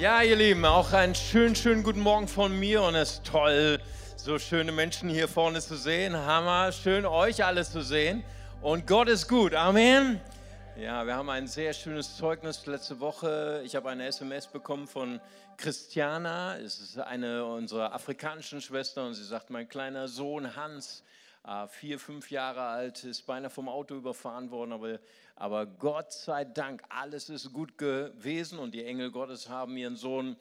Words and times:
Ja, 0.00 0.22
ihr 0.22 0.36
Lieben, 0.36 0.64
auch 0.64 0.94
einen 0.94 1.14
schönen, 1.14 1.54
schönen 1.54 1.82
guten 1.82 2.00
Morgen 2.00 2.26
von 2.26 2.58
mir 2.58 2.82
und 2.82 2.94
es 2.94 3.16
ist 3.16 3.26
toll, 3.26 3.78
so 4.16 4.38
schöne 4.38 4.72
Menschen 4.72 5.10
hier 5.10 5.28
vorne 5.28 5.60
zu 5.60 5.76
sehen. 5.76 6.16
Hammer, 6.16 6.72
schön 6.72 7.04
euch 7.04 7.44
alle 7.44 7.66
zu 7.66 7.82
sehen 7.82 8.24
und 8.62 8.86
Gott 8.86 9.10
ist 9.10 9.28
gut. 9.28 9.52
Amen. 9.52 10.18
Ja, 10.80 11.04
wir 11.04 11.14
haben 11.14 11.28
ein 11.28 11.46
sehr 11.46 11.74
schönes 11.74 12.16
Zeugnis 12.16 12.64
letzte 12.64 12.98
Woche. 12.98 13.60
Ich 13.66 13.76
habe 13.76 13.90
eine 13.90 14.06
SMS 14.06 14.46
bekommen 14.46 14.86
von 14.86 15.20
Christiana. 15.58 16.56
Es 16.56 16.80
ist 16.80 16.98
eine 16.98 17.44
unserer 17.44 17.92
afrikanischen 17.92 18.62
Schwestern 18.62 19.08
und 19.08 19.14
sie 19.14 19.24
sagt, 19.24 19.50
mein 19.50 19.68
kleiner 19.68 20.08
Sohn 20.08 20.56
Hans, 20.56 21.04
vier, 21.68 21.98
fünf 21.98 22.30
Jahre 22.30 22.62
alt, 22.62 23.04
ist 23.04 23.22
beinahe 23.22 23.50
vom 23.50 23.68
Auto 23.68 23.94
überfahren 23.94 24.50
worden, 24.50 24.72
aber, 24.72 24.98
aber 25.36 25.66
Gott 25.66 26.12
sei 26.12 26.44
Dank, 26.44 26.82
alles 26.88 27.28
ist 27.28 27.52
gut 27.52 27.78
gewesen 27.78 28.58
und 28.58 28.72
die 28.74 28.84
Engel 28.84 29.10
Gottes 29.10 29.48
haben 29.48 29.76
ihren 29.76 29.96
Sohn 29.96 30.36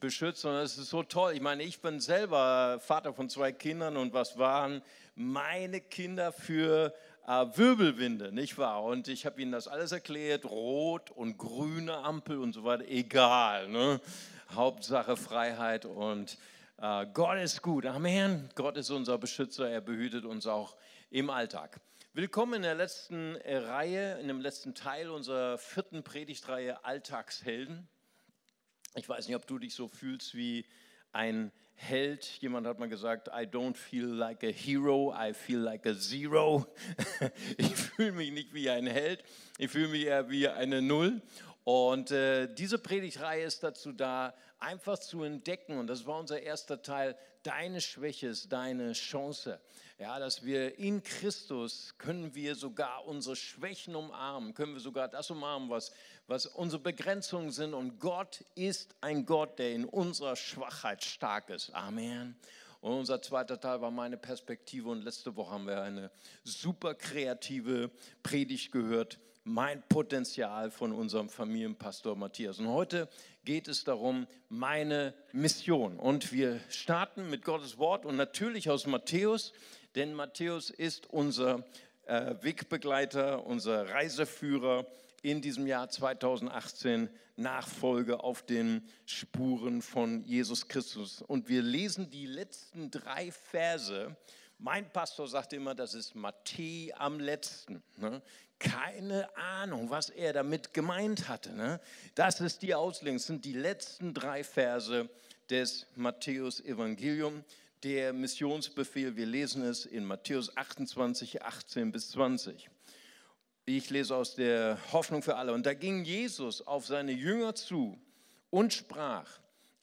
beschützt 0.00 0.44
und 0.44 0.54
es 0.54 0.78
ist 0.78 0.90
so 0.90 1.02
toll. 1.02 1.32
Ich 1.34 1.40
meine, 1.40 1.62
ich 1.62 1.80
bin 1.80 2.00
selber 2.00 2.78
Vater 2.80 3.12
von 3.12 3.28
zwei 3.28 3.52
Kindern 3.52 3.96
und 3.96 4.12
was 4.12 4.38
waren 4.38 4.82
meine 5.14 5.80
Kinder 5.80 6.32
für 6.32 6.94
äh, 7.26 7.46
Wirbelwinde, 7.54 8.32
nicht 8.32 8.56
wahr? 8.56 8.84
Und 8.84 9.08
ich 9.08 9.26
habe 9.26 9.42
ihnen 9.42 9.52
das 9.52 9.68
alles 9.68 9.92
erklärt, 9.92 10.44
rot 10.44 11.10
und 11.10 11.36
grüne 11.38 11.98
Ampel 11.98 12.38
und 12.38 12.52
so 12.52 12.64
weiter, 12.64 12.84
egal. 12.88 13.68
Ne? 13.68 14.00
Hauptsache 14.54 15.16
Freiheit 15.16 15.84
und 15.84 16.38
äh, 16.78 17.06
Gott 17.12 17.38
ist 17.38 17.62
gut. 17.62 17.86
Amen. 17.86 18.48
Gott 18.54 18.76
ist 18.76 18.90
unser 18.90 19.18
Beschützer, 19.18 19.68
er 19.68 19.80
behütet 19.80 20.24
uns 20.24 20.46
auch 20.46 20.76
im 21.10 21.30
Alltag. 21.30 21.80
Willkommen 22.12 22.54
in 22.54 22.62
der 22.62 22.74
letzten 22.74 23.36
äh, 23.36 23.56
Reihe, 23.58 24.18
in 24.20 24.28
dem 24.28 24.40
letzten 24.40 24.74
Teil 24.74 25.10
unserer 25.10 25.58
vierten 25.58 26.02
Predigtreihe 26.02 26.84
Alltagshelden. 26.84 27.88
Ich 28.94 29.08
weiß 29.08 29.28
nicht, 29.28 29.36
ob 29.36 29.46
du 29.46 29.58
dich 29.58 29.74
so 29.74 29.88
fühlst 29.88 30.34
wie 30.34 30.66
ein 31.12 31.52
Held. 31.74 32.24
Jemand 32.40 32.66
hat 32.66 32.78
mal 32.78 32.88
gesagt, 32.88 33.28
I 33.28 33.46
don't 33.46 33.76
feel 33.76 34.06
like 34.06 34.42
a 34.42 34.52
hero, 34.52 35.14
I 35.16 35.32
feel 35.32 35.58
like 35.58 35.86
a 35.86 35.94
zero. 35.94 36.66
ich 37.56 37.74
fühle 37.76 38.12
mich 38.12 38.32
nicht 38.32 38.54
wie 38.54 38.70
ein 38.70 38.86
Held, 38.86 39.22
ich 39.58 39.70
fühle 39.70 39.88
mich 39.88 40.06
eher 40.06 40.28
wie 40.30 40.48
eine 40.48 40.82
Null. 40.82 41.22
Und 41.64 42.10
äh, 42.10 42.52
diese 42.52 42.78
Predigtreihe 42.78 43.44
ist 43.44 43.62
dazu 43.62 43.92
da, 43.92 44.34
einfach 44.58 44.98
zu 44.98 45.22
entdecken, 45.22 45.78
und 45.78 45.86
das 45.86 46.06
war 46.06 46.18
unser 46.18 46.40
erster 46.40 46.82
Teil, 46.82 47.16
deine 47.42 47.80
Schwäche 47.80 48.28
ist 48.28 48.52
deine 48.52 48.92
Chance. 48.92 49.60
Ja, 49.98 50.18
dass 50.18 50.44
wir 50.44 50.78
in 50.78 51.02
Christus 51.02 51.94
können 51.98 52.34
wir 52.34 52.54
sogar 52.54 53.04
unsere 53.06 53.34
Schwächen 53.34 53.96
umarmen, 53.96 54.54
können 54.54 54.74
wir 54.74 54.80
sogar 54.80 55.08
das 55.08 55.30
umarmen, 55.30 55.70
was, 55.70 55.92
was 56.28 56.46
unsere 56.46 56.80
Begrenzungen 56.80 57.50
sind. 57.50 57.74
Und 57.74 57.98
Gott 57.98 58.44
ist 58.54 58.94
ein 59.00 59.26
Gott, 59.26 59.58
der 59.58 59.72
in 59.72 59.84
unserer 59.84 60.36
Schwachheit 60.36 61.02
stark 61.02 61.50
ist. 61.50 61.74
Amen. 61.74 62.36
Und 62.80 62.92
unser 62.92 63.20
zweiter 63.20 63.58
Teil 63.58 63.80
war 63.80 63.90
meine 63.90 64.16
Perspektive. 64.16 64.88
Und 64.90 65.02
letzte 65.02 65.34
Woche 65.34 65.50
haben 65.50 65.66
wir 65.66 65.82
eine 65.82 66.10
super 66.44 66.94
kreative 66.94 67.90
Predigt 68.22 68.70
gehört. 68.70 69.18
Mein 69.50 69.82
Potenzial 69.88 70.70
von 70.70 70.92
unserem 70.92 71.30
Familienpastor 71.30 72.14
Matthias. 72.16 72.58
Und 72.58 72.68
heute 72.68 73.08
geht 73.46 73.66
es 73.66 73.82
darum, 73.82 74.26
meine 74.50 75.14
Mission. 75.32 75.98
Und 75.98 76.32
wir 76.32 76.60
starten 76.68 77.30
mit 77.30 77.46
Gottes 77.46 77.78
Wort 77.78 78.04
und 78.04 78.16
natürlich 78.16 78.68
aus 78.68 78.86
Matthäus, 78.86 79.54
denn 79.94 80.12
Matthäus 80.12 80.68
ist 80.68 81.06
unser 81.08 81.64
äh, 82.04 82.34
Wegbegleiter, 82.42 83.46
unser 83.46 83.88
Reiseführer 83.88 84.84
in 85.22 85.40
diesem 85.40 85.66
Jahr 85.66 85.88
2018 85.88 87.08
Nachfolge 87.36 88.22
auf 88.22 88.42
den 88.42 88.86
Spuren 89.06 89.80
von 89.80 90.24
Jesus 90.24 90.68
Christus. 90.68 91.22
Und 91.22 91.48
wir 91.48 91.62
lesen 91.62 92.10
die 92.10 92.26
letzten 92.26 92.90
drei 92.90 93.32
Verse. 93.32 94.14
Mein 94.58 94.92
Pastor 94.92 95.26
sagte 95.26 95.56
immer, 95.56 95.74
das 95.74 95.94
ist 95.94 96.14
Matthäus 96.14 96.92
am 96.98 97.18
letzten. 97.18 97.82
Ne? 98.62 98.70
Keine 98.70 99.36
Ahnung, 99.36 99.90
was 99.90 100.10
er 100.10 100.32
damit 100.32 100.74
gemeint 100.74 101.28
hatte. 101.28 101.52
Ne? 101.52 101.80
Das 102.14 102.40
ist 102.40 102.62
die 102.62 102.74
Auslegung, 102.74 103.16
das 103.18 103.26
sind 103.26 103.44
die 103.44 103.52
letzten 103.52 104.14
drei 104.14 104.44
Verse 104.44 105.08
des 105.50 105.86
Matthäus-Evangelium, 105.96 107.44
der 107.82 108.12
Missionsbefehl. 108.12 109.16
Wir 109.16 109.26
lesen 109.26 109.62
es 109.62 109.86
in 109.86 110.04
Matthäus 110.04 110.56
28, 110.56 111.42
18 111.42 111.92
bis 111.92 112.10
20. 112.10 112.68
Ich 113.64 113.90
lese 113.90 114.16
aus 114.16 114.34
der 114.34 114.78
Hoffnung 114.92 115.22
für 115.22 115.36
alle. 115.36 115.52
Und 115.52 115.66
da 115.66 115.74
ging 115.74 116.04
Jesus 116.04 116.66
auf 116.66 116.86
seine 116.86 117.12
Jünger 117.12 117.54
zu 117.54 117.98
und 118.50 118.72
sprach, 118.72 119.28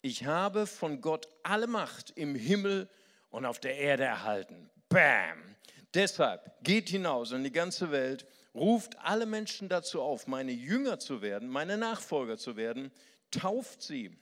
ich 0.02 0.26
habe 0.26 0.68
von 0.68 1.02
Gott 1.02 1.28
alle 1.44 1.68
Macht 1.68 2.12
im 2.16 2.36
Himmel 2.36 2.90
und 3.30 3.46
auf 3.46 3.60
der 3.60 3.78
Erde 3.78 4.04
erhalten. 4.04 4.70
Bam! 4.90 5.56
Deshalb 5.94 6.52
geht 6.64 6.90
hinaus 6.90 7.32
in 7.32 7.44
die 7.44 7.52
ganze 7.52 7.90
Welt, 7.92 8.26
ruft 8.56 8.98
alle 9.00 9.26
Menschen 9.26 9.70
dazu 9.70 10.02
auf, 10.02 10.26
meine 10.28 10.52
Jünger 10.52 10.98
zu 10.98 11.22
werden, 11.22 11.50
meine 11.50 11.78
Nachfolger 11.78 12.38
zu 12.38 12.56
werden, 12.56 12.92
tauft 13.30 13.82
sie 13.82 14.18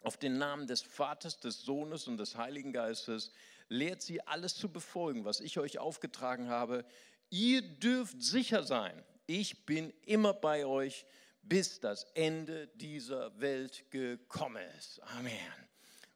auf 0.00 0.16
den 0.16 0.38
Namen 0.38 0.66
des 0.66 0.80
Vaters, 0.80 1.40
des 1.40 1.60
Sohnes 1.62 2.08
und 2.08 2.16
des 2.16 2.36
Heiligen 2.36 2.72
Geistes, 2.72 3.32
lehrt 3.68 4.00
sie 4.00 4.26
alles 4.26 4.54
zu 4.54 4.70
befolgen, 4.70 5.24
was 5.24 5.40
ich 5.40 5.58
euch 5.58 5.78
aufgetragen 5.78 6.48
habe 6.48 6.84
ihr 7.30 7.62
dürft 7.62 8.22
sicher 8.22 8.64
sein, 8.64 9.02
ich 9.26 9.64
bin 9.64 9.92
immer 10.04 10.34
bei 10.34 10.66
euch, 10.66 11.06
bis 11.42 11.80
das 11.80 12.04
Ende 12.14 12.66
dieser 12.74 13.40
Welt 13.40 13.90
gekommen 13.90 14.62
ist. 14.78 15.00
Amen. 15.16 15.32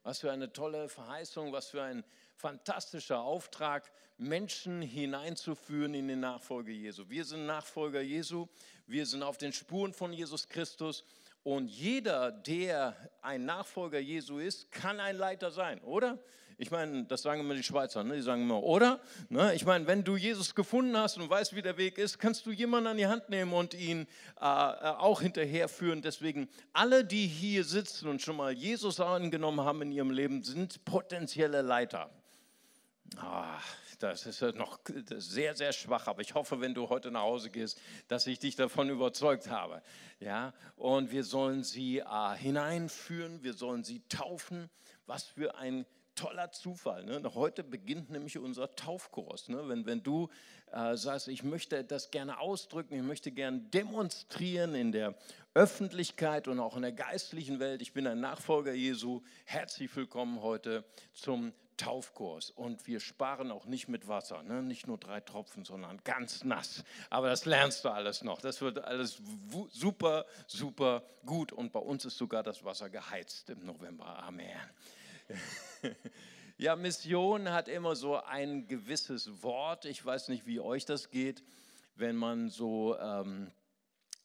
Was 0.03 0.19
für 0.19 0.31
eine 0.31 0.53
tolle 0.53 0.87
Verheißung, 0.87 1.51
was 1.51 1.69
für 1.69 1.81
ein 1.81 2.03
fantastischer 2.35 3.19
Auftrag, 3.19 3.91
Menschen 4.17 4.81
hineinzuführen 4.81 5.93
in 5.93 6.07
die 6.07 6.15
Nachfolge 6.15 6.71
Jesu. 6.71 7.09
Wir 7.09 7.25
sind 7.25 7.45
Nachfolger 7.45 8.01
Jesu, 8.01 8.47
wir 8.87 9.05
sind 9.05 9.23
auf 9.23 9.37
den 9.37 9.53
Spuren 9.53 9.93
von 9.93 10.13
Jesus 10.13 10.47
Christus 10.47 11.03
und 11.43 11.67
jeder, 11.67 12.31
der 12.31 12.95
ein 13.21 13.45
Nachfolger 13.45 13.99
Jesu 13.99 14.39
ist, 14.39 14.71
kann 14.71 14.99
ein 14.99 15.15
Leiter 15.15 15.51
sein, 15.51 15.79
oder? 15.81 16.17
Ich 16.57 16.71
meine, 16.71 17.03
das 17.03 17.21
sagen 17.21 17.41
immer 17.41 17.53
die 17.53 17.63
Schweizer, 17.63 18.03
ne? 18.03 18.15
die 18.15 18.21
sagen 18.21 18.43
immer, 18.43 18.63
oder? 18.63 19.01
Ne? 19.27 19.53
Ich 19.55 19.65
meine, 19.65 19.85
wenn 19.87 20.03
du 20.03 20.15
Jesus 20.15 20.55
gefunden 20.55 20.95
hast 20.95 21.17
und 21.17 21.29
weißt, 21.29 21.53
wie 21.53 21.61
der 21.61 21.77
Weg 21.77 21.97
ist, 21.97 22.17
kannst 22.17 22.45
du 22.45 22.51
jemanden 22.51 22.87
an 22.87 22.97
die 22.97 23.07
Hand 23.07 23.29
nehmen 23.29 23.51
und 23.53 23.73
ihn 23.73 24.07
äh, 24.39 24.43
äh, 24.43 24.45
auch 24.45 25.21
hinterherführen. 25.21 26.01
Deswegen, 26.01 26.47
alle, 26.71 27.03
die 27.03 27.27
hier 27.27 27.65
sitzen 27.65 28.07
und 28.07 28.21
schon 28.21 28.37
mal 28.37 28.53
Jesus 28.53 29.01
angenommen 29.01 29.61
haben 29.61 29.81
in 29.81 29.91
ihrem 29.91 30.11
Leben, 30.11 30.43
sind 30.43 30.85
potenzielle 30.85 31.61
Leiter. 31.61 32.09
Ah, 33.17 33.59
das 33.99 34.25
ist 34.25 34.41
noch 34.55 34.79
sehr, 35.17 35.55
sehr 35.55 35.71
schwach, 35.71 36.07
aber 36.07 36.21
ich 36.21 36.33
hoffe, 36.33 36.59
wenn 36.59 36.73
du 36.73 36.89
heute 36.89 37.11
nach 37.11 37.21
Hause 37.21 37.49
gehst, 37.49 37.79
dass 38.07 38.27
ich 38.27 38.39
dich 38.39 38.55
davon 38.55 38.89
überzeugt 38.89 39.49
habe. 39.49 39.81
Ja, 40.19 40.53
und 40.75 41.11
wir 41.11 41.23
sollen 41.23 41.63
sie 41.63 41.99
äh, 41.99 42.35
hineinführen, 42.35 43.43
wir 43.43 43.53
sollen 43.53 43.83
sie 43.83 44.01
taufen. 44.09 44.69
Was 45.05 45.23
für 45.23 45.55
ein 45.55 45.85
toller 46.15 46.51
Zufall. 46.51 47.03
Ne? 47.03 47.21
Heute 47.35 47.63
beginnt 47.63 48.09
nämlich 48.09 48.37
unser 48.37 48.75
Taufkurs. 48.75 49.49
Ne? 49.49 49.67
Wenn, 49.67 49.85
wenn 49.85 50.01
du 50.01 50.29
äh, 50.71 50.95
sagst, 50.95 51.27
ich 51.27 51.43
möchte 51.43 51.83
das 51.83 52.09
gerne 52.09 52.39
ausdrücken, 52.39 52.95
ich 52.95 53.03
möchte 53.03 53.31
gerne 53.31 53.59
demonstrieren 53.59 54.75
in 54.75 54.91
der 54.91 55.15
Öffentlichkeit 55.53 56.47
und 56.47 56.59
auch 56.59 56.75
in 56.75 56.81
der 56.81 56.93
geistlichen 56.93 57.59
Welt, 57.59 57.81
ich 57.81 57.93
bin 57.93 58.07
ein 58.07 58.19
Nachfolger 58.19 58.73
Jesu, 58.73 59.21
herzlich 59.45 59.93
willkommen 59.95 60.41
heute 60.41 60.85
zum 61.13 61.47
Taufkurs. 61.47 61.64
Und 62.55 62.87
wir 62.87 62.99
sparen 62.99 63.51
auch 63.51 63.65
nicht 63.65 63.87
mit 63.87 64.07
Wasser, 64.07 64.43
ne? 64.43 64.61
nicht 64.61 64.87
nur 64.87 64.97
drei 64.97 65.19
Tropfen, 65.19 65.65
sondern 65.65 66.03
ganz 66.03 66.43
nass. 66.43 66.83
Aber 67.09 67.29
das 67.29 67.45
lernst 67.45 67.85
du 67.85 67.89
alles 67.89 68.23
noch. 68.23 68.41
Das 68.41 68.61
wird 68.61 68.79
alles 68.83 69.21
super, 69.71 70.25
super 70.47 71.03
gut. 71.25 71.51
Und 71.51 71.71
bei 71.71 71.79
uns 71.79 72.05
ist 72.05 72.17
sogar 72.17 72.43
das 72.43 72.63
Wasser 72.63 72.89
geheizt 72.89 73.49
im 73.49 73.65
November. 73.65 74.23
Amen. 74.23 74.59
Ja, 76.57 76.77
Mission 76.77 77.51
hat 77.51 77.67
immer 77.67 77.97
so 77.97 78.15
ein 78.15 78.65
gewisses 78.65 79.43
Wort. 79.43 79.83
Ich 79.83 80.05
weiß 80.05 80.29
nicht, 80.29 80.47
wie 80.47 80.61
euch 80.61 80.85
das 80.85 81.09
geht, 81.09 81.43
wenn 81.95 82.15
man 82.15 82.47
so 82.49 82.97
ähm, 82.97 83.51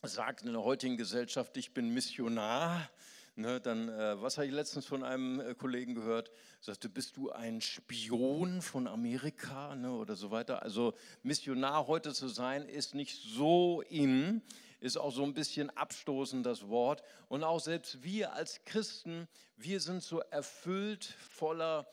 sagt 0.03 0.43
in 0.43 0.53
der 0.53 0.63
heutigen 0.63 0.97
Gesellschaft, 0.97 1.57
ich 1.57 1.75
bin 1.75 1.93
Missionar. 1.93 2.89
Ne, 3.37 3.61
dann, 3.61 3.89
äh, 3.89 4.21
was 4.21 4.37
habe 4.37 4.47
ich 4.47 4.53
letztens 4.53 4.87
von 4.87 5.03
einem 5.03 5.41
äh, 5.41 5.55
Kollegen 5.55 5.95
gehört? 5.95 6.31
Sagte, 6.61 6.89
bist 6.89 7.17
du 7.17 7.31
ein 7.31 7.61
Spion 7.61 8.61
von 8.61 8.87
Amerika 8.87 9.75
ne, 9.77 9.93
oder 9.93 10.17
so 10.17 10.31
weiter? 10.31 10.63
Also 10.63 10.95
Missionar 11.23 11.87
heute 11.87 12.13
zu 12.13 12.29
sein, 12.29 12.69
ist 12.69 12.95
nicht 12.95 13.23
so 13.23 13.83
in 13.89 14.43
ist 14.81 14.97
auch 14.97 15.13
so 15.13 15.23
ein 15.23 15.35
bisschen 15.35 15.71
abstoßend 15.71 16.45
das 16.45 16.69
Wort. 16.69 17.03
Und 17.29 17.45
auch 17.45 17.61
selbst 17.61 18.03
wir 18.03 18.33
als 18.33 18.65
Christen, 18.65 19.29
wir 19.57 19.79
sind 19.81 20.03
so 20.03 20.21
erfüllt 20.21 21.05
voller 21.05 21.87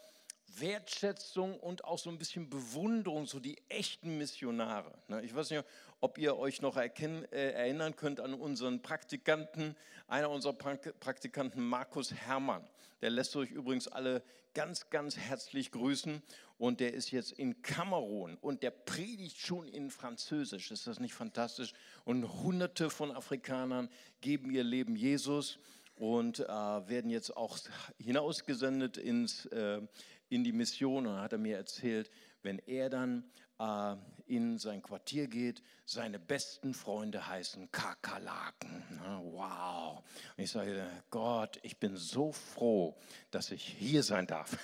Wertschätzung 0.59 1.59
und 1.59 1.83
auch 1.83 1.99
so 1.99 2.09
ein 2.09 2.17
bisschen 2.17 2.49
Bewunderung, 2.49 3.25
so 3.25 3.39
die 3.39 3.57
echten 3.67 4.17
Missionare. 4.17 4.93
Ne? 5.07 5.21
Ich 5.23 5.35
weiß 5.35 5.49
nicht, 5.51 5.65
ob 5.99 6.17
ihr 6.17 6.37
euch 6.37 6.61
noch 6.61 6.77
erkennen, 6.77 7.25
äh, 7.31 7.51
erinnern 7.51 7.95
könnt 7.95 8.19
an 8.19 8.33
unseren 8.33 8.81
Praktikanten, 8.81 9.75
einer 10.07 10.29
unserer 10.29 10.53
Praktikanten, 10.53 11.63
Markus 11.63 12.13
Hermann. 12.13 12.67
Der 13.01 13.09
lässt 13.09 13.35
euch 13.35 13.51
übrigens 13.51 13.87
alle 13.87 14.23
ganz, 14.53 14.89
ganz 14.89 15.17
herzlich 15.17 15.71
grüßen 15.71 16.21
und 16.57 16.79
der 16.79 16.93
ist 16.93 17.11
jetzt 17.11 17.31
in 17.31 17.61
Kamerun 17.61 18.37
und 18.41 18.63
der 18.63 18.71
predigt 18.71 19.37
schon 19.37 19.67
in 19.67 19.91
Französisch. 19.91 20.71
Ist 20.71 20.87
das 20.87 20.99
nicht 20.99 21.13
fantastisch? 21.13 21.73
Und 22.05 22.41
hunderte 22.41 22.89
von 22.89 23.11
Afrikanern 23.11 23.89
geben 24.21 24.49
ihr 24.49 24.63
Leben 24.63 24.95
Jesus 24.95 25.59
und 25.95 26.39
äh, 26.39 26.47
werden 26.47 27.09
jetzt 27.09 27.35
auch 27.35 27.57
hinausgesendet 27.99 28.97
ins, 28.97 29.45
äh, 29.47 29.81
in 30.29 30.43
die 30.43 30.51
Mission. 30.51 31.05
Und 31.05 31.13
dann 31.13 31.21
hat 31.21 31.33
er 31.33 31.39
mir 31.39 31.57
erzählt, 31.57 32.09
wenn 32.41 32.59
er 32.59 32.89
dann 32.89 33.29
äh, 33.59 33.95
in 34.27 34.57
sein 34.57 34.81
Quartier 34.81 35.27
geht, 35.27 35.63
seine 35.85 36.19
besten 36.19 36.73
Freunde 36.73 37.27
heißen 37.27 37.71
Kakerlaken. 37.71 38.83
Wow. 39.31 40.03
Und 40.35 40.43
ich 40.43 40.51
sage, 40.51 40.85
Gott, 41.09 41.59
ich 41.63 41.77
bin 41.77 41.95
so 41.95 42.33
froh, 42.33 42.97
dass 43.31 43.51
ich 43.51 43.63
hier 43.63 44.03
sein 44.03 44.27
darf. 44.27 44.57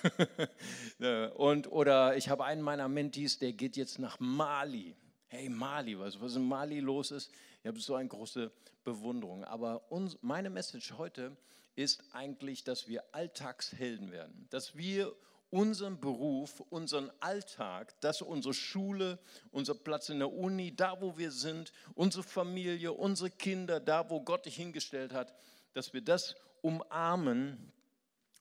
Und, 1.35 1.71
oder 1.71 2.17
ich 2.17 2.29
habe 2.29 2.43
einen 2.43 2.61
meiner 2.61 2.89
Mentees, 2.89 3.39
der 3.39 3.53
geht 3.53 3.77
jetzt 3.77 3.99
nach 3.99 4.19
Mali. 4.19 4.95
Hey 5.27 5.49
Mali, 5.49 5.97
was, 5.97 6.19
was 6.21 6.35
in 6.35 6.47
Mali 6.47 6.79
los 6.79 7.11
ist, 7.11 7.31
ich 7.61 7.67
habe 7.67 7.79
so 7.79 7.95
eine 7.95 8.09
große 8.09 8.51
Bewunderung. 8.83 9.45
Aber 9.45 9.89
uns, 9.91 10.17
meine 10.21 10.49
Message 10.49 10.93
heute 10.97 11.35
ist 11.75 12.03
eigentlich, 12.11 12.63
dass 12.63 12.87
wir 12.87 13.03
Alltagshelden 13.13 14.11
werden, 14.11 14.47
dass 14.49 14.75
wir 14.75 15.15
unseren 15.53 16.01
Beruf, 16.01 16.61
unseren 16.71 17.11
Alltag, 17.19 17.93
dass 18.01 18.23
unsere 18.23 18.55
Schule, 18.55 19.19
unser 19.51 19.75
Platz 19.75 20.09
in 20.09 20.17
der 20.17 20.33
Uni, 20.33 20.75
da 20.75 20.99
wo 20.99 21.15
wir 21.15 21.31
sind, 21.31 21.71
unsere 21.93 22.23
Familie, 22.23 22.91
unsere 22.91 23.29
Kinder, 23.29 23.79
da 23.79 24.09
wo 24.09 24.19
Gott 24.19 24.47
dich 24.47 24.55
hingestellt 24.55 25.13
hat, 25.13 25.31
dass 25.73 25.93
wir 25.93 26.01
das 26.01 26.35
umarmen 26.63 27.71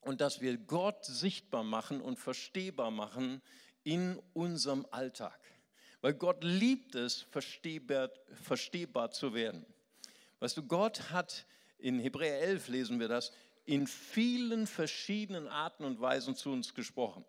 und 0.00 0.22
dass 0.22 0.40
wir 0.40 0.56
Gott 0.56 1.04
sichtbar 1.04 1.64
machen 1.64 2.00
und 2.00 2.18
verstehbar 2.18 2.90
machen 2.90 3.42
in 3.84 4.18
unserem 4.32 4.86
Alltag. 4.90 5.38
Weil 6.00 6.14
Gott 6.14 6.42
liebt 6.42 6.94
es, 6.94 7.26
verstehbar, 7.30 8.08
verstehbar 8.42 9.10
zu 9.10 9.34
werden. 9.34 9.66
Weißt 10.40 10.56
du, 10.56 10.62
Gott 10.62 11.10
hat, 11.10 11.44
in 11.76 12.00
Hebräer 12.00 12.40
11 12.40 12.68
lesen 12.68 13.00
wir 13.00 13.08
das, 13.08 13.32
in 13.64 13.86
vielen 13.86 14.66
verschiedenen 14.66 15.48
Arten 15.48 15.84
und 15.84 16.00
Weisen 16.00 16.34
zu 16.34 16.50
uns 16.50 16.74
gesprochen. 16.74 17.24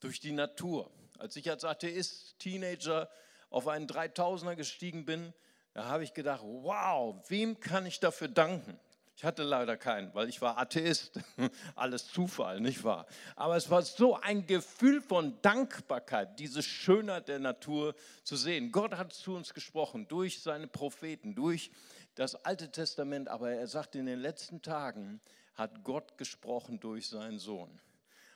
Durch 0.00 0.20
die 0.20 0.32
Natur. 0.32 0.90
Als 1.18 1.36
ich 1.36 1.50
als 1.50 1.64
Atheist, 1.64 2.38
Teenager 2.38 3.10
auf 3.50 3.68
einen 3.68 3.86
3000er 3.86 4.56
gestiegen 4.56 5.04
bin, 5.04 5.34
da 5.74 5.84
habe 5.86 6.04
ich 6.04 6.14
gedacht, 6.14 6.42
wow, 6.44 7.16
wem 7.28 7.60
kann 7.60 7.86
ich 7.86 8.00
dafür 8.00 8.28
danken? 8.28 8.78
Ich 9.20 9.24
hatte 9.24 9.42
leider 9.42 9.76
keinen, 9.76 10.14
weil 10.14 10.30
ich 10.30 10.40
war 10.40 10.56
Atheist. 10.56 11.20
Alles 11.74 12.06
Zufall, 12.06 12.58
nicht 12.60 12.84
wahr? 12.84 13.06
Aber 13.36 13.54
es 13.54 13.68
war 13.68 13.82
so 13.82 14.16
ein 14.16 14.46
Gefühl 14.46 15.02
von 15.02 15.40
Dankbarkeit, 15.42 16.38
diese 16.38 16.62
Schönheit 16.62 17.28
der 17.28 17.38
Natur 17.38 17.94
zu 18.24 18.36
sehen. 18.36 18.72
Gott 18.72 18.96
hat 18.96 19.12
zu 19.12 19.34
uns 19.34 19.52
gesprochen 19.52 20.08
durch 20.08 20.40
seine 20.40 20.68
Propheten, 20.68 21.34
durch 21.34 21.70
das 22.14 22.34
Alte 22.46 22.72
Testament, 22.72 23.28
aber 23.28 23.50
er 23.50 23.66
sagt 23.66 23.94
in 23.94 24.06
den 24.06 24.20
letzten 24.20 24.62
Tagen, 24.62 25.20
hat 25.54 25.84
Gott 25.84 26.18
gesprochen 26.18 26.80
durch 26.80 27.08
seinen 27.08 27.38
Sohn. 27.38 27.80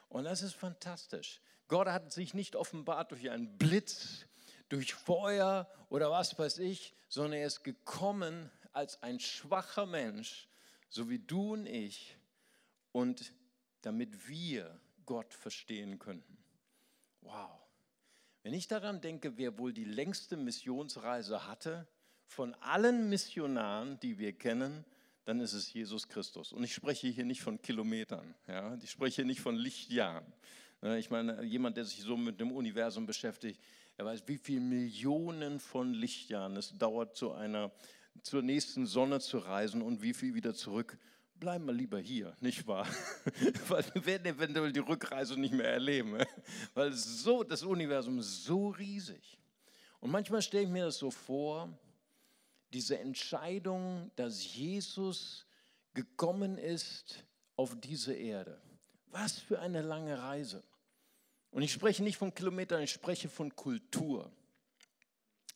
Und 0.09 0.25
das 0.25 0.43
ist 0.43 0.55
fantastisch. 0.55 1.41
Gott 1.69 1.89
hat 1.89 2.13
sich 2.13 2.35
nicht 2.35 2.57
offenbart 2.57 3.11
durch 3.11 3.31
einen 3.31 3.57
Blitz, 3.59 4.27
durch 4.69 4.95
Feuer 4.95 5.69
oder 5.89 6.11
was 6.11 6.39
weiß 6.39 6.59
ich, 6.59 6.95
sondern 7.09 7.41
er 7.41 7.47
ist 7.47 7.65
gekommen 7.65 8.51
als 8.73 9.03
ein 9.03 9.21
schwacher 9.21 9.87
Mensch, 9.87 10.49
so 10.89 11.09
wie 11.09 11.19
du 11.19 11.55
und 11.55 11.67
ich, 11.67 12.17
und 12.93 13.33
damit 13.83 14.29
wir 14.29 14.79
Gott 15.07 15.35
verstehen 15.35 15.99
könnten. 15.99 16.39
Wow. 17.21 17.61
Wenn 18.43 18.53
ich 18.53 18.69
daran 18.69 19.01
denke, 19.01 19.37
wer 19.39 19.59
wohl 19.59 19.73
die 19.73 19.85
längste 19.85 20.37
Missionsreise 20.37 21.47
hatte, 21.47 21.87
von 22.27 22.55
allen 22.55 23.09
Missionaren, 23.09 23.99
die 24.01 24.19
wir 24.19 24.33
kennen, 24.37 24.85
dann 25.25 25.41
ist 25.41 25.53
es 25.53 25.73
Jesus 25.73 26.09
Christus. 26.09 26.53
Und 26.53 26.65
ich 26.65 26.75
spreche 26.75 27.09
hier 27.09 27.25
nicht 27.25 27.43
von 27.43 27.61
Kilometern, 27.61 28.35
ja? 28.47 28.77
ich 28.83 28.91
spreche 28.91 29.25
nicht 29.25 29.41
von 29.41 29.57
Lichtjahren. 29.57 30.25
Ich 30.99 31.09
meine, 31.09 31.43
jemand, 31.43 31.79
der 31.79 31.87
sich 31.87 32.03
so 32.03 32.17
mit 32.17 32.41
dem 32.41 32.53
Universum 32.53 33.07
beschäftigt, 33.07 33.59
er 33.97 34.05
weiß, 34.05 34.25
wie 34.27 34.37
viele 34.37 34.61
Millionen 34.61 35.59
von 35.59 35.95
Lichtjahren 35.95 36.57
es 36.57 36.77
dauert, 36.77 37.17
zu 37.17 37.33
einer, 37.33 37.73
zur 38.23 38.43
nächsten 38.43 38.87
Sonne 38.87 39.21
zu 39.21 39.39
reisen 39.39 39.81
und 39.81 40.03
wie 40.03 40.13
viel 40.13 40.35
wieder 40.35 40.53
zurück. 40.53 40.99
Bleiben 41.37 41.65
wir 41.65 41.73
lieber 41.73 41.99
hier, 41.99 42.37
nicht 42.41 42.67
wahr? 42.67 42.87
Weil 43.69 43.85
wir 43.95 44.07
werden 44.07 44.27
eventuell 44.27 44.73
die 44.73 44.81
Rückreise 44.81 45.41
nicht 45.41 45.55
mehr 45.55 45.69
erleben, 45.69 46.19
weil 46.75 46.93
so, 46.93 47.43
das 47.43 47.63
Universum 47.63 48.19
ist 48.19 48.45
so 48.45 48.69
riesig. 48.69 49.39
Und 50.01 50.11
manchmal 50.11 50.43
stelle 50.43 50.65
ich 50.65 50.71
mir 50.71 50.85
das 50.85 50.99
so 50.99 51.11
vor, 51.11 51.77
diese 52.75 52.99
Entscheidung, 52.99 54.11
dass 54.17 54.55
Jesus 54.55 55.47
gekommen 55.95 56.59
ist 56.59 57.25
auf 57.57 57.75
diese 57.81 58.15
Erde. 58.15 58.61
Was 59.07 59.39
für 59.39 59.61
eine 59.61 59.81
lange 59.81 60.21
Reise. 60.21 60.63
Und 61.51 61.63
ich 61.63 61.73
spreche 61.73 62.03
nicht 62.03 62.17
von 62.17 62.35
Kilometern, 62.35 62.83
ich 62.83 62.91
spreche 62.91 63.29
von 63.29 63.55
Kultur. 63.55 64.31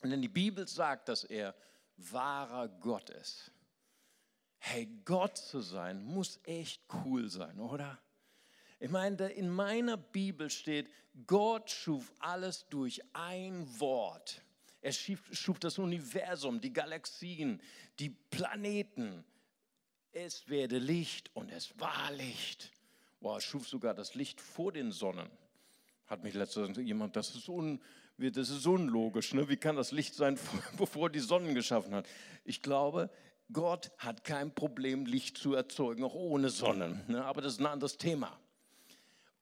Denn 0.02 0.22
die 0.22 0.28
Bibel 0.28 0.68
sagt, 0.68 1.08
dass 1.08 1.24
er 1.24 1.56
wahrer 1.96 2.68
Gott 2.68 3.10
ist. 3.10 3.50
Hey, 4.58 4.86
Gott 5.04 5.36
zu 5.36 5.60
sein, 5.60 6.04
muss 6.04 6.38
echt 6.44 6.82
cool 7.04 7.28
sein, 7.28 7.58
oder? 7.58 7.98
Ich 8.78 8.90
meine, 8.90 9.28
in 9.30 9.50
meiner 9.50 9.96
Bibel 9.96 10.50
steht, 10.50 10.88
Gott 11.26 11.68
schuf 11.68 12.12
alles 12.20 12.68
durch 12.68 13.02
ein 13.12 13.66
Wort. 13.80 14.40
Er 14.80 14.92
schuf, 14.92 15.20
schuf 15.32 15.58
das 15.58 15.78
Universum, 15.78 16.60
die 16.60 16.72
Galaxien, 16.72 17.60
die 17.98 18.10
Planeten. 18.10 19.24
Es 20.12 20.48
werde 20.48 20.78
Licht 20.78 21.30
und 21.34 21.50
es 21.50 21.78
war 21.78 22.12
Licht. 22.12 22.72
Boah, 23.20 23.36
er 23.36 23.40
schuf 23.40 23.68
sogar 23.68 23.94
das 23.94 24.14
Licht 24.14 24.40
vor 24.40 24.72
den 24.72 24.92
Sonnen. 24.92 25.28
Hat 26.06 26.22
mich 26.22 26.34
letztens 26.34 26.78
jemand, 26.78 27.16
das 27.16 27.34
ist, 27.34 27.48
un, 27.48 27.80
das 28.16 28.48
ist 28.50 28.66
unlogisch. 28.66 29.34
Ne? 29.34 29.48
Wie 29.48 29.56
kann 29.56 29.76
das 29.76 29.92
Licht 29.92 30.14
sein, 30.14 30.38
bevor 30.78 31.10
die 31.10 31.20
Sonnen 31.20 31.54
geschaffen 31.54 31.94
hat? 31.94 32.06
Ich 32.44 32.62
glaube, 32.62 33.10
Gott 33.52 33.90
hat 33.98 34.24
kein 34.24 34.54
Problem, 34.54 35.06
Licht 35.06 35.38
zu 35.38 35.54
erzeugen, 35.54 36.04
auch 36.04 36.14
ohne 36.14 36.50
Sonnen. 36.50 37.02
Ne? 37.08 37.24
Aber 37.24 37.42
das 37.42 37.54
ist 37.54 37.60
ein 37.60 37.66
anderes 37.66 37.98
Thema. 37.98 38.38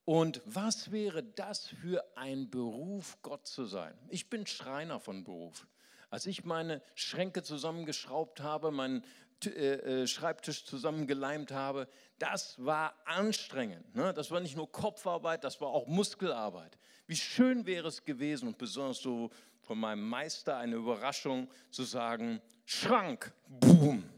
Und 0.07 0.41
was 0.45 0.93
wäre 0.93 1.25
das 1.25 1.67
für 1.67 2.05
ein 2.17 2.49
Beruf, 2.49 3.19
Gott 3.23 3.49
zu 3.49 3.65
sein? 3.65 3.93
Ich 4.09 4.31
bin 4.31 4.47
Schreiner 4.47 5.01
von 5.01 5.25
Beruf. 5.25 5.67
Als 6.11 6.27
ich 6.27 6.45
meine 6.45 6.81
Schränke 6.95 7.43
zusammengeschraubt 7.43 8.41
habe, 8.41 8.71
meinen 8.71 9.05
äh, 9.45 9.49
äh, 9.49 10.07
Schreibtisch 10.07 10.65
zusammengeleimt 10.65 11.51
habe, 11.51 11.89
das 12.21 12.55
war 12.65 12.95
anstrengend. 13.05 13.97
Ne? 13.97 14.15
Das 14.15 14.31
war 14.31 14.39
nicht 14.39 14.57
nur 14.57 14.71
Kopfarbeit, 14.71 15.43
das 15.43 15.61
war 15.61 15.71
auch 15.71 15.89
Muskelarbeit. 15.89 16.79
Wie 17.09 17.17
schön 17.17 17.67
wäre 17.67 17.89
es 17.89 18.05
gewesen 18.05 18.47
und 18.47 18.59
besonders 18.59 18.99
so 18.99 19.31
von 19.61 19.77
meinem 19.77 20.09
Meister 20.09 20.57
eine 20.57 20.77
Überraschung 20.77 21.51
zu 21.73 21.83
sagen, 21.83 22.41
Schrank, 22.65 23.33
boom, 23.49 24.09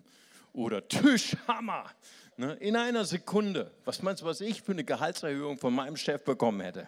oder 0.53 0.87
Tischhammer, 0.87 1.91
Ne? 2.39 2.55
In 2.61 2.77
einer 2.77 3.05
Sekunde. 3.05 3.73
Was 3.85 4.01
meinst 4.01 4.23
du, 4.23 4.27
was 4.27 4.41
ich 4.41 4.63
für 4.63 4.71
eine 4.71 4.85
Gehaltserhöhung 4.85 5.59
von 5.59 5.75
meinem 5.75 5.97
Chef 5.97 6.23
bekommen 6.23 6.61
hätte? 6.61 6.87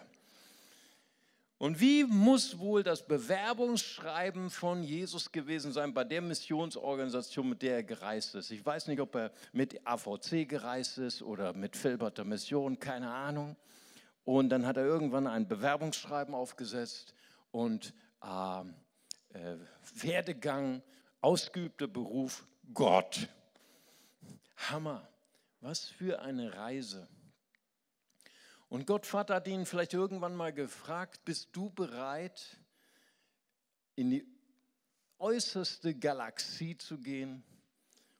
Und 1.57 1.81
wie 1.81 2.05
muss 2.05 2.57
wohl 2.57 2.83
das 2.83 3.05
Bewerbungsschreiben 3.05 4.49
von 4.49 4.81
Jesus 4.81 5.29
gewesen 5.29 5.73
sein 5.73 5.93
bei 5.93 6.05
der 6.05 6.21
Missionsorganisation, 6.21 7.49
mit 7.49 7.61
der 7.61 7.75
er 7.75 7.83
gereist 7.83 8.33
ist? 8.33 8.49
Ich 8.49 8.65
weiß 8.65 8.87
nicht, 8.87 9.01
ob 9.01 9.13
er 9.13 9.31
mit 9.51 9.85
AVC 9.85 10.47
gereist 10.47 10.97
ist 10.97 11.21
oder 11.21 11.51
mit 11.51 11.75
Filberter 11.75 12.23
Mission, 12.23 12.79
keine 12.79 13.11
Ahnung. 13.11 13.57
Und 14.23 14.49
dann 14.49 14.65
hat 14.65 14.77
er 14.77 14.85
irgendwann 14.85 15.27
ein 15.27 15.49
Bewerbungsschreiben 15.49 16.33
aufgesetzt 16.33 17.13
und 17.51 17.93
äh, 18.23 18.61
äh, 19.37 19.57
Werdegang, 19.95 20.81
ausgeübter 21.19 21.87
Beruf, 21.87 22.47
Gott. 22.73 23.27
Hammer. 24.55 25.10
Was 25.61 25.85
für 25.85 26.21
eine 26.21 26.55
Reise. 26.55 27.07
Und 28.67 28.87
Gott 28.87 29.05
Vater 29.05 29.35
hat 29.35 29.47
ihn 29.47 29.65
vielleicht 29.65 29.93
irgendwann 29.93 30.35
mal 30.35 30.51
gefragt, 30.51 31.23
bist 31.23 31.49
du 31.51 31.69
bereit, 31.69 32.57
in 33.95 34.09
die 34.09 34.25
äußerste 35.19 35.93
Galaxie 35.93 36.77
zu 36.77 36.97
gehen? 36.97 37.43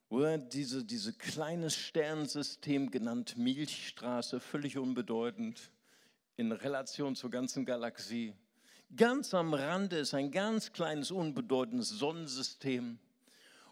Oder 0.10 0.38
diese, 0.38 0.86
diese 0.86 1.14
kleine 1.14 1.70
Sternsystem 1.70 2.92
genannt 2.92 3.38
Milchstraße, 3.38 4.40
völlig 4.40 4.78
unbedeutend, 4.78 5.72
in 6.36 6.52
Relation 6.52 7.16
zur 7.16 7.32
ganzen 7.32 7.66
Galaxie. 7.66 8.36
Ganz 8.96 9.34
am 9.34 9.54
Rande 9.54 9.98
ist 9.98 10.14
ein 10.14 10.32
ganz 10.32 10.74
kleines, 10.74 11.12
unbedeutendes 11.12 11.90
Sonnensystem. 11.90 13.00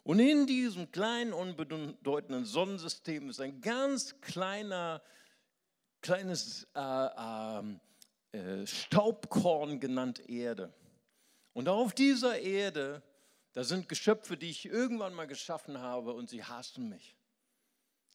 Und 0.09 0.17
in 0.17 0.47
diesem 0.47 0.91
kleinen, 0.91 1.33
unbedeutenden 1.33 2.43
Sonnensystem 2.43 3.29
ist 3.29 3.39
ein 3.39 3.61
ganz 3.61 4.19
kleiner, 4.21 5.03
kleines 6.01 6.63
äh, 6.73 6.79
ähm, 6.79 7.79
äh, 8.31 8.65
Staubkorn 8.65 9.79
genannt 9.79 10.27
Erde. 10.27 10.73
Und 11.53 11.69
auf 11.69 11.93
dieser 11.93 12.39
Erde, 12.39 13.03
da 13.53 13.63
sind 13.63 13.87
Geschöpfe, 13.87 14.35
die 14.35 14.49
ich 14.49 14.65
irgendwann 14.65 15.13
mal 15.13 15.27
geschaffen 15.27 15.77
habe 15.77 16.13
und 16.13 16.27
sie 16.27 16.43
hassen 16.43 16.89
mich. 16.89 17.15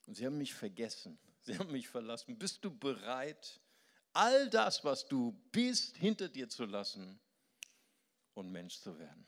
Und 0.08 0.16
sie 0.16 0.26
haben 0.26 0.38
mich 0.38 0.52
vergessen. 0.52 1.16
Sie 1.42 1.56
haben 1.56 1.70
mich 1.70 1.86
verlassen. 1.86 2.36
Bist 2.36 2.64
du 2.64 2.76
bereit, 2.76 3.60
all 4.12 4.50
das, 4.50 4.82
was 4.82 5.06
du 5.06 5.30
bist, 5.52 5.96
hinter 5.96 6.28
dir 6.28 6.48
zu 6.48 6.64
lassen 6.64 7.20
und 8.32 8.50
Mensch 8.50 8.80
zu 8.80 8.98
werden 8.98 9.24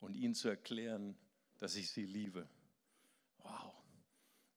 und 0.00 0.12
ihnen 0.12 0.34
zu 0.34 0.50
erklären, 0.50 1.16
dass 1.58 1.76
ich 1.76 1.90
sie 1.90 2.04
liebe? 2.04 2.48
Wow. 3.38 3.72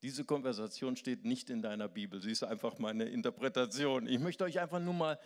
Diese 0.02 0.24
Konversation 0.24 0.96
steht 0.96 1.26
nicht 1.26 1.50
in 1.50 1.62
deiner 1.62 1.88
Bibel, 1.88 2.22
sie 2.22 2.32
ist 2.32 2.44
einfach 2.44 2.78
meine 2.78 3.06
Interpretation. 3.06 4.08
Ich 4.08 4.20
möchte 4.20 4.44
euch 4.44 4.60
einfach 4.60 4.80
nur 4.80 4.94
mal 4.94 5.20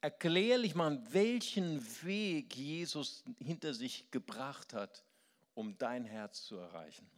erklärlich 0.00 0.74
machen, 0.74 1.06
welchen 1.12 1.80
Weg 2.02 2.54
Jesus 2.56 3.24
hinter 3.38 3.72
sich 3.72 4.10
gebracht 4.10 4.74
hat, 4.74 5.04
um 5.54 5.78
dein 5.78 6.04
Herz 6.04 6.42
zu 6.44 6.56
erreichen. 6.56 7.08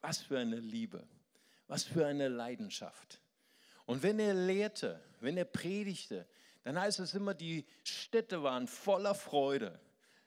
Was 0.00 0.18
für 0.18 0.38
eine 0.38 0.56
Liebe, 0.56 1.06
was 1.68 1.84
für 1.84 2.06
eine 2.06 2.28
Leidenschaft. 2.28 3.20
Und 3.86 4.02
wenn 4.02 4.18
er 4.18 4.34
lehrte, 4.34 5.00
wenn 5.20 5.36
er 5.36 5.44
predigte, 5.44 6.26
dann 6.62 6.80
heißt 6.80 6.98
es 7.00 7.14
immer, 7.14 7.34
die 7.34 7.66
Städte 7.82 8.42
waren 8.42 8.66
voller 8.66 9.14
Freude, 9.14 9.78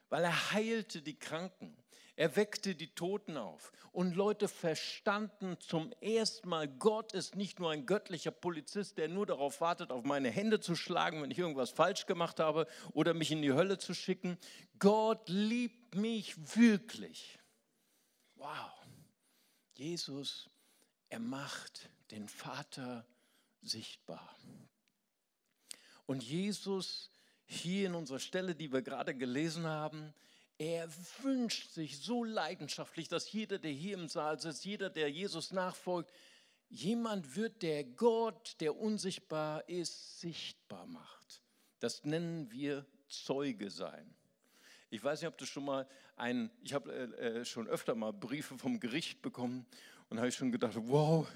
weil 0.10 0.24
er 0.24 0.52
heilte 0.52 1.02
die 1.02 1.18
Kranken. 1.18 1.76
Er 2.18 2.36
weckte 2.36 2.74
die 2.74 2.96
Toten 2.96 3.38
auf 3.38 3.72
und 3.92 4.16
Leute 4.16 4.48
verstanden 4.48 5.56
zum 5.60 5.94
ersten 6.02 6.50
Mal, 6.50 6.68
Gott 6.68 7.14
ist 7.14 7.36
nicht 7.36 7.60
nur 7.60 7.70
ein 7.70 7.86
göttlicher 7.86 8.32
Polizist, 8.32 8.98
der 8.98 9.08
nur 9.08 9.28
darauf 9.28 9.62
wartet, 9.62 9.92
auf 9.92 10.04
meine 10.04 10.32
Hände 10.32 10.60
zu 10.60 10.76
schlagen, 10.76 11.22
wenn 11.22 11.30
ich 11.30 11.38
irgendwas 11.38 11.70
falsch 11.70 12.08
gemacht 12.08 12.40
habe 12.40 12.66
oder 12.94 13.14
mich 13.14 13.32
in 13.32 13.44
die 13.44 13.54
Hölle 13.54 13.78
zu 13.78 13.94
schicken. 13.94 14.40
Gott 14.80 15.30
liebt 15.30 15.94
mich 15.94 16.58
wirklich. 16.58 17.38
Wow. 18.34 18.72
Jesus, 19.76 20.50
er 21.10 21.20
macht 21.20 21.92
den 22.10 22.28
Vater 22.28 23.06
sichtbar. 23.62 24.36
Und 26.08 26.24
Jesus 26.24 27.12
hier 27.46 27.86
in 27.86 27.94
unserer 27.94 28.20
Stelle, 28.20 28.56
die 28.56 28.74
wir 28.74 28.82
gerade 28.82 29.14
gelesen 29.14 29.68
haben, 29.68 30.16
er 30.58 30.90
wünscht 31.22 31.72
sich 31.72 32.00
so 32.00 32.24
leidenschaftlich, 32.24 33.08
dass 33.08 33.32
jeder, 33.32 33.60
der 33.60 33.72
hier 33.72 33.98
im 33.98 34.08
Saal 34.08 34.40
sitzt, 34.40 34.66
jeder, 34.66 34.90
der 34.90 35.10
Jesus 35.10 35.52
nachfolgt, 35.52 36.12
jemand 36.70 37.36
wird, 37.36 37.62
der 37.62 37.84
Gott, 37.84 38.56
der 38.60 38.76
unsichtbar 38.76 39.68
ist, 39.70 40.20
sichtbar 40.20 40.86
macht. 40.88 41.42
Das 41.80 42.04
nennen 42.04 42.52
wir 42.52 42.86
Zeuge 43.08 43.70
sein. 43.70 44.14
Ich 44.90 45.04
weiß 45.04 45.22
nicht, 45.22 45.28
ob 45.28 45.38
du 45.38 45.46
schon 45.46 45.66
mal 45.66 45.88
einen, 46.16 46.50
ich 46.64 46.74
habe 46.74 46.92
äh, 46.92 47.40
äh, 47.40 47.46
schon 47.46 47.68
öfter 47.68 47.94
mal 47.94 48.12
Briefe 48.12 48.58
vom 48.58 48.80
Gericht 48.80 49.22
bekommen 49.22 49.66
und 50.10 50.18
habe 50.18 50.30
ich 50.30 50.36
schon 50.36 50.52
gedacht, 50.52 50.74
wow, 50.76 51.28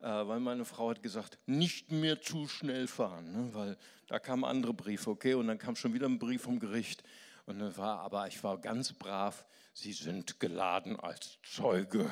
äh, 0.00 0.04
weil 0.04 0.38
meine 0.38 0.64
Frau 0.64 0.90
hat 0.90 1.02
gesagt, 1.02 1.38
nicht 1.46 1.90
mehr 1.90 2.20
zu 2.20 2.46
schnell 2.46 2.86
fahren, 2.86 3.32
ne, 3.32 3.54
weil 3.54 3.76
da 4.06 4.18
kamen 4.18 4.44
andere 4.44 4.74
Briefe, 4.74 5.10
okay, 5.10 5.34
und 5.34 5.48
dann 5.48 5.58
kam 5.58 5.76
schon 5.76 5.92
wieder 5.92 6.06
ein 6.06 6.18
Brief 6.18 6.42
vom 6.42 6.60
Gericht. 6.60 7.02
Und 7.46 7.76
war, 7.76 8.00
aber 8.00 8.28
ich 8.28 8.42
war 8.44 8.58
ganz 8.58 8.92
brav. 8.92 9.44
Sie 9.72 9.92
sind 9.92 10.40
geladen 10.40 10.98
als 10.98 11.38
Zeuge. 11.42 12.10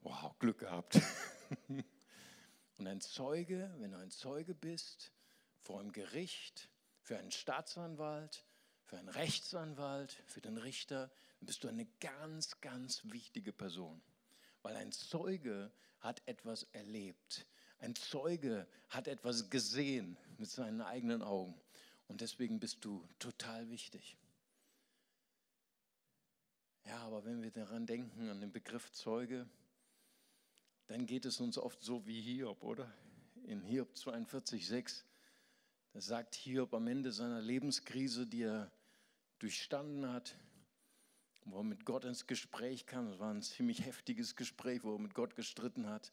Wow, 0.00 0.38
Glück 0.38 0.58
gehabt. 0.58 1.00
Und 2.78 2.86
ein 2.86 3.00
Zeuge, 3.00 3.74
wenn 3.78 3.92
du 3.92 3.98
ein 3.98 4.10
Zeuge 4.10 4.54
bist, 4.54 5.12
vor 5.62 5.80
einem 5.80 5.92
Gericht, 5.92 6.70
für 7.00 7.18
einen 7.18 7.32
Staatsanwalt, 7.32 8.44
für 8.84 8.98
einen 8.98 9.08
Rechtsanwalt, 9.08 10.12
für 10.26 10.40
den 10.40 10.56
Richter, 10.56 11.10
dann 11.38 11.46
bist 11.46 11.64
du 11.64 11.68
eine 11.68 11.86
ganz, 12.00 12.60
ganz 12.60 13.02
wichtige 13.04 13.52
Person. 13.52 14.00
Weil 14.62 14.76
ein 14.76 14.92
Zeuge 14.92 15.72
hat 16.00 16.22
etwas 16.26 16.64
erlebt. 16.72 17.46
Ein 17.80 17.94
Zeuge 17.94 18.66
hat 18.88 19.08
etwas 19.08 19.50
gesehen 19.50 20.16
mit 20.36 20.50
seinen 20.50 20.80
eigenen 20.80 21.22
Augen. 21.22 21.60
Und 22.08 22.20
deswegen 22.20 22.58
bist 22.58 22.84
du 22.84 23.06
total 23.18 23.70
wichtig. 23.70 24.16
Ja, 26.84 26.98
aber 27.00 27.24
wenn 27.24 27.42
wir 27.42 27.50
daran 27.50 27.86
denken, 27.86 28.28
an 28.30 28.40
den 28.40 28.50
Begriff 28.50 28.90
Zeuge, 28.92 29.46
dann 30.86 31.04
geht 31.04 31.26
es 31.26 31.38
uns 31.38 31.58
oft 31.58 31.82
so 31.82 32.06
wie 32.06 32.20
Hiob, 32.20 32.62
oder? 32.64 32.90
In 33.44 33.62
Hiob 33.62 33.92
42,6, 33.94 35.04
da 35.92 36.00
sagt 36.00 36.34
Hiob 36.34 36.72
am 36.72 36.86
Ende 36.86 37.12
seiner 37.12 37.42
Lebenskrise, 37.42 38.26
die 38.26 38.42
er 38.42 38.72
durchstanden 39.38 40.10
hat, 40.10 40.34
wo 41.44 41.58
er 41.58 41.64
mit 41.64 41.84
Gott 41.84 42.04
ins 42.04 42.26
Gespräch 42.26 42.86
kam, 42.86 43.10
das 43.10 43.18
war 43.18 43.32
ein 43.32 43.42
ziemlich 43.42 43.84
heftiges 43.84 44.34
Gespräch, 44.34 44.82
wo 44.82 44.94
er 44.94 44.98
mit 44.98 45.14
Gott 45.14 45.36
gestritten 45.36 45.86
hat. 45.86 46.12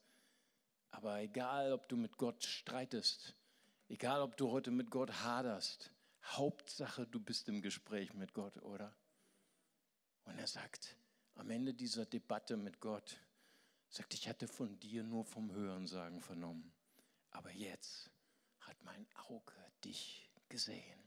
Aber 0.92 1.22
egal, 1.22 1.74
ob 1.74 1.88
du 1.88 1.98
mit 1.98 2.18
Gott 2.18 2.44
streitest, 2.44 3.36
Egal, 3.88 4.22
ob 4.22 4.36
du 4.38 4.50
heute 4.52 4.72
mit 4.72 4.90
Gott 4.90 5.12
haderst, 5.22 5.92
Hauptsache, 6.24 7.06
du 7.06 7.20
bist 7.20 7.48
im 7.50 7.62
Gespräch 7.62 8.14
mit 8.14 8.34
Gott, 8.34 8.58
oder? 8.58 8.96
Und 10.24 10.40
er 10.40 10.48
sagt, 10.48 10.98
am 11.36 11.52
Ende 11.52 11.74
dieser 11.74 12.06
Debatte 12.06 12.58
mit 12.58 12.80
Gott, 12.80 13.20
sagt, 13.90 14.16
ich 14.16 14.28
hatte 14.28 14.48
von 14.48 14.80
dir 14.80 15.04
nur 15.04 15.24
vom 15.24 15.52
Hörensagen 15.52 16.22
vernommen, 16.22 16.74
aber 17.30 17.52
jetzt 17.52 18.10
hat 18.62 18.82
mein 18.84 19.06
Auge 19.28 19.54
dich 19.84 20.32
gesehen. 20.50 21.00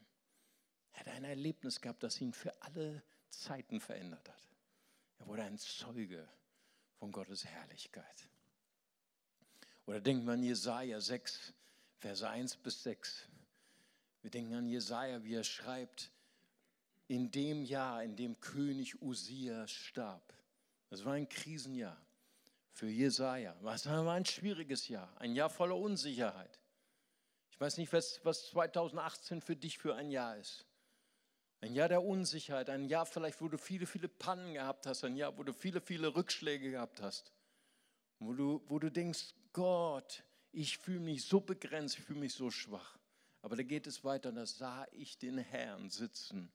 Er 0.93 1.01
hat 1.01 1.09
ein 1.09 1.25
Erlebnis 1.25 1.81
gehabt, 1.81 2.05
das 2.05 2.21
ihn 2.21 2.33
für 2.33 2.63
alle 2.63 3.03
Zeiten 3.31 3.81
verändert 3.81 4.29
hat. 4.29 4.49
Er 5.19 5.27
wurde 5.27 5.43
ein 5.43 5.59
Zeuge 5.59 6.29
von 6.99 7.11
Gottes 7.11 7.45
Herrlichkeit. 7.45 8.29
Oder 9.87 10.01
denkt 10.01 10.25
man 10.25 10.43
Jesaja 10.43 11.01
6, 11.01 11.55
Verse 11.99 12.29
1 12.29 12.57
bis 12.57 12.83
6. 12.85 13.29
Wir 14.23 14.31
denken 14.31 14.55
an 14.55 14.67
Jesaja, 14.67 15.23
wie 15.25 15.35
er 15.35 15.45
schreibt, 15.45 16.11
in 17.09 17.31
dem 17.31 17.65
Jahr, 17.65 18.03
in 18.05 18.17
dem 18.17 18.39
König 18.41 19.01
Usia 19.03 19.67
starb. 19.67 20.35
Das 20.91 21.05
war 21.05 21.15
ein 21.15 21.29
Krisenjahr 21.29 22.01
für 22.73 22.89
Jesaja. 22.89 23.57
Es 23.75 23.87
war 23.87 24.15
ein 24.15 24.25
schwieriges 24.25 24.89
Jahr, 24.89 25.13
ein 25.19 25.35
Jahr 25.35 25.51
voller 25.51 25.77
Unsicherheit. 25.77 26.61
Ich 27.51 27.61
weiß 27.61 27.79
nicht, 27.79 27.93
was, 27.93 28.21
was 28.25 28.47
2018 28.51 29.41
für 29.41 29.57
dich 29.57 29.79
für 29.79 29.97
ein 29.97 30.11
Jahr 30.11 30.37
ist. 30.37 30.65
Ein 31.61 31.75
Jahr 31.75 31.89
der 31.89 32.05
Unsicherheit, 32.05 32.71
ein 32.71 32.85
Jahr 32.85 33.05
vielleicht, 33.05 33.41
wo 33.41 33.49
du 33.49 33.59
viele, 33.59 33.87
viele 33.87 34.07
Pannen 34.07 34.55
gehabt 34.55 34.87
hast, 34.87 35.03
ein 35.03 35.17
Jahr, 35.17 35.37
wo 35.37 35.43
du 35.43 35.53
viele, 35.53 35.81
viele 35.81 36.15
Rückschläge 36.15 36.71
gehabt 36.71 37.03
hast. 37.03 37.33
Wo 38.21 38.33
du, 38.33 38.63
wo 38.69 38.79
du 38.79 38.91
denkst, 38.91 39.35
Gott, 39.53 40.23
ich 40.53 40.79
fühle 40.79 41.01
mich 41.01 41.25
so 41.25 41.41
begrenzt, 41.41 41.99
ich 41.99 42.05
fühle 42.05 42.21
mich 42.21 42.35
so 42.35 42.51
schwach. 42.51 42.99
Aber 43.43 43.57
da 43.57 43.63
geht 43.63 43.87
es 43.87 44.05
weiter, 44.05 44.33
da 44.33 44.47
sah 44.47 44.87
ich 44.93 45.19
den 45.19 45.39
Herrn 45.39 45.91
sitzen 45.91 46.51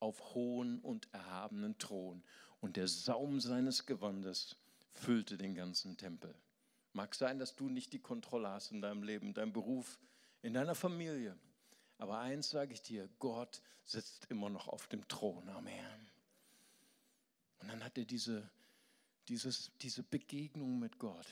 auf 0.00 0.34
hohen 0.34 0.80
und 0.80 1.12
erhabenen 1.12 1.78
Thron 1.78 2.22
und 2.60 2.76
der 2.76 2.88
Saum 2.88 3.40
seines 3.40 3.86
Gewandes 3.86 4.56
füllte 4.92 5.36
den 5.36 5.54
ganzen 5.54 5.96
Tempel. 5.96 6.34
Mag 6.92 7.14
sein, 7.14 7.38
dass 7.38 7.54
du 7.54 7.68
nicht 7.68 7.92
die 7.92 8.00
Kontrolle 8.00 8.48
hast 8.48 8.72
in 8.72 8.80
deinem 8.80 9.02
Leben, 9.02 9.28
in 9.28 9.34
deinem 9.34 9.52
Beruf, 9.52 9.98
in 10.42 10.54
deiner 10.54 10.74
Familie. 10.74 11.36
Aber 11.98 12.18
eins 12.18 12.50
sage 12.50 12.72
ich 12.72 12.82
dir, 12.82 13.08
Gott 13.18 13.60
sitzt 13.84 14.26
immer 14.30 14.48
noch 14.48 14.68
auf 14.68 14.86
dem 14.88 15.06
Thron. 15.08 15.48
Amen. 15.48 16.08
Und 17.58 17.68
dann 17.68 17.84
hat 17.84 17.98
er 17.98 18.04
diese, 18.04 18.48
dieses, 19.28 19.70
diese 19.80 20.02
Begegnung 20.02 20.78
mit 20.78 20.98
Gott. 20.98 21.26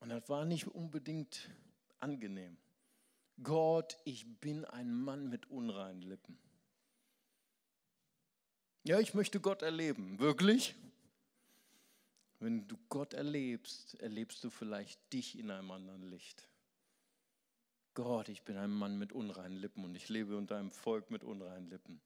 Und 0.00 0.08
das 0.08 0.28
war 0.28 0.44
nicht 0.44 0.66
unbedingt 0.66 1.50
angenehm. 1.98 2.56
Gott, 3.42 3.98
ich 4.04 4.26
bin 4.40 4.64
ein 4.64 4.92
Mann 4.92 5.28
mit 5.28 5.50
unreinen 5.50 6.02
Lippen. 6.02 6.38
Ja, 8.84 8.98
ich 8.98 9.14
möchte 9.14 9.40
Gott 9.40 9.62
erleben. 9.62 10.18
Wirklich? 10.18 10.74
Wenn 12.38 12.66
du 12.66 12.78
Gott 12.88 13.12
erlebst, 13.12 14.00
erlebst 14.00 14.42
du 14.42 14.50
vielleicht 14.50 15.12
dich 15.12 15.38
in 15.38 15.50
einem 15.50 15.70
anderen 15.70 16.02
Licht. 16.02 16.48
Gott, 17.92 18.30
ich 18.30 18.42
bin 18.42 18.56
ein 18.56 18.70
Mann 18.70 18.98
mit 18.98 19.12
unreinen 19.12 19.58
Lippen 19.58 19.84
und 19.84 19.94
ich 19.94 20.08
lebe 20.08 20.36
unter 20.36 20.56
einem 20.56 20.70
Volk 20.70 21.10
mit 21.10 21.24
unreinen 21.24 21.68
Lippen. 21.68 22.00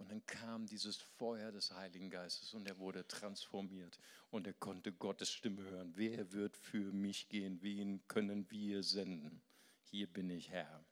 Und 0.00 0.10
dann 0.10 0.24
kam 0.24 0.66
dieses 0.66 0.96
Feuer 0.96 1.52
des 1.52 1.72
Heiligen 1.72 2.08
Geistes 2.08 2.54
und 2.54 2.66
er 2.66 2.78
wurde 2.78 3.06
transformiert 3.06 3.98
und 4.30 4.46
er 4.46 4.54
konnte 4.54 4.92
Gottes 4.92 5.30
Stimme 5.30 5.62
hören. 5.62 5.92
Wer 5.94 6.32
wird 6.32 6.56
für 6.56 6.90
mich 6.90 7.28
gehen? 7.28 7.60
Wen 7.60 8.00
können 8.08 8.50
wir 8.50 8.82
senden? 8.82 9.42
Hier 9.90 10.06
bin 10.06 10.30
ich 10.30 10.48
Herr. 10.48 10.82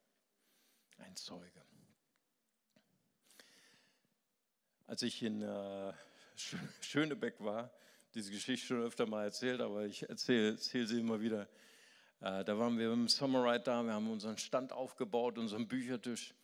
ein 0.99 1.17
Zeuge. 1.17 1.65
Als 4.87 5.01
ich 5.01 5.23
in 5.23 5.41
äh, 5.41 5.95
Schönebeck 6.83 7.41
war, 7.41 7.73
diese 8.13 8.31
Geschichte 8.31 8.67
schon 8.67 8.83
öfter 8.83 9.07
mal 9.07 9.25
erzählt, 9.25 9.63
aber 9.63 9.87
ich 9.87 10.07
erzähle, 10.07 10.51
erzähle 10.51 10.87
sie 10.87 11.01
immer 11.01 11.19
wieder. 11.19 11.49
Äh, 12.21 12.45
da 12.45 12.59
waren 12.59 12.79
wir 12.79 12.93
im 12.93 13.09
Summerride 13.09 13.65
da, 13.65 13.83
wir 13.83 13.95
haben 13.95 14.11
unseren 14.11 14.37
Stand 14.37 14.71
aufgebaut, 14.71 15.39
unseren 15.39 15.67
Büchertisch. 15.67 16.35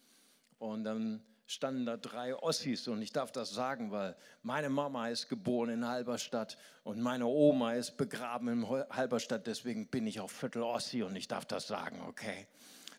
Und 0.59 0.85
dann 0.85 1.23
standen 1.47 1.85
da 1.85 1.97
drei 1.97 2.35
Ossis 2.35 2.89
und 2.89 3.03
ich 3.03 3.13
darf 3.13 3.31
das 3.31 3.51
sagen, 3.53 3.91
weil 3.91 4.17
meine 4.43 4.71
Mama 4.71 5.09
ist 5.09 5.29
geboren 5.29 5.71
in 5.71 5.87
Halberstadt 5.87 6.57
und 6.83 7.01
meine 7.01 7.27
Oma 7.27 7.75
ist 7.75 7.97
begraben 7.97 8.49
in 8.49 8.69
Halberstadt, 8.91 9.47
deswegen 9.47 9.87
bin 9.89 10.07
ich 10.07 10.21
auch 10.21 10.31
Viertel 10.31 10.63
Ossi 10.63 11.03
und 11.03 11.17
ich 11.17 11.29
darf 11.29 11.45
das 11.45 11.67
sagen, 11.67 12.01
okay. 12.09 12.47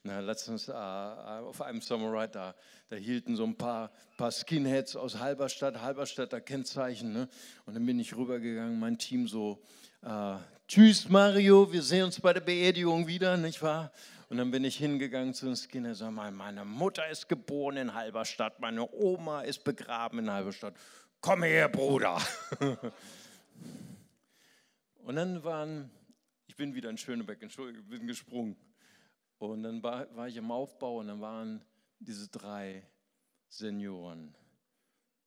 Na, 0.07 0.19
letztens 0.19 0.67
äh, 0.67 0.71
auf 0.71 1.63
einem 1.63 1.81
Summer 1.81 2.27
da, 2.27 2.53
da 2.89 2.95
hielten 2.95 3.35
so 3.35 3.43
ein 3.43 3.57
paar, 3.57 3.91
paar 4.17 4.31
Skinheads 4.31 4.95
aus 4.95 5.17
Halberstadt, 5.17 5.81
Halberstadter 5.81 6.41
Kennzeichen. 6.41 7.11
Ne? 7.11 7.27
Und 7.65 7.73
dann 7.73 7.83
bin 7.83 7.99
ich 7.99 8.15
rübergegangen, 8.15 8.79
mein 8.79 8.99
Team 8.99 9.27
so, 9.27 9.63
äh, 10.03 10.35
tschüss 10.67 11.09
Mario, 11.09 11.73
wir 11.73 11.81
sehen 11.81 12.05
uns 12.05 12.21
bei 12.21 12.33
der 12.33 12.41
Beerdigung 12.41 13.07
wieder, 13.07 13.35
nicht 13.35 13.63
wahr? 13.63 13.91
Und 14.29 14.37
dann 14.37 14.51
bin 14.51 14.63
ich 14.63 14.77
hingegangen 14.77 15.33
zu 15.33 15.45
den 15.45 15.85
und 15.85 15.95
sag 15.95 16.11
meine 16.11 16.65
Mutter 16.65 17.07
ist 17.09 17.29
geboren 17.29 17.77
in 17.77 17.93
Halberstadt, 17.93 18.59
meine 18.59 18.89
Oma 18.91 19.41
ist 19.41 19.63
begraben 19.63 20.19
in 20.19 20.31
Halberstadt. 20.31 20.75
Komm 21.21 21.43
her, 21.43 21.69
Bruder. 21.69 22.19
und 25.03 25.15
dann 25.15 25.43
waren, 25.43 25.91
ich 26.47 26.55
bin 26.55 26.73
wieder 26.73 26.89
in 26.89 26.97
Schönebeck, 26.97 27.41
Entschuldigung, 27.41 27.87
bin 27.87 28.07
gesprungen. 28.07 28.55
Und 29.37 29.63
dann 29.63 29.83
war, 29.83 30.13
war 30.15 30.27
ich 30.27 30.37
im 30.37 30.49
Aufbau 30.51 30.99
und 30.99 31.07
dann 31.07 31.21
waren 31.21 31.63
diese 31.99 32.27
drei 32.29 32.83
Senioren 33.47 34.35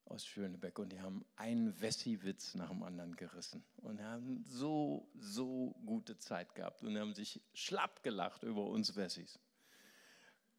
aus 0.09 0.27
Schönebeck 0.27 0.79
und 0.79 0.93
die 0.93 1.01
haben 1.01 1.25
einen 1.37 1.81
Wessi-Witz 1.81 2.55
nach 2.55 2.71
dem 2.71 2.83
anderen 2.83 3.15
gerissen 3.17 3.65
und 3.77 4.03
haben 4.03 4.45
so, 4.47 5.09
so 5.19 5.75
gute 5.85 6.19
Zeit 6.19 6.55
gehabt 6.55 6.83
und 6.83 6.99
haben 6.99 7.15
sich 7.15 7.41
schlapp 7.53 8.03
gelacht 8.03 8.43
über 8.43 8.65
uns 8.67 8.97
Wessis. 8.97 9.39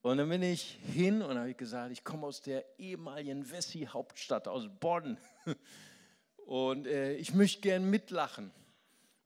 Und 0.02 0.18
dann 0.18 0.30
bin 0.30 0.44
ich 0.44 0.80
hin 0.94 1.22
und 1.22 1.38
habe 1.38 1.54
gesagt, 1.54 1.92
ich 1.92 2.04
komme 2.04 2.26
aus 2.26 2.42
der 2.42 2.80
ehemaligen 2.80 3.50
Wessi-Hauptstadt, 3.52 4.48
aus 4.48 4.70
Bonn. 4.80 5.18
Und 6.46 6.88
äh, 6.88 7.16
ich 7.16 7.34
möchte 7.34 7.62
gern 7.62 7.90
mitlachen. 7.90 8.52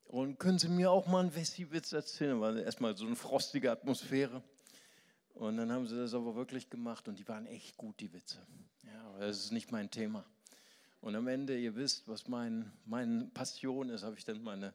Und 0.06 0.40
können 0.40 0.60
Sie 0.60 0.70
mir 0.70 0.92
auch 0.92 1.06
mal 1.08 1.22
einen 1.22 1.36
Wessi-Witz 1.36 1.94
erzählen? 1.94 2.42
War 2.42 2.58
erstmal 2.58 2.98
so 2.98 3.06
eine 3.06 3.16
frostige 3.16 3.72
Atmosphäre. 3.72 4.44
Und 5.34 5.58
dann 5.58 5.72
haben 5.72 5.88
sie 5.88 5.96
das 5.96 6.14
aber 6.14 6.36
wirklich 6.36 6.70
gemacht 6.70 7.08
und 7.08 7.18
die 7.18 7.28
waren 7.28 7.46
echt 7.48 7.78
gut, 7.78 8.00
die 8.00 8.14
Witze. 8.14 8.46
Ja, 8.84 9.04
aber 9.08 9.20
das 9.20 9.40
ist 9.40 9.52
nicht 9.52 9.72
mein 9.72 9.90
Thema. 9.90 10.26
Und 11.02 11.16
am 11.16 11.28
Ende, 11.28 11.58
ihr 11.58 11.76
wisst, 11.76 12.08
was 12.08 12.28
mein, 12.28 12.72
meine 12.86 13.26
Passion 13.26 13.90
ist, 13.90 14.04
habe 14.04 14.18
ich 14.18 14.24
dann 14.24 14.42
meine, 14.44 14.74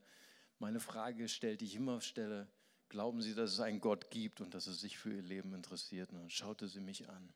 meine 0.59 0.81
Frage 0.81 1.23
gestellt, 1.23 1.61
die 1.61 1.67
ich 1.67 1.77
immer 1.77 2.01
stelle. 2.01 2.47
Glauben 2.89 3.23
Sie, 3.23 3.35
dass 3.35 3.53
es 3.53 3.61
einen 3.61 3.81
Gott 3.81 4.11
gibt 4.11 4.41
und 4.41 4.55
dass 4.55 4.67
er 4.67 4.73
sich 4.73 4.99
für 4.99 5.15
Ihr 5.15 5.23
Leben 5.23 5.55
interessiert? 5.55 6.11
Und 6.11 6.19
dann 6.19 6.31
schaute 6.31 6.69
sie 6.69 6.81
mich 6.81 7.09
an. 7.09 7.33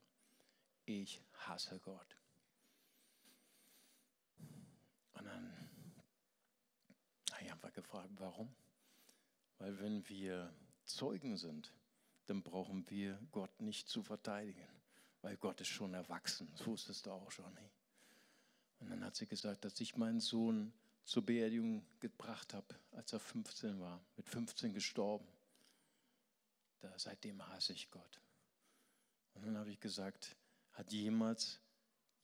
Ich 0.85 1.21
hasse 1.47 1.79
Gott. 1.79 2.17
Und 5.15 5.27
dann 5.27 5.53
einfach 7.53 7.73
gefragt, 7.75 8.11
warum? 8.17 8.49
Weil 9.59 9.79
wenn 9.79 10.09
wir 10.09 10.53
Zeugen 10.85 11.37
sind, 11.37 11.73
dann 12.33 12.43
brauchen 12.43 12.89
wir 12.89 13.19
Gott 13.31 13.61
nicht 13.61 13.91
zu 13.91 14.03
verteidigen, 14.03 14.67
weil 15.21 15.37
Gott 15.37 15.61
ist 15.61 15.69
schon 15.69 15.93
erwachsen. 15.93 16.49
Das 16.53 16.67
wusstest 16.67 17.05
du 17.05 17.11
auch 17.11 17.31
schon. 17.31 17.45
Und 18.79 18.89
dann 18.89 19.05
hat 19.05 19.17
sie 19.17 19.27
gesagt, 19.27 19.67
dass 19.67 19.79
ich 19.81 19.99
meinen 19.99 20.19
Sohn 20.19 20.73
zur 21.05 21.27
Beerdigung 21.27 21.85
gebracht 22.01 22.55
habe, 22.55 22.75
als 22.93 23.13
er 23.13 23.21
15 23.21 23.79
war, 23.81 24.03
mit 24.17 24.31
15 24.31 24.73
gestorben. 24.73 25.29
Da, 26.81 26.99
seitdem 26.99 27.47
hasse 27.49 27.75
ich 27.75 27.91
Gott. 27.91 28.23
Und 29.35 29.45
dann 29.45 29.59
habe 29.59 29.71
ich 29.71 29.79
gesagt, 29.79 30.35
hat 30.73 30.91
jemals 30.91 31.61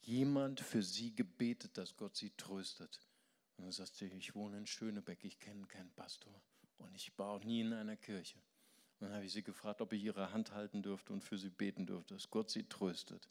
jemand 0.01 0.61
für 0.61 0.83
sie 0.83 1.15
gebetet, 1.15 1.77
dass 1.77 1.95
Gott 1.99 2.17
sie 2.17 2.31
tröstet? 2.31 2.99
Und 3.59 3.65
dann 3.65 3.73
sagt 3.73 3.95
sie, 3.95 4.07
ich 4.07 4.35
wohne 4.35 4.57
in 4.57 4.67
Schönebeck, 4.67 5.23
ich 5.23 5.39
kenne 5.39 5.67
keinen 5.67 5.91
Pastor 5.91 6.33
und 6.79 6.95
ich 6.95 7.17
war 7.19 7.29
auch 7.33 7.45
nie 7.45 7.61
in 7.61 7.75
einer 7.75 7.97
Kirche. 7.97 8.39
Dann 9.01 9.13
habe 9.13 9.25
ich 9.25 9.33
sie 9.33 9.43
gefragt, 9.43 9.81
ob 9.81 9.93
ich 9.93 10.03
ihre 10.03 10.33
Hand 10.33 10.53
halten 10.53 10.83
dürfte 10.83 11.13
und 11.13 11.23
für 11.23 11.39
sie 11.39 11.51
beten 11.51 11.87
dürfte, 11.87 12.15
dass 12.15 12.31
Gott 12.31 12.51
sie 12.51 12.65
tröstet. 12.65 13.29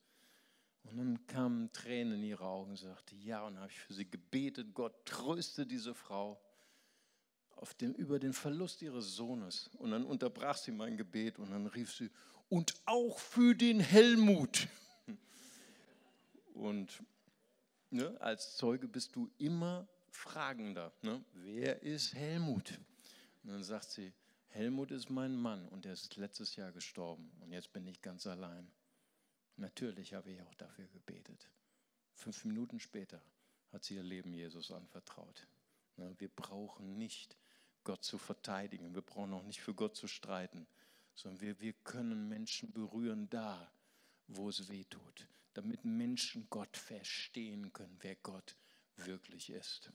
Und 0.83 0.97
dann 0.97 1.27
kamen 1.27 1.71
Tränen 1.73 2.15
in 2.15 2.23
ihre 2.23 2.45
Augen 2.45 2.71
und 2.71 2.77
sagte, 2.77 3.15
ja, 3.15 3.45
und 3.45 3.55
dann 3.55 3.63
habe 3.63 3.71
ich 3.71 3.79
für 3.79 3.93
sie 3.93 4.09
gebetet, 4.09 4.73
Gott 4.73 5.05
tröste 5.05 5.65
diese 5.65 5.93
Frau 5.93 6.39
auf 7.57 7.73
den, 7.73 7.93
über 7.95 8.19
den 8.19 8.33
Verlust 8.33 8.81
ihres 8.81 9.15
Sohnes. 9.15 9.69
Und 9.77 9.91
dann 9.91 10.05
unterbrach 10.05 10.55
sie 10.55 10.71
mein 10.71 10.95
Gebet 10.95 11.39
und 11.39 11.51
dann 11.51 11.67
rief 11.67 11.93
sie, 11.93 12.09
und 12.49 12.73
auch 12.85 13.19
für 13.19 13.55
den 13.55 13.79
Helmut. 13.79 14.67
Und 16.53 17.03
ne, 17.89 18.19
als 18.21 18.55
Zeuge 18.55 18.87
bist 18.87 19.15
du 19.15 19.29
immer 19.37 19.87
fragender. 20.09 20.93
Ne? 21.01 21.23
Wer 21.33 21.83
ist 21.83 22.15
Helmut? 22.15 22.79
Und 23.43 23.51
dann 23.51 23.63
sagt 23.63 23.91
sie, 23.91 24.13
Helmut 24.49 24.91
ist 24.91 25.09
mein 25.09 25.35
Mann 25.35 25.67
und 25.67 25.85
der 25.85 25.93
ist 25.93 26.15
letztes 26.15 26.55
Jahr 26.55 26.71
gestorben 26.71 27.31
und 27.41 27.51
jetzt 27.51 27.73
bin 27.73 27.85
ich 27.85 28.01
ganz 28.01 28.25
allein. 28.27 28.71
Natürlich 29.55 30.13
habe 30.13 30.31
ich 30.31 30.41
auch 30.41 30.53
dafür 30.55 30.87
gebetet. 30.87 31.49
Fünf 32.13 32.45
Minuten 32.45 32.79
später 32.79 33.21
hat 33.71 33.83
sie 33.83 33.95
ihr 33.95 34.03
Leben 34.03 34.33
Jesus 34.33 34.71
anvertraut. 34.71 35.47
Ne? 35.97 36.15
Wir 36.19 36.29
brauchen 36.29 36.97
nicht 36.97 37.37
Gott 37.83 38.03
zu 38.03 38.17
verteidigen, 38.17 38.95
wir 38.95 39.01
brauchen 39.01 39.33
auch 39.33 39.43
nicht 39.43 39.61
für 39.61 39.73
Gott 39.73 39.95
zu 39.95 40.07
streiten, 40.07 40.67
sondern 41.15 41.41
wir, 41.41 41.59
wir 41.59 41.73
können 41.73 42.27
Menschen 42.27 42.71
berühren 42.71 43.29
da, 43.29 43.71
wo 44.27 44.49
es 44.49 44.69
weh 44.69 44.83
tut, 44.85 45.27
damit 45.53 45.85
Menschen 45.85 46.47
Gott 46.49 46.75
verstehen 46.77 47.71
können, 47.73 47.97
wer 48.01 48.15
Gott 48.17 48.55
wirklich 48.97 49.49
ist. 49.49 49.91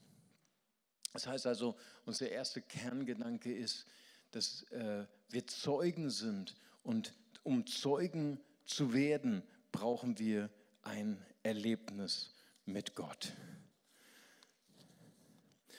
Das 1.13 1.27
heißt 1.27 1.47
also, 1.47 1.77
unser 2.07 2.29
erster 2.31 2.61
Kerngedanke 2.61 3.55
ist, 3.55 3.87
dass 4.33 4.65
äh, 4.65 5.07
wir 5.31 5.47
Zeugen 5.47 6.11
sind 6.11 6.55
und 6.83 7.15
um 7.43 7.67
Zeugen 7.67 8.41
zu 8.67 8.93
werden, 8.93 9.43
brauchen 9.71 10.19
wir 10.19 10.51
ein 10.83 11.25
Erlebnis 11.43 12.35
mit 12.67 12.95
Gott. 12.95 13.33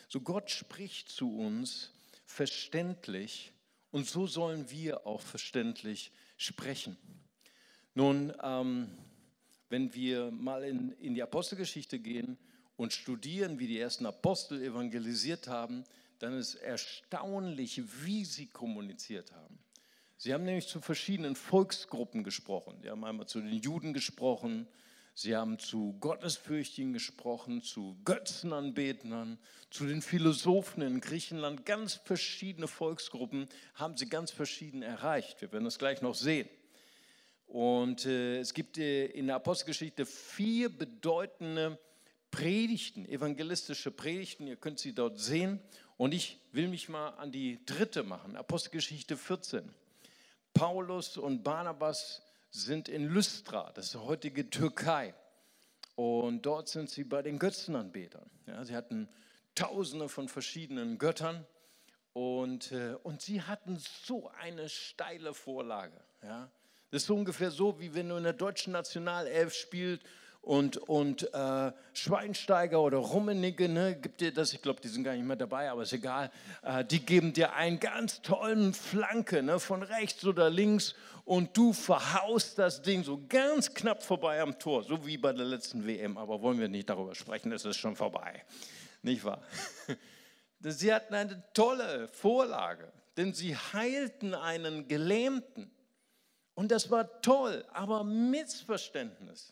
So 0.08 0.22
Gott 0.22 0.50
spricht 0.50 1.10
zu 1.10 1.38
uns 1.38 1.92
verständlich 2.26 3.52
und 3.92 4.08
so 4.08 4.28
sollen 4.28 4.70
wir 4.70 5.06
auch 5.06 5.22
verständlich 5.22 6.12
sprechen. 6.38 6.98
Nun, 7.96 8.34
ähm, 8.42 8.90
wenn 9.70 9.94
wir 9.94 10.32
mal 10.32 10.64
in, 10.64 10.92
in 10.94 11.14
die 11.16 11.24
Apostelgeschichte 11.24 12.00
gehen, 12.00 12.38
und 12.76 12.94
studieren, 12.94 13.60
wie 13.60 13.68
die 13.68 13.80
ersten 13.80 14.06
Apostel 14.06 14.62
evangelisiert 14.62 15.48
haben, 15.48 15.84
dann 16.24 16.38
ist 16.38 16.56
erstaunlich, 16.56 17.82
wie 18.06 18.24
sie 18.24 18.48
kommuniziert 18.48 19.34
haben. 19.34 19.60
Sie 20.16 20.34
haben 20.34 20.46
nämlich 20.46 20.68
zu 20.68 20.80
verschiedenen 20.80 21.36
Volksgruppen 21.36 22.24
gesprochen. 22.24 22.80
Sie 22.82 22.90
haben 22.90 23.04
einmal 23.04 23.28
zu 23.28 23.42
den 23.42 23.52
Juden 23.52 23.92
gesprochen, 23.92 24.66
sie 25.14 25.36
haben 25.36 25.60
zu 25.60 25.98
Gottesfürchtigen 26.00 26.94
gesprochen, 26.94 27.62
zu 27.62 28.00
Götzenanbetern, 28.06 29.38
zu 29.70 29.86
den 29.86 30.02
Philosophen 30.02 30.82
in 30.82 31.02
Griechenland. 31.02 31.66
Ganz 31.66 31.96
verschiedene 31.96 32.70
Volksgruppen 32.70 33.50
haben 33.74 33.98
sie 33.98 34.08
ganz 34.08 34.32
verschieden 34.32 34.82
erreicht. 34.82 35.42
Wir 35.42 35.52
werden 35.52 35.66
das 35.66 35.78
gleich 35.78 36.02
noch 36.02 36.16
sehen. 36.16 36.48
Und 37.48 38.06
äh, 38.06 38.40
es 38.40 38.54
gibt 38.54 38.78
äh, 38.78 39.08
in 39.08 39.28
der 39.28 39.36
Apostelgeschichte 39.36 40.06
vier 40.06 40.70
bedeutende 40.70 41.78
Predigten, 42.34 43.06
evangelistische 43.06 43.92
Predigten, 43.92 44.48
ihr 44.48 44.56
könnt 44.56 44.80
sie 44.80 44.96
dort 44.96 45.20
sehen. 45.20 45.60
Und 46.04 46.14
ich 46.14 46.38
will 46.52 46.68
mich 46.68 46.90
mal 46.90 47.12
an 47.12 47.32
die 47.32 47.66
dritte 47.66 48.04
machen, 48.04 48.36
Apostelgeschichte 48.36 49.16
14. 49.16 49.74
Paulus 50.54 51.16
und 51.16 51.44
Barnabas 51.44 52.22
sind 52.52 52.90
in 52.90 53.08
Lystra, 53.08 53.72
das 53.74 53.86
ist 53.86 53.94
die 53.94 54.00
heutige 54.00 54.50
Türkei. 54.50 55.14
Und 55.96 56.42
dort 56.46 56.68
sind 56.68 56.90
sie 56.90 57.06
bei 57.06 57.22
den 57.22 57.40
Götzenanbetern. 57.40 58.30
Ja, 58.48 58.66
sie 58.66 58.76
hatten 58.76 59.08
tausende 59.56 60.10
von 60.10 60.28
verschiedenen 60.28 60.98
Göttern 60.98 61.48
und, 62.12 62.74
äh, 62.74 62.98
und 63.04 63.22
sie 63.22 63.42
hatten 63.42 63.78
so 63.78 64.30
eine 64.42 64.68
steile 64.68 65.34
Vorlage. 65.34 66.04
Ja. 66.22 66.52
Das 66.92 67.04
ist 67.04 67.08
so 67.08 67.16
ungefähr 67.16 67.50
so, 67.50 67.80
wie 67.80 67.96
wenn 67.96 68.10
du 68.10 68.18
in 68.18 68.24
der 68.24 68.34
deutschen 68.34 68.74
Nationalelf 68.74 69.54
spielst 69.54 70.06
und, 70.44 70.76
und 70.76 71.34
äh, 71.34 71.72
Schweinsteiger 71.94 72.82
oder 72.82 72.98
Rummenigge, 72.98 73.70
ne, 73.70 73.96
gibt 73.96 74.20
dir 74.20 74.34
das, 74.34 74.52
ich 74.52 74.62
glaube, 74.62 74.82
die 74.82 74.90
sind 74.90 75.06
gar 75.06 75.14
nicht 75.14 75.26
mehr 75.26 75.38
dabei, 75.38 75.72
aber 75.72 75.84
ist 75.84 75.94
egal, 75.94 76.32
äh, 76.64 76.84
die 76.84 77.00
geben 77.00 77.32
dir 77.32 77.54
einen 77.54 77.80
ganz 77.80 78.22
tollen 78.22 78.74
Flanke 78.74 79.42
ne, 79.42 79.58
von 79.58 79.84
rechts 79.84 80.26
oder 80.26 80.50
links 80.50 80.96
und 81.24 81.56
du 81.56 81.72
verhaust 81.72 82.60
das 82.60 82.82
Ding 82.82 83.06
so 83.06 83.22
ganz 83.30 83.74
knapp 83.74 84.04
vorbei 84.04 84.42
am 84.42 84.60
Tor, 84.60 84.84
so 84.84 85.06
wie 85.08 85.18
bei 85.18 85.32
der 85.32 85.46
letzten 85.46 85.88
WM, 85.88 86.18
aber 86.18 86.42
wollen 86.42 86.60
wir 86.60 86.68
nicht 86.68 86.90
darüber 86.90 87.16
sprechen, 87.16 87.54
es 87.54 87.64
ist 87.64 87.78
schon 87.78 87.96
vorbei, 87.96 88.44
nicht 89.02 89.24
wahr? 89.24 89.42
Sie 90.60 90.94
hatten 90.94 91.14
eine 91.14 91.44
tolle 91.54 92.10
Vorlage, 92.10 92.92
denn 93.18 93.34
sie 93.34 93.54
heilten 93.54 94.34
einen 94.34 94.88
Gelähmten. 94.88 95.70
Und 96.54 96.72
das 96.72 96.90
war 96.90 97.22
toll, 97.22 97.66
aber 97.74 98.06
Missverständnis. 98.06 99.52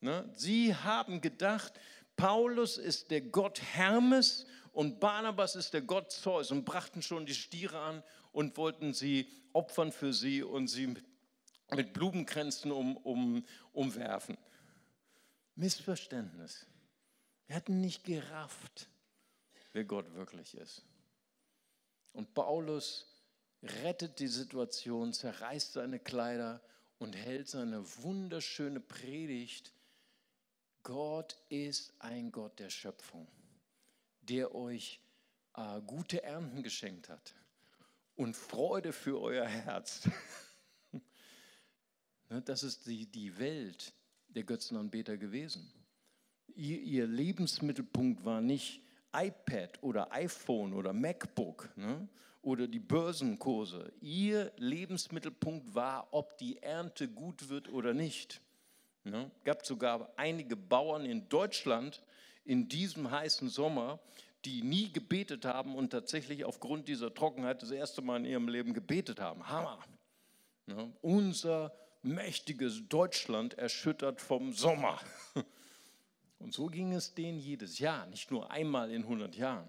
Ne? 0.00 0.30
Sie 0.34 0.74
haben 0.74 1.20
gedacht, 1.20 1.72
Paulus 2.16 2.78
ist 2.78 3.10
der 3.10 3.20
Gott 3.20 3.60
Hermes 3.60 4.46
und 4.72 5.00
Barnabas 5.00 5.56
ist 5.56 5.72
der 5.72 5.82
Gott 5.82 6.12
Zeus 6.12 6.50
und 6.50 6.64
brachten 6.64 7.02
schon 7.02 7.26
die 7.26 7.34
Stiere 7.34 7.80
an 7.80 8.02
und 8.32 8.56
wollten 8.56 8.94
sie 8.94 9.28
opfern 9.52 9.92
für 9.92 10.12
sie 10.12 10.42
und 10.42 10.68
sie 10.68 10.94
mit 11.70 11.92
Blumenkränzen 11.92 12.70
um, 12.70 12.96
um, 12.98 13.44
umwerfen. 13.72 14.38
Missverständnis. 15.54 16.66
Wir 17.46 17.56
hatten 17.56 17.80
nicht 17.80 18.04
gerafft, 18.04 18.88
wer 19.72 19.84
Gott 19.84 20.14
wirklich 20.14 20.56
ist. 20.56 20.84
Und 22.12 22.34
Paulus 22.34 23.06
rettet 23.62 24.18
die 24.18 24.28
Situation, 24.28 25.12
zerreißt 25.12 25.72
seine 25.72 25.98
Kleider 25.98 26.62
und 26.98 27.16
hält 27.16 27.48
seine 27.48 27.84
wunderschöne 28.02 28.80
Predigt 28.80 29.72
Gott 30.82 31.36
ist 31.48 31.92
ein 31.98 32.32
Gott 32.32 32.58
der 32.58 32.70
Schöpfung, 32.70 33.28
der 34.22 34.54
euch 34.54 35.00
äh, 35.54 35.80
gute 35.86 36.22
Ernten 36.22 36.62
geschenkt 36.62 37.08
hat 37.08 37.34
und 38.16 38.36
Freude 38.36 38.92
für 38.92 39.20
euer 39.20 39.46
Herz. 39.46 40.08
Ne, 42.30 42.42
das 42.42 42.62
ist 42.62 42.86
die, 42.86 43.06
die 43.06 43.38
Welt 43.38 43.94
der 44.28 44.44
Götzenanbeter 44.44 45.16
gewesen. 45.16 45.72
Ihr, 46.54 46.78
ihr 46.78 47.06
Lebensmittelpunkt 47.06 48.22
war 48.22 48.42
nicht 48.42 48.82
iPad 49.14 49.82
oder 49.82 50.12
iPhone 50.12 50.74
oder 50.74 50.92
MacBook 50.92 51.70
ne? 51.76 52.06
oder 52.42 52.66
die 52.66 52.80
Börsenkurse. 52.80 53.92
Ihr 54.00 54.52
Lebensmittelpunkt 54.58 55.74
war, 55.74 56.12
ob 56.12 56.36
die 56.36 56.62
Ernte 56.62 57.08
gut 57.08 57.48
wird 57.48 57.70
oder 57.70 57.94
nicht. 57.94 58.42
Ne? 59.10 59.30
gab 59.44 59.64
sogar 59.64 60.12
einige 60.16 60.56
Bauern 60.56 61.04
in 61.04 61.28
Deutschland 61.28 62.02
in 62.44 62.68
diesem 62.68 63.10
heißen 63.10 63.48
Sommer, 63.48 64.00
die 64.44 64.62
nie 64.62 64.92
gebetet 64.92 65.44
haben 65.44 65.74
und 65.74 65.90
tatsächlich 65.90 66.44
aufgrund 66.44 66.88
dieser 66.88 67.12
Trockenheit 67.12 67.62
das 67.62 67.70
erste 67.70 68.02
Mal 68.02 68.18
in 68.18 68.24
ihrem 68.24 68.48
Leben 68.48 68.72
gebetet 68.72 69.20
haben. 69.20 69.48
Hammer. 69.48 69.78
Ne? 70.66 70.92
Unser 71.00 71.74
mächtiges 72.02 72.88
Deutschland 72.88 73.54
erschüttert 73.54 74.20
vom 74.20 74.52
Sommer. 74.52 75.00
Und 76.38 76.54
so 76.54 76.66
ging 76.66 76.92
es 76.92 77.14
denen 77.14 77.40
jedes 77.40 77.80
Jahr, 77.80 78.06
nicht 78.06 78.30
nur 78.30 78.50
einmal 78.50 78.92
in 78.92 79.02
100 79.02 79.34
Jahren. 79.34 79.68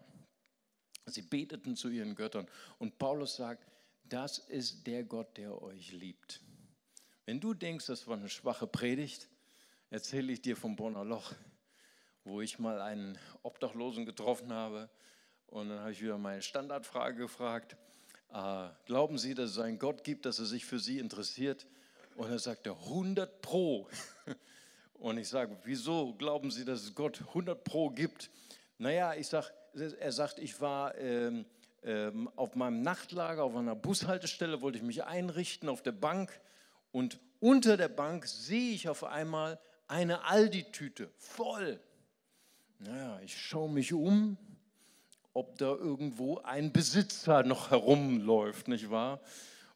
Sie 1.08 1.24
beteten 1.24 1.76
zu 1.76 1.90
ihren 1.90 2.14
Göttern. 2.14 2.48
Und 2.78 3.00
Paulus 3.00 3.36
sagt, 3.36 3.66
das 4.04 4.38
ist 4.38 4.86
der 4.86 5.04
Gott, 5.04 5.38
der 5.38 5.62
euch 5.62 5.92
liebt. 5.92 6.42
Wenn 7.26 7.40
du 7.40 7.54
denkst, 7.54 7.88
das 7.88 8.08
war 8.08 8.18
eine 8.18 8.30
schwache 8.30 8.68
Predigt, 8.68 9.29
erzähle 9.90 10.32
ich 10.32 10.42
dir 10.42 10.56
vom 10.56 10.76
Bonner 10.76 11.04
Loch, 11.04 11.34
wo 12.24 12.42
ich 12.42 12.60
mal 12.60 12.82
einen 12.82 13.18
Obdachlosen 13.44 14.06
getroffen 14.06 14.54
habe. 14.54 14.90
Und 15.48 15.70
dann 15.70 15.80
habe 15.80 15.92
ich 15.92 16.02
wieder 16.02 16.18
meine 16.18 16.42
Standardfrage 16.42 17.18
gefragt. 17.18 17.76
Äh, 18.32 18.70
glauben 18.86 19.18
Sie, 19.18 19.34
dass 19.34 19.52
es 19.52 19.60
einen 19.60 19.80
Gott 19.80 20.04
gibt, 20.04 20.26
dass 20.26 20.40
er 20.40 20.46
sich 20.46 20.66
für 20.66 20.80
Sie 20.80 21.00
interessiert? 21.00 21.66
Und 22.16 22.30
er 22.30 22.40
sagte 22.40 22.72
100 22.72 23.42
Pro. 23.42 23.88
Und 24.94 25.18
ich 25.18 25.30
sage, 25.30 25.58
wieso 25.64 26.14
glauben 26.14 26.52
Sie, 26.52 26.66
dass 26.66 26.84
es 26.84 26.94
Gott 26.94 27.22
100 27.22 27.64
Pro 27.64 27.90
gibt? 27.90 28.30
Naja, 28.78 29.16
ich 29.16 29.28
sag, 29.28 29.52
er 29.74 30.12
sagt, 30.12 30.40
ich 30.40 30.60
war 30.62 30.96
ähm, 30.98 31.46
ähm, 31.84 32.30
auf 32.36 32.56
meinem 32.56 32.82
Nachtlager, 32.82 33.44
auf 33.44 33.56
einer 33.56 33.76
Bushaltestelle, 33.76 34.62
wollte 34.62 34.78
ich 34.78 34.84
mich 34.84 35.04
einrichten 35.06 35.70
auf 35.70 35.82
der 35.82 35.94
Bank 35.94 36.40
und 36.92 37.20
unter 37.40 37.78
der 37.78 37.88
Bank 37.88 38.28
sehe 38.28 38.74
ich 38.74 38.90
auf 38.90 39.06
einmal 39.06 39.60
eine 39.90 40.24
Aldi-Tüte 40.26 41.10
voll. 41.18 41.80
Naja, 42.80 43.20
ich 43.26 43.38
schaue 43.38 43.70
mich 43.70 43.92
um, 43.92 44.38
ob 45.34 45.58
da 45.58 45.66
irgendwo 45.66 46.38
ein 46.40 46.72
Besitzer 46.72 47.44
noch 47.44 47.72
herumläuft, 47.72 48.68
nicht 48.68 48.90
wahr? 48.90 49.20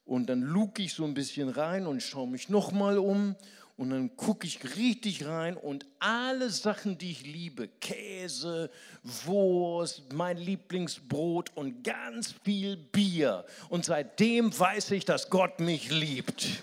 Und 0.06 0.26
dann 0.26 0.40
luke 0.40 0.82
ich 0.82 0.94
so 0.94 1.04
ein 1.04 1.14
bisschen 1.14 1.48
rein 1.48 1.86
und 1.86 2.02
schaue 2.02 2.28
mich 2.28 2.48
nochmal 2.48 2.98
um 2.98 3.36
und 3.76 3.90
dann 3.90 4.16
gucke 4.16 4.46
ich 4.46 4.76
richtig 4.76 5.26
rein 5.26 5.56
und 5.56 5.84
alle 5.98 6.50
Sachen, 6.50 6.96
die 6.96 7.10
ich 7.10 7.22
liebe, 7.26 7.68
Käse, 7.80 8.70
Wurst, 9.02 10.12
mein 10.12 10.36
Lieblingsbrot 10.36 11.50
und 11.56 11.82
ganz 11.82 12.34
viel 12.44 12.76
Bier. 12.76 13.44
Und 13.68 13.84
seitdem 13.84 14.56
weiß 14.56 14.92
ich, 14.92 15.04
dass 15.04 15.28
Gott 15.28 15.58
mich 15.58 15.90
liebt. 15.90 16.62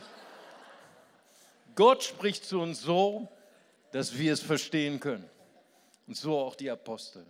Gott 1.75 2.03
spricht 2.03 2.45
zu 2.45 2.61
uns 2.61 2.81
so, 2.81 3.27
dass 3.91 4.17
wir 4.17 4.33
es 4.33 4.41
verstehen 4.41 4.99
können. 4.99 5.29
Und 6.07 6.17
so 6.17 6.37
auch 6.37 6.55
die 6.55 6.69
Apostel. 6.69 7.25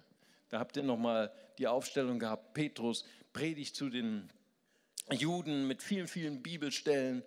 Da 0.50 0.60
habt 0.60 0.78
ihr 0.78 0.84
nochmal 0.84 1.32
die 1.58 1.68
Aufstellung 1.68 2.20
gehabt. 2.20 2.54
Petrus 2.54 3.06
predigt 3.34 3.76
zu 3.76 3.90
den 3.90 4.30
Juden 5.10 5.68
mit 5.68 5.82
vielen, 5.82 6.08
vielen 6.08 6.42
Bibelstellen, 6.42 7.24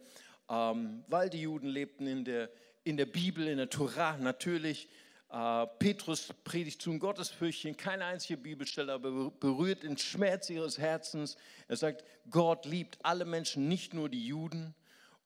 ähm, 0.49 1.05
weil 1.09 1.31
die 1.31 1.43
Juden 1.43 1.69
lebten 1.69 2.07
in 2.07 2.25
der, 2.25 2.51
in 2.85 2.97
der 2.97 3.07
Bibel, 3.07 3.47
in 3.47 3.59
der 3.59 3.71
Torah 3.71 4.17
natürlich. 4.17 4.89
Äh, 5.31 5.67
Petrus 5.79 6.33
predigt 6.45 6.81
zum 6.81 6.99
Gottesfürchtchen, 6.99 7.77
keine 7.77 8.05
einzige 8.05 8.37
Bibelstelle, 8.37 8.93
aber 8.93 9.31
berührt 9.31 9.83
den 9.83 9.99
Schmerz 9.99 10.49
ihres 10.51 10.79
Herzens. 10.79 11.37
Er 11.67 11.77
sagt, 11.77 12.05
Gott 12.31 12.67
liebt 12.67 12.99
alle 13.03 13.25
Menschen, 13.25 13.69
nicht 13.69 13.95
nur 13.95 14.09
die 14.09 14.27
Juden. 14.27 14.75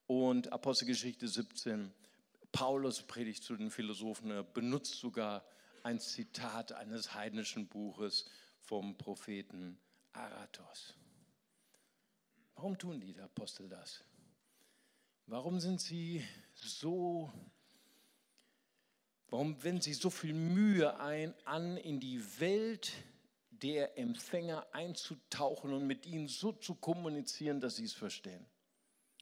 Und 0.06 0.52
Apostelgeschichte 0.52 1.28
17, 1.28 1.92
Paulus 2.52 3.02
predigt 3.02 3.44
zu 3.44 3.56
den 3.56 3.70
Philosophen, 3.70 4.30
er 4.30 4.42
benutzt 4.42 4.96
sogar 4.96 5.44
ein 5.82 6.00
Zitat 6.00 6.72
eines 6.72 7.14
heidnischen 7.14 7.68
Buches 7.68 8.28
vom 8.60 8.96
Propheten 8.96 9.78
Aratos. 10.12 10.94
Warum 12.54 12.76
tun 12.76 13.00
die 13.00 13.18
Apostel 13.20 13.68
das? 13.68 14.02
Warum 15.26 15.60
sind 15.60 15.80
sie 15.80 16.26
so, 16.54 17.30
warum 19.28 19.62
wenden 19.62 19.82
sie 19.82 19.92
so 19.92 20.10
viel 20.10 20.32
Mühe 20.32 20.98
ein, 20.98 21.34
an, 21.44 21.76
in 21.76 22.00
die 22.00 22.40
Welt 22.40 22.92
der 23.50 23.98
Empfänger 23.98 24.66
einzutauchen 24.72 25.72
und 25.72 25.86
mit 25.86 26.06
ihnen 26.06 26.28
so 26.28 26.52
zu 26.52 26.74
kommunizieren, 26.74 27.60
dass 27.60 27.76
sie 27.76 27.84
es 27.84 27.92
verstehen? 27.92 28.44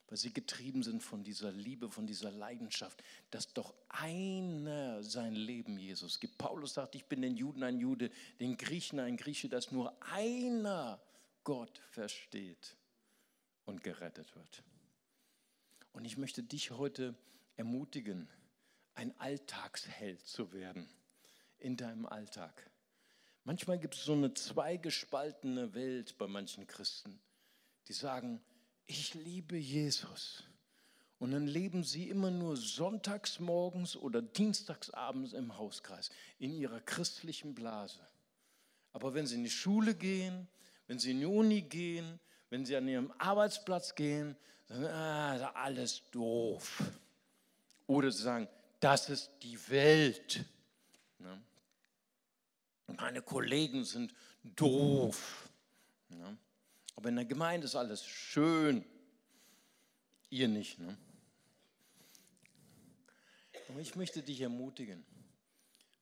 Weil 0.08 0.18
sie 0.18 0.32
getrieben 0.32 0.82
sind 0.82 1.02
von 1.02 1.24
dieser 1.24 1.50
Liebe, 1.52 1.90
von 1.90 2.06
dieser 2.06 2.30
Leidenschaft, 2.30 3.02
dass 3.30 3.52
doch 3.52 3.74
einer 3.88 5.02
sein 5.02 5.34
Leben 5.34 5.78
Jesus 5.78 6.20
gibt. 6.20 6.38
Paulus 6.38 6.74
sagt, 6.74 6.94
ich 6.94 7.06
bin 7.06 7.22
den 7.22 7.36
Juden 7.36 7.62
ein 7.62 7.80
Jude, 7.80 8.10
den 8.40 8.56
Griechen 8.56 9.00
ein 9.00 9.16
Grieche, 9.16 9.48
dass 9.48 9.72
nur 9.72 9.96
einer 10.12 11.00
Gott 11.44 11.80
versteht 11.90 12.76
und 13.64 13.82
gerettet 13.82 14.34
wird. 14.36 14.62
Und 15.92 16.04
ich 16.04 16.16
möchte 16.16 16.42
dich 16.42 16.70
heute 16.72 17.14
ermutigen, 17.56 18.28
ein 18.94 19.18
Alltagsheld 19.18 20.20
zu 20.26 20.52
werden 20.52 20.88
in 21.58 21.76
deinem 21.76 22.06
Alltag. 22.06 22.70
Manchmal 23.44 23.78
gibt 23.78 23.94
es 23.94 24.04
so 24.04 24.12
eine 24.12 24.34
zweigespaltene 24.34 25.74
Welt 25.74 26.18
bei 26.18 26.26
manchen 26.26 26.66
Christen, 26.66 27.20
die 27.88 27.92
sagen, 27.92 28.40
ich 28.86 29.14
liebe 29.14 29.56
Jesus. 29.56 30.44
Und 31.18 31.32
dann 31.32 31.46
leben 31.46 31.82
sie 31.82 32.10
immer 32.10 32.30
nur 32.30 32.56
sonntags 32.56 33.40
morgens 33.40 33.96
oder 33.96 34.20
dienstags 34.20 34.90
abends 34.90 35.32
im 35.32 35.56
Hauskreis, 35.56 36.10
in 36.38 36.52
ihrer 36.52 36.80
christlichen 36.80 37.54
Blase. 37.54 38.06
Aber 38.92 39.14
wenn 39.14 39.26
sie 39.26 39.36
in 39.36 39.44
die 39.44 39.50
Schule 39.50 39.94
gehen, 39.94 40.46
wenn 40.86 40.98
sie 40.98 41.12
in 41.12 41.20
die 41.20 41.26
Uni 41.26 41.62
gehen, 41.62 42.20
wenn 42.50 42.66
sie 42.66 42.76
an 42.76 42.86
ihrem 42.86 43.12
Arbeitsplatz 43.18 43.94
gehen, 43.94 44.36
sagen, 44.66 44.84
ah, 44.86 45.50
alles 45.52 46.02
doof. 46.10 46.82
Oder 47.86 48.10
sie 48.10 48.22
sagen, 48.22 48.48
das 48.80 49.08
ist 49.08 49.30
die 49.42 49.58
Welt. 49.68 50.44
Ne? 51.18 51.42
Meine 52.98 53.22
Kollegen 53.22 53.84
sind 53.84 54.14
doof. 54.42 55.48
Aber 56.96 57.10
in 57.10 57.16
der 57.16 57.24
Gemeinde 57.24 57.66
ist 57.66 57.76
alles 57.76 58.04
schön. 58.04 58.84
Ihr 60.30 60.48
nicht. 60.48 60.78
Ne? 60.78 60.96
Und 63.68 63.80
ich 63.80 63.94
möchte 63.94 64.22
dich 64.22 64.40
ermutigen. 64.40 65.04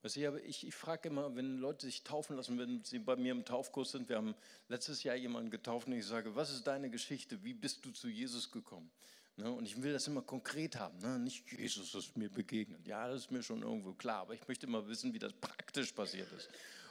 Also 0.02 0.20
ich, 0.20 0.44
ich, 0.44 0.66
ich 0.68 0.74
frage 0.74 1.08
immer, 1.08 1.34
wenn 1.34 1.58
Leute 1.58 1.86
sich 1.86 2.04
taufen 2.04 2.36
lassen, 2.36 2.58
wenn 2.58 2.84
sie 2.84 2.98
bei 2.98 3.16
mir 3.16 3.32
im 3.32 3.44
Taufkurs 3.44 3.92
sind, 3.92 4.08
wir 4.08 4.16
haben 4.16 4.34
letztes 4.68 5.02
Jahr 5.02 5.16
jemanden 5.16 5.50
getauft 5.50 5.86
und 5.86 5.94
ich 5.94 6.04
sage, 6.04 6.34
was 6.36 6.50
ist 6.50 6.66
deine 6.66 6.90
Geschichte? 6.90 7.42
Wie 7.42 7.54
bist 7.54 7.84
du 7.84 7.90
zu 7.90 8.08
Jesus 8.08 8.50
gekommen? 8.50 8.90
Ne? 9.36 9.50
Und 9.50 9.64
ich 9.64 9.82
will 9.82 9.94
das 9.94 10.06
immer 10.06 10.20
konkret 10.20 10.76
haben, 10.76 10.98
ne? 10.98 11.18
nicht 11.18 11.50
Jesus 11.50 11.94
ist 11.94 12.16
mir 12.18 12.28
begegnet. 12.28 12.86
Ja, 12.86 13.08
das 13.08 13.22
ist 13.22 13.30
mir 13.30 13.42
schon 13.42 13.62
irgendwo 13.62 13.94
klar, 13.94 14.20
aber 14.20 14.34
ich 14.34 14.46
möchte 14.46 14.66
immer 14.66 14.86
wissen, 14.86 15.14
wie 15.14 15.18
das 15.18 15.32
praktisch 15.32 15.92
passiert 15.92 16.30
ist. 16.32 16.50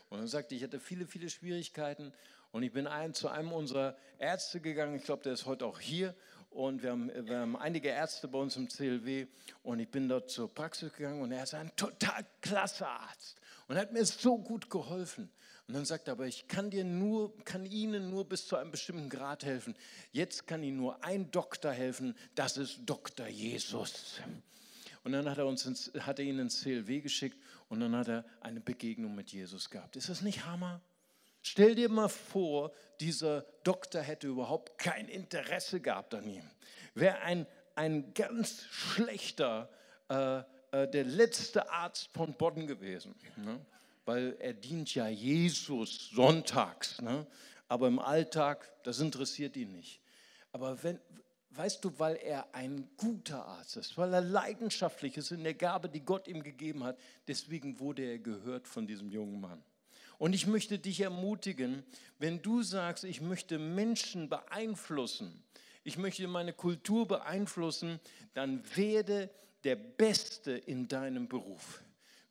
Und 0.10 0.18
dann 0.18 0.28
sagte 0.28 0.56
ich, 0.56 0.62
ich 0.62 0.68
hatte 0.68 0.80
viele, 0.80 1.06
viele 1.06 1.30
Schwierigkeiten 1.30 2.12
und 2.54 2.62
ich 2.62 2.72
bin 2.72 2.86
ein, 2.86 3.16
zu 3.16 3.30
einem 3.30 3.52
unserer 3.52 3.98
Ärzte 4.20 4.62
gegangen, 4.62 4.96
ich 4.96 5.04
glaube, 5.04 5.24
der 5.24 5.34
ist 5.34 5.48
heute 5.48 5.66
auch 5.66 5.80
hier 5.80 6.16
und 6.52 6.84
wir 6.84 6.92
haben, 6.92 7.12
wir 7.28 7.40
haben, 7.40 7.58
einige 7.58 7.90
Ärzte 7.90 8.28
bei 8.28 8.38
uns 8.38 8.56
im 8.56 8.70
CLW 8.70 9.26
und 9.64 9.80
ich 9.80 9.90
bin 9.90 10.08
dort 10.08 10.30
zur 10.30 10.54
Praxis 10.54 10.94
gegangen 10.94 11.22
und 11.22 11.32
er 11.32 11.44
ist 11.44 11.56
ein 11.56 11.76
total 11.76 12.24
klasse 12.42 12.88
Arzt 12.88 13.42
und 13.68 13.76
hat 13.76 13.92
mir 13.92 14.06
so 14.06 14.38
gut 14.38 14.70
geholfen. 14.70 15.32
Und 15.68 15.74
dann 15.74 15.86
sagt 15.86 16.08
er, 16.08 16.12
aber 16.12 16.28
ich 16.28 16.48
kann 16.48 16.70
dir 16.70 16.84
nur, 16.84 17.36
kann 17.44 17.66
Ihnen 17.66 18.12
nur 18.12 18.30
bis 18.30 18.46
zu 18.46 18.56
einem 18.56 18.70
bestimmten 18.70 19.10
Grad 19.10 19.46
helfen. 19.46 19.76
Jetzt 20.12 20.46
kann 20.46 20.62
Ihnen 20.62 20.78
nur 20.78 21.04
ein 21.04 21.32
Doktor 21.32 21.72
helfen, 21.72 22.16
das 22.36 22.58
ist 22.58 22.82
Dr. 22.86 23.26
Jesus. 23.28 24.20
Und 25.04 25.14
dann 25.14 25.28
hat 25.28 25.40
er, 25.40 25.48
uns 25.48 25.66
ins, 25.66 25.92
hat 26.02 26.20
er 26.20 26.26
ihn 26.26 26.38
ins 26.38 26.62
CLW 26.62 27.02
geschickt 27.02 27.38
und 27.68 27.80
dann 27.80 27.96
hat 27.96 28.10
er 28.10 28.26
eine 28.42 28.62
Begegnung 28.62 29.16
mit 29.16 29.32
Jesus 29.32 29.72
gehabt. 29.72 29.96
Ist 29.96 30.10
das 30.10 30.22
nicht 30.22 30.46
Hammer? 30.46 30.82
Stell 31.44 31.76
dir 31.76 31.90
mal 31.90 32.08
vor, 32.08 32.72
dieser 33.02 33.42
Doktor 33.64 34.02
hätte 34.02 34.28
überhaupt 34.28 34.80
kein 34.80 35.10
Interesse 35.10 35.82
gehabt 35.82 36.16
an 36.16 36.28
ihm. 36.28 36.50
Wäre 36.96 37.20
ein, 37.20 37.46
ein 37.76 38.14
ganz 38.14 38.64
schlechter, 38.72 39.70
äh, 40.10 40.40
äh, 40.72 40.88
der 40.88 41.04
letzte 41.04 41.70
Arzt 41.70 42.10
von 42.14 42.34
Bodden 42.34 42.66
gewesen. 42.66 43.14
Ne? 43.36 43.60
Weil 44.06 44.38
er 44.40 44.54
dient 44.54 44.96
ja 44.96 45.10
Jesus 45.10 46.10
sonntags. 46.12 47.02
Ne? 47.02 47.28
Aber 47.68 47.88
im 47.88 48.00
Alltag, 48.00 48.72
das 48.84 49.02
interessiert 49.02 49.58
ihn 49.58 49.74
nicht. 49.74 50.00
Aber 50.54 50.82
wenn, 50.82 50.98
weißt 51.52 51.84
du, 51.84 52.00
weil 52.00 52.16
er 52.16 52.56
ein 52.56 52.90
guter 52.96 53.46
Arzt 53.46 53.76
ist, 53.76 53.98
weil 53.98 54.14
er 54.14 54.22
leidenschaftlich 54.22 55.18
ist 55.18 55.32
in 55.32 55.44
der 55.44 55.56
Gabe, 55.56 55.90
die 55.90 56.06
Gott 56.06 56.30
ihm 56.30 56.42
gegeben 56.42 56.86
hat, 56.86 56.98
deswegen 57.28 57.80
wurde 57.82 58.04
er 58.04 58.20
gehört 58.20 58.66
von 58.70 58.88
diesem 58.88 59.10
jungen 59.10 59.42
Mann. 59.42 59.62
Und 60.18 60.34
ich 60.34 60.48
möchte 60.48 60.80
dich 60.80 61.02
ermutigen, 61.02 61.84
wenn 62.20 62.42
du 62.42 62.62
sagst, 62.62 63.04
ich 63.04 63.22
möchte 63.22 63.60
Menschen 63.60 64.30
beeinflussen, 64.30 65.44
ich 65.84 65.98
möchte 65.98 66.28
meine 66.28 66.54
Kultur 66.54 67.08
beeinflussen, 67.08 68.00
dann 68.34 68.64
werde 68.76 69.30
der 69.64 69.76
Beste 69.76 70.52
in 70.52 70.88
deinem 70.88 71.28
Beruf. 71.28 71.82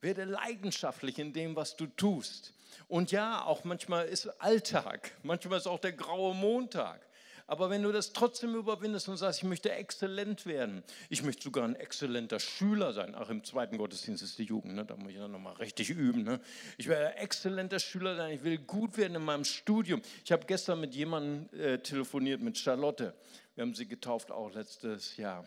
Werde 0.00 0.24
leidenschaftlich 0.24 1.18
in 1.18 1.32
dem, 1.32 1.54
was 1.54 1.76
du 1.76 1.86
tust. 1.86 2.54
Und 2.88 3.12
ja, 3.12 3.44
auch 3.44 3.64
manchmal 3.64 4.06
ist 4.06 4.26
Alltag, 4.40 5.12
manchmal 5.22 5.58
ist 5.58 5.66
auch 5.66 5.78
der 5.78 5.92
graue 5.92 6.34
Montag. 6.34 7.06
Aber 7.46 7.70
wenn 7.70 7.82
du 7.82 7.92
das 7.92 8.12
trotzdem 8.12 8.54
überwindest 8.54 9.08
und 9.08 9.16
sagst, 9.16 9.40
ich 9.40 9.44
möchte 9.44 9.70
exzellent 9.72 10.46
werden, 10.46 10.82
ich 11.08 11.22
möchte 11.22 11.42
sogar 11.42 11.64
ein 11.64 11.76
exzellenter 11.76 12.40
Schüler 12.40 12.92
sein, 12.92 13.14
ach 13.14 13.30
im 13.30 13.44
zweiten 13.44 13.78
Gottesdienst 13.78 14.22
ist 14.22 14.38
die 14.38 14.44
Jugend, 14.44 14.74
ne? 14.74 14.84
da 14.84 14.96
muss 14.96 15.12
ich 15.12 15.18
dann 15.18 15.32
nochmal 15.32 15.54
richtig 15.54 15.90
üben. 15.90 16.22
Ne? 16.22 16.40
Ich 16.78 16.88
will 16.88 16.96
ein 16.96 17.14
exzellenter 17.14 17.78
Schüler 17.78 18.16
sein, 18.16 18.34
ich 18.34 18.44
will 18.44 18.58
gut 18.58 18.96
werden 18.96 19.16
in 19.16 19.24
meinem 19.24 19.44
Studium. 19.44 20.02
Ich 20.24 20.32
habe 20.32 20.46
gestern 20.46 20.80
mit 20.80 20.94
jemandem 20.94 21.48
äh, 21.58 21.78
telefoniert, 21.78 22.40
mit 22.40 22.58
Charlotte. 22.58 23.14
Wir 23.54 23.62
haben 23.62 23.74
sie 23.74 23.86
getauft 23.86 24.30
auch 24.30 24.52
letztes 24.54 25.16
Jahr. 25.16 25.46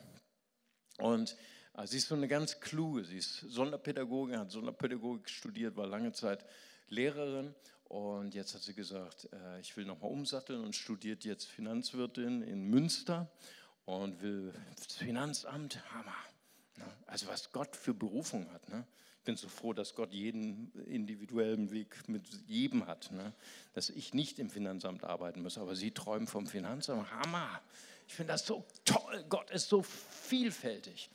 Und 0.98 1.36
äh, 1.78 1.88
sie 1.88 1.98
ist 1.98 2.08
so 2.08 2.16
eine 2.16 2.28
ganz 2.28 2.60
kluge, 2.60 3.04
sie 3.04 3.18
ist 3.18 3.40
Sonderpädagogin, 3.40 4.40
hat 4.40 4.52
Sonderpädagogik 4.52 5.30
studiert, 5.30 5.76
war 5.76 5.88
lange 5.88 6.12
Zeit 6.12 6.46
Lehrerin 6.88 7.56
und 7.96 8.36
jetzt 8.36 8.54
hat 8.54 8.62
sie 8.62 8.74
gesagt, 8.74 9.30
äh, 9.32 9.62
ich 9.62 9.78
will 9.78 9.86
nochmal 9.86 10.12
umsatteln 10.12 10.66
und 10.66 10.76
studiert 10.76 11.24
jetzt 11.24 11.46
Finanzwirtin 11.46 12.42
in 12.42 12.66
Münster 12.66 13.32
und 13.86 14.22
will 14.22 14.54
das 14.76 14.98
Finanzamt, 14.98 15.80
Hammer. 15.94 16.12
Ne? 16.76 16.84
Also 17.08 17.28
was 17.28 17.54
Gott 17.54 17.74
für 17.74 17.94
Berufung 17.94 18.52
hat. 18.52 18.68
Ne? 18.68 18.86
Ich 19.20 19.24
bin 19.24 19.38
so 19.38 19.48
froh, 19.48 19.72
dass 19.72 19.96
Gott 19.96 20.12
jeden 20.12 20.74
individuellen 20.88 21.72
Weg 21.72 22.10
mit 22.10 22.28
jedem 22.48 22.86
hat. 22.86 23.12
Ne? 23.14 23.32
Dass 23.72 23.90
ich 23.90 24.14
nicht 24.14 24.40
im 24.40 24.50
Finanzamt 24.50 25.06
arbeiten 25.06 25.42
muss, 25.42 25.58
aber 25.58 25.78
sie 25.78 25.92
träumen 25.92 26.28
vom 26.28 26.48
Finanzamt. 26.48 27.10
Hammer. 27.10 27.62
Ich 28.10 28.14
finde 28.16 28.34
das 28.34 28.46
so 28.46 28.66
toll. 28.84 29.24
Gott 29.30 29.50
ist 29.52 29.70
so 29.70 29.82
vielfältig. 29.84 31.10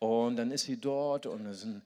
Und 0.00 0.36
dann 0.36 0.50
ist 0.50 0.64
sie 0.64 0.76
dort 0.76 1.24
und 1.24 1.46
es 1.46 1.62
sind 1.62 1.80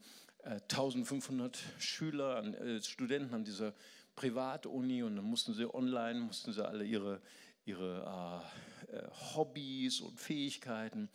1500 0.46 1.59
Schüler, 1.78 2.44
äh, 2.44 2.80
Studenten 2.82 3.35
an 3.35 3.44
dieser 3.44 3.74
Privatuni 4.14 5.02
und 5.02 5.16
dann 5.16 5.24
mussten 5.24 5.54
sie 5.54 5.72
online, 5.72 6.20
mussten 6.20 6.52
sie 6.52 6.66
alle 6.66 6.85
ihre, 6.85 7.20
ihre 7.64 8.42
äh, 8.90 8.96
äh 8.96 9.02
Hobbys 9.35 10.00
und 10.00 10.18
Fähigkeiten. 10.18 11.09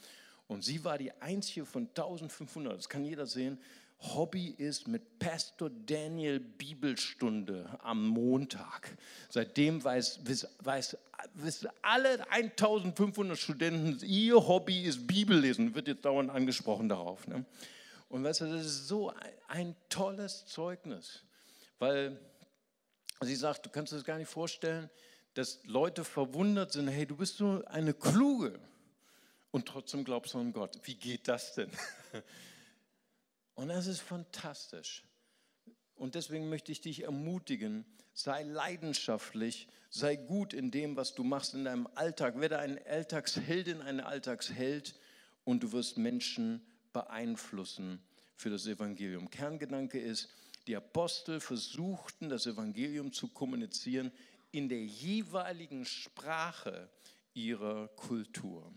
Und 0.47 0.63
sie 0.63 0.83
war 0.83 0.97
die 0.97 1.13
einzige 1.21 1.65
von 1.65 1.87
1500, 1.87 2.77
das 2.77 2.89
kann 2.89 3.05
jeder 3.05 3.25
sehen, 3.25 3.57
Hobby 4.01 4.55
ist 4.57 4.87
mit 4.87 5.19
Pastor 5.19 5.69
Daniel 5.69 6.39
Bibelstunde 6.39 7.79
am 7.83 8.07
Montag. 8.07 8.97
Seitdem 9.29 9.83
weiß, 9.83 10.21
weiß, 10.63 10.97
wissen 11.35 11.69
alle 11.83 12.29
1500 12.31 13.37
Studenten, 13.37 13.99
ihr 14.03 14.35
Hobby 14.35 14.81
ist 14.81 15.05
Bibellesen, 15.05 15.75
wird 15.75 15.87
jetzt 15.87 16.03
dauernd 16.03 16.31
angesprochen 16.31 16.89
darauf. 16.89 17.27
Ne? 17.27 17.45
Und 18.11 18.25
weißt 18.25 18.41
du, 18.41 18.45
das 18.51 18.65
ist 18.65 18.89
so 18.89 19.13
ein, 19.47 19.73
tolles 19.87 20.45
Zeugnis, 20.45 21.23
weil 21.79 22.19
sie 23.21 23.37
sagt, 23.37 23.65
du 23.65 23.69
kannst 23.69 23.93
das 23.93 24.03
gar 24.03 24.17
nicht 24.17 24.27
vorstellen, 24.27 24.89
dass 25.33 25.63
Leute 25.63 26.03
verwundert 26.03 26.73
sind, 26.73 26.89
hey, 26.89 27.05
du 27.05 27.15
bist 27.15 27.37
so 27.37 27.63
eine 27.67 27.93
Kluge 27.93 28.59
und 29.51 29.65
trotzdem 29.65 30.03
glaubst 30.03 30.33
du 30.33 30.39
an 30.39 30.51
Gott. 30.51 30.77
Wie 30.83 30.95
geht 30.95 31.29
das 31.29 31.53
denn? 31.53 31.71
Und 33.55 33.67
das 33.67 33.87
ist 33.87 34.01
fantastisch. 34.01 35.03
Und 35.95 36.15
deswegen 36.15 36.49
möchte 36.49 36.71
ich 36.71 36.81
dich 36.81 37.03
ermutigen, 37.03 37.85
sei 38.13 38.43
leidenschaftlich, 38.43 39.67
sei 39.89 40.15
gut 40.15 40.53
in 40.53 40.71
dem, 40.71 40.95
was 40.95 41.15
du 41.15 41.23
machst 41.23 41.53
in 41.53 41.65
deinem 41.65 41.87
Alltag. 41.95 42.39
Werde 42.39 42.59
eine 42.59 42.85
Alltagsheldin, 42.85 43.81
eine 43.81 44.05
Alltagsheld 44.05 44.95
und 45.43 45.63
du 45.63 45.71
wirst 45.71 45.97
Menschen 45.97 46.65
beeinflussen 46.93 48.01
für 48.35 48.49
das 48.49 48.65
Evangelium. 48.67 49.29
Kerngedanke 49.29 49.99
ist, 49.99 50.29
die 50.67 50.75
Apostel 50.75 51.39
versuchten 51.39 52.29
das 52.29 52.45
Evangelium 52.45 53.11
zu 53.11 53.27
kommunizieren 53.27 54.11
in 54.51 54.69
der 54.69 54.83
jeweiligen 54.83 55.85
Sprache 55.85 56.89
ihrer 57.33 57.87
Kultur. 57.89 58.71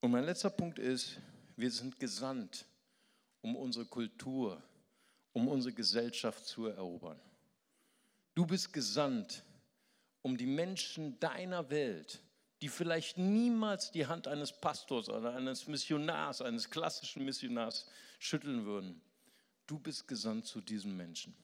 Und 0.00 0.10
mein 0.10 0.24
letzter 0.24 0.50
Punkt 0.50 0.78
ist, 0.78 1.18
wir 1.56 1.70
sind 1.70 1.98
gesandt, 1.98 2.66
um 3.40 3.56
unsere 3.56 3.86
Kultur, 3.86 4.62
um 5.32 5.48
unsere 5.48 5.74
Gesellschaft 5.74 6.44
zu 6.44 6.66
erobern. 6.66 7.18
Du 8.34 8.44
bist 8.46 8.72
gesandt, 8.72 9.44
um 10.22 10.36
die 10.36 10.46
Menschen 10.46 11.18
deiner 11.20 11.70
Welt 11.70 12.20
die 12.64 12.70
vielleicht 12.70 13.18
niemals 13.18 13.90
die 13.90 14.06
Hand 14.06 14.26
eines 14.26 14.50
Pastors 14.50 15.10
oder 15.10 15.34
eines 15.34 15.68
Missionars, 15.68 16.40
eines 16.40 16.70
klassischen 16.70 17.22
Missionars 17.22 17.90
schütteln 18.18 18.64
würden. 18.64 19.02
Du 19.66 19.78
bist 19.78 20.08
gesandt 20.08 20.46
zu 20.46 20.62
diesen 20.62 20.96
Menschen. 20.96 21.36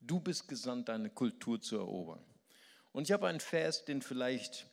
Du 0.00 0.18
bist 0.18 0.48
gesandt, 0.48 0.88
deine 0.88 1.10
Kultur 1.10 1.60
zu 1.60 1.76
erobern. 1.76 2.24
Und 2.90 3.04
ich 3.04 3.12
habe 3.12 3.28
einen 3.28 3.38
Vers, 3.38 3.84
den 3.84 4.02
vielleicht 4.02 4.66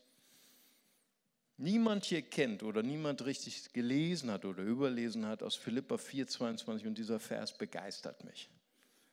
niemand 1.58 2.04
hier 2.04 2.24
kennt 2.24 2.64
oder 2.64 2.82
niemand 2.82 3.24
richtig 3.28 3.72
gelesen 3.72 4.32
hat 4.32 4.46
oder 4.46 4.64
überlesen 4.64 5.28
hat 5.28 5.44
aus 5.44 5.56
Philippa 5.56 6.00
4, 6.00 6.26
22 6.26 6.88
und 6.88 6.98
dieser 6.98 7.20
Vers 7.20 7.56
begeistert 7.56 8.24
mich. 8.24 8.50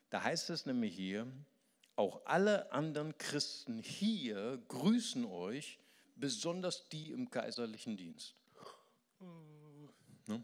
Da 0.09 0.23
heißt 0.23 0.49
es 0.49 0.64
nämlich 0.64 0.97
hier, 0.97 1.27
auch 1.97 2.23
alle 2.25 2.73
anderen 2.73 3.19
Christen 3.19 3.79
hier 3.79 4.59
grüßen 4.69 5.27
euch 5.27 5.79
besonders 6.16 6.88
die 6.88 7.12
im 7.12 7.31
kaiserlichen 7.31 7.96
Dienst. 7.96 8.35
Ne? 10.26 10.42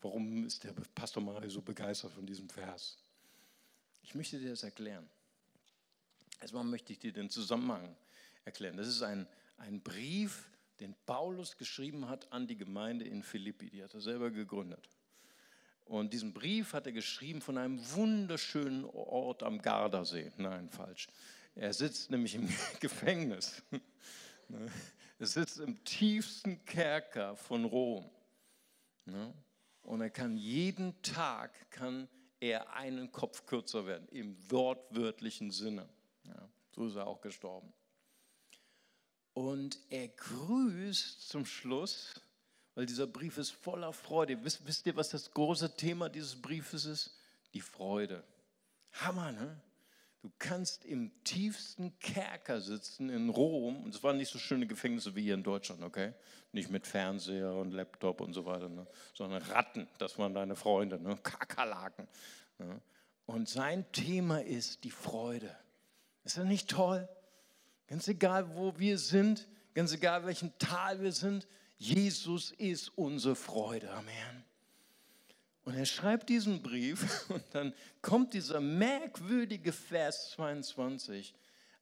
Warum 0.00 0.44
ist 0.44 0.64
der 0.64 0.72
Pastor 0.94 1.22
Mario 1.22 1.50
so 1.50 1.62
begeistert 1.62 2.12
von 2.12 2.26
diesem 2.26 2.48
Vers? 2.48 2.98
Ich 4.02 4.14
möchte 4.14 4.38
dir 4.38 4.50
das 4.50 4.62
erklären. 4.62 5.08
Erstmal 6.40 6.64
möchte 6.64 6.92
ich 6.92 6.98
dir 6.98 7.12
den 7.12 7.30
Zusammenhang 7.30 7.96
erklären. 8.44 8.76
Das 8.76 8.88
ist 8.88 9.02
ein, 9.02 9.26
ein 9.58 9.80
Brief, 9.80 10.48
den 10.80 10.94
Paulus 11.06 11.56
geschrieben 11.56 12.08
hat 12.08 12.32
an 12.32 12.46
die 12.46 12.56
Gemeinde 12.56 13.04
in 13.04 13.22
Philippi. 13.22 13.68
Die 13.68 13.82
hat 13.82 13.94
er 13.94 14.00
selber 14.00 14.30
gegründet. 14.30 14.88
Und 15.84 16.12
diesen 16.12 16.32
Brief 16.32 16.74
hat 16.74 16.86
er 16.86 16.92
geschrieben 16.92 17.40
von 17.40 17.58
einem 17.58 17.80
wunderschönen 17.92 18.84
Ort 18.84 19.42
am 19.42 19.60
Gardasee. 19.60 20.30
Nein, 20.36 20.68
falsch. 20.68 21.08
Er 21.54 21.72
sitzt 21.72 22.10
nämlich 22.10 22.34
im 22.34 22.48
Gefängnis. 22.80 23.62
Ne? 24.48 24.70
Es 25.18 25.32
sitzt 25.34 25.58
im 25.58 25.82
tiefsten 25.84 26.64
Kerker 26.64 27.36
von 27.36 27.64
Rom. 27.64 28.08
Ne? 29.04 29.32
Und 29.82 30.00
er 30.00 30.10
kann 30.10 30.36
jeden 30.36 31.00
Tag, 31.02 31.70
kann 31.70 32.08
er 32.40 32.72
einen 32.74 33.10
Kopf 33.10 33.46
kürzer 33.46 33.86
werden, 33.86 34.06
im 34.08 34.36
wortwörtlichen 34.50 35.50
Sinne. 35.50 35.88
So 36.78 36.86
ist 36.86 36.94
er 36.94 37.08
auch 37.08 37.20
gestorben. 37.20 37.72
Und 39.32 39.80
er 39.90 40.06
grüßt 40.06 41.28
zum 41.28 41.44
Schluss, 41.44 42.14
weil 42.76 42.86
dieser 42.86 43.08
Brief 43.08 43.36
ist 43.38 43.50
voller 43.50 43.92
Freude. 43.92 44.44
Wisst, 44.44 44.64
wisst 44.64 44.86
ihr, 44.86 44.94
was 44.94 45.08
das 45.08 45.32
große 45.32 45.76
Thema 45.76 46.08
dieses 46.08 46.40
Briefes 46.40 46.84
ist? 46.84 47.18
Die 47.54 47.60
Freude. 47.60 48.22
Hammer, 48.92 49.32
ne? 49.32 49.60
Du 50.20 50.32
kannst 50.38 50.84
im 50.84 51.12
tiefsten 51.22 51.96
Kerker 52.00 52.60
sitzen 52.60 53.08
in 53.08 53.28
Rom, 53.28 53.84
und 53.84 53.94
es 53.94 54.02
waren 54.02 54.16
nicht 54.16 54.32
so 54.32 54.38
schöne 54.38 54.66
Gefängnisse 54.66 55.14
wie 55.14 55.22
hier 55.22 55.34
in 55.34 55.44
Deutschland, 55.44 55.82
okay? 55.82 56.12
Nicht 56.50 56.70
mit 56.70 56.86
Fernseher 56.86 57.54
und 57.54 57.70
Laptop 57.70 58.20
und 58.20 58.32
so 58.32 58.44
weiter, 58.44 58.68
ne? 58.68 58.86
sondern 59.14 59.42
Ratten, 59.42 59.86
das 59.98 60.18
waren 60.18 60.34
deine 60.34 60.56
Freunde, 60.56 61.00
ne? 61.00 61.16
Kakerlaken. 61.22 62.08
Ne? 62.58 62.80
Und 63.26 63.48
sein 63.48 63.90
Thema 63.92 64.42
ist 64.42 64.82
die 64.82 64.90
Freude. 64.90 65.54
Ist 66.24 66.36
das 66.36 66.46
nicht 66.46 66.68
toll? 66.68 67.08
Ganz 67.86 68.08
egal, 68.08 68.56
wo 68.56 68.76
wir 68.78 68.98
sind, 68.98 69.48
ganz 69.72 69.92
egal, 69.92 70.26
welchen 70.26 70.56
Tal 70.58 71.00
wir 71.00 71.12
sind, 71.12 71.46
Jesus 71.76 72.50
ist 72.50 72.88
unsere 72.98 73.36
Freude. 73.36 73.90
Amen. 73.92 74.47
Und 75.68 75.74
er 75.74 75.84
schreibt 75.84 76.30
diesen 76.30 76.62
Brief 76.62 77.26
und 77.28 77.44
dann 77.52 77.74
kommt 78.00 78.32
dieser 78.32 78.58
merkwürdige 78.58 79.70
Vers 79.70 80.30
22. 80.30 81.34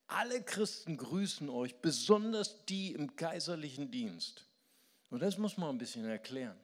Alle 0.09 0.43
Christen 0.43 0.97
grüßen 0.97 1.49
euch, 1.49 1.77
besonders 1.77 2.65
die 2.65 2.95
im 2.95 3.15
kaiserlichen 3.15 3.93
Dienst. 3.93 4.45
Und 5.09 5.23
das 5.23 5.39
muss 5.39 5.57
man 5.57 5.69
ein 5.69 5.79
bisschen 5.79 6.05
erklären. 6.05 6.59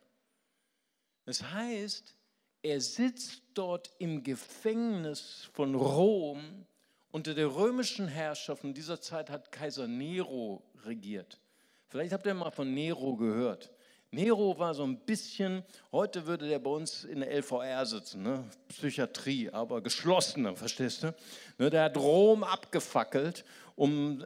Das 1.25 1.45
heißt, 1.45 2.13
er 2.61 2.81
sitzt 2.81 3.43
dort 3.55 3.93
im 4.01 4.25
Gefängnis 4.25 5.49
von 5.53 5.77
Rom 5.77 6.67
unter 7.13 7.35
der 7.35 7.55
römischen 7.55 8.09
Herrschaft. 8.09 8.65
In 8.65 8.75
dieser 8.75 9.01
Zeit 9.01 9.31
hat 9.31 9.53
Kaiser 9.53 9.87
Nero 9.87 10.61
regiert. 10.85 11.39
Vielleicht 11.87 12.13
habt 12.13 12.27
ihr 12.27 12.35
mal 12.35 12.51
von 12.51 12.75
Nero 12.75 13.15
gehört. 13.15 13.71
Nero 14.15 14.59
war 14.59 14.75
so 14.75 14.83
ein 14.83 14.99
bisschen, 14.99 15.65
heute 15.91 16.27
würde 16.27 16.47
der 16.47 16.59
bei 16.59 16.69
uns 16.69 17.05
in 17.05 17.21
der 17.21 17.31
LVR 17.31 17.87
sitzen, 17.87 18.23
ne? 18.23 18.45
Psychiatrie, 18.69 19.49
aber 19.49 19.81
geschlossene, 19.81 20.55
verstehst 20.55 21.05
du? 21.05 21.15
Ne, 21.57 21.71
der 21.71 21.85
hat 21.85 21.97
Rom 21.97 22.45
abgefackelt, 22.45 23.43
um 23.75 24.23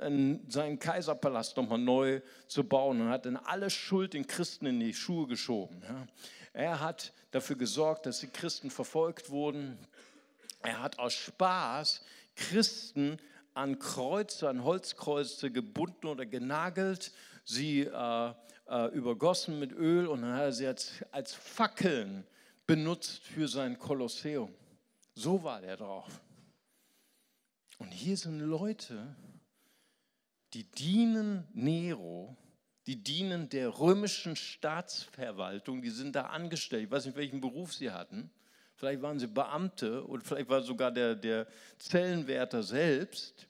seinen 0.49 0.81
Kaiserpalast 0.81 1.57
nochmal 1.57 1.79
neu 1.79 2.21
zu 2.49 2.65
bauen 2.65 3.01
und 3.01 3.11
hat 3.11 3.27
dann 3.27 3.37
alle 3.37 3.71
Schuld 3.71 4.15
den 4.15 4.27
Christen 4.27 4.67
in 4.67 4.81
die 4.81 4.93
Schuhe 4.93 5.29
geschoben. 5.29 5.81
Ja? 5.85 6.07
Er 6.53 6.81
hat 6.81 7.13
dafür 7.31 7.55
gesorgt, 7.55 8.07
dass 8.07 8.19
die 8.19 8.27
Christen 8.27 8.73
verfolgt 8.73 9.31
wurden. 9.31 9.79
Er 10.63 10.83
hat 10.83 10.99
aus 10.99 11.13
Spaß 11.13 12.03
Christen 12.35 13.19
an 13.55 13.79
Kreuze, 13.79 14.49
an 14.49 14.65
Holzkreuze 14.65 15.53
gebunden 15.53 16.09
oder 16.09 16.27
genagelt, 16.27 17.13
sie 17.45 17.83
äh, 17.83 18.33
äh, 18.69 18.87
übergossen 18.95 19.59
mit 19.59 19.73
Öl 19.73 20.07
und 20.07 20.23
dann 20.23 20.35
hat 20.35 20.43
er 20.43 20.53
sie 20.53 20.67
als, 20.67 20.93
als 21.13 21.35
Fackeln 21.35 22.25
benutzt 22.67 23.23
für 23.25 23.49
sein 23.49 23.79
Kolosseum. 23.79 24.53
So 25.15 25.43
war 25.43 25.61
der 25.61 25.77
drauf. 25.77 26.21
Und 27.79 27.93
hier 27.93 28.17
sind 28.17 28.41
Leute, 28.41 29.15
die 30.55 30.65
dienen 30.65 31.47
Nero, 31.53 32.37
die 32.87 33.03
dienen 33.03 33.49
der 33.49 33.79
römischen 33.79 34.37
Staatsverwaltung, 34.37 35.83
die 35.83 35.91
sind 35.91 36.15
da 36.15 36.27
angestellt. 36.27 36.85
Ich 36.85 36.91
weiß 36.91 37.07
nicht, 37.07 37.17
welchen 37.17 37.41
Beruf 37.41 37.75
sie 37.75 37.91
hatten. 37.91 38.31
Vielleicht 38.77 39.03
waren 39.03 39.19
sie 39.19 39.27
Beamte 39.27 40.07
oder 40.07 40.23
vielleicht 40.23 40.49
war 40.49 40.63
sogar 40.63 40.91
der, 40.91 41.15
der 41.15 41.47
Zellenwärter 41.79 42.63
selbst. 42.63 43.47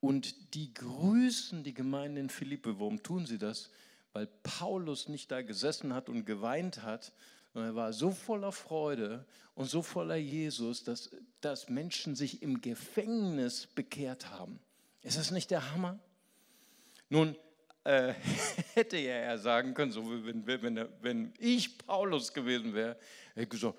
Und 0.00 0.54
die 0.54 0.72
grüßen 0.74 1.62
die 1.62 1.74
Gemeinde 1.74 2.20
in 2.20 2.28
Philippe. 2.28 2.78
Warum 2.78 3.02
tun 3.02 3.24
sie 3.24 3.38
das? 3.38 3.70
Weil 4.12 4.26
Paulus 4.42 5.08
nicht 5.08 5.30
da 5.30 5.42
gesessen 5.42 5.94
hat 5.94 6.08
und 6.08 6.24
geweint 6.24 6.82
hat, 6.82 7.12
sondern 7.52 7.72
er 7.72 7.76
war 7.76 7.92
so 7.92 8.10
voller 8.10 8.52
Freude 8.52 9.24
und 9.54 9.68
so 9.68 9.82
voller 9.82 10.16
Jesus, 10.16 10.84
dass, 10.84 11.10
dass 11.40 11.68
Menschen 11.68 12.14
sich 12.14 12.42
im 12.42 12.60
Gefängnis 12.60 13.66
bekehrt 13.66 14.30
haben. 14.30 14.58
Ist 15.02 15.18
das 15.18 15.30
nicht 15.30 15.50
der 15.50 15.72
Hammer? 15.72 15.98
Nun, 17.08 17.36
äh, 17.84 18.14
hätte 18.74 18.96
ja 18.96 19.14
er 19.14 19.38
sagen 19.38 19.74
können, 19.74 19.92
so 19.92 20.04
wenn, 20.24 20.46
wenn, 20.46 20.88
wenn 21.00 21.34
ich 21.38 21.78
Paulus 21.78 22.32
gewesen 22.32 22.74
wäre, 22.74 22.96
hätte 23.34 23.48
gesagt, 23.48 23.78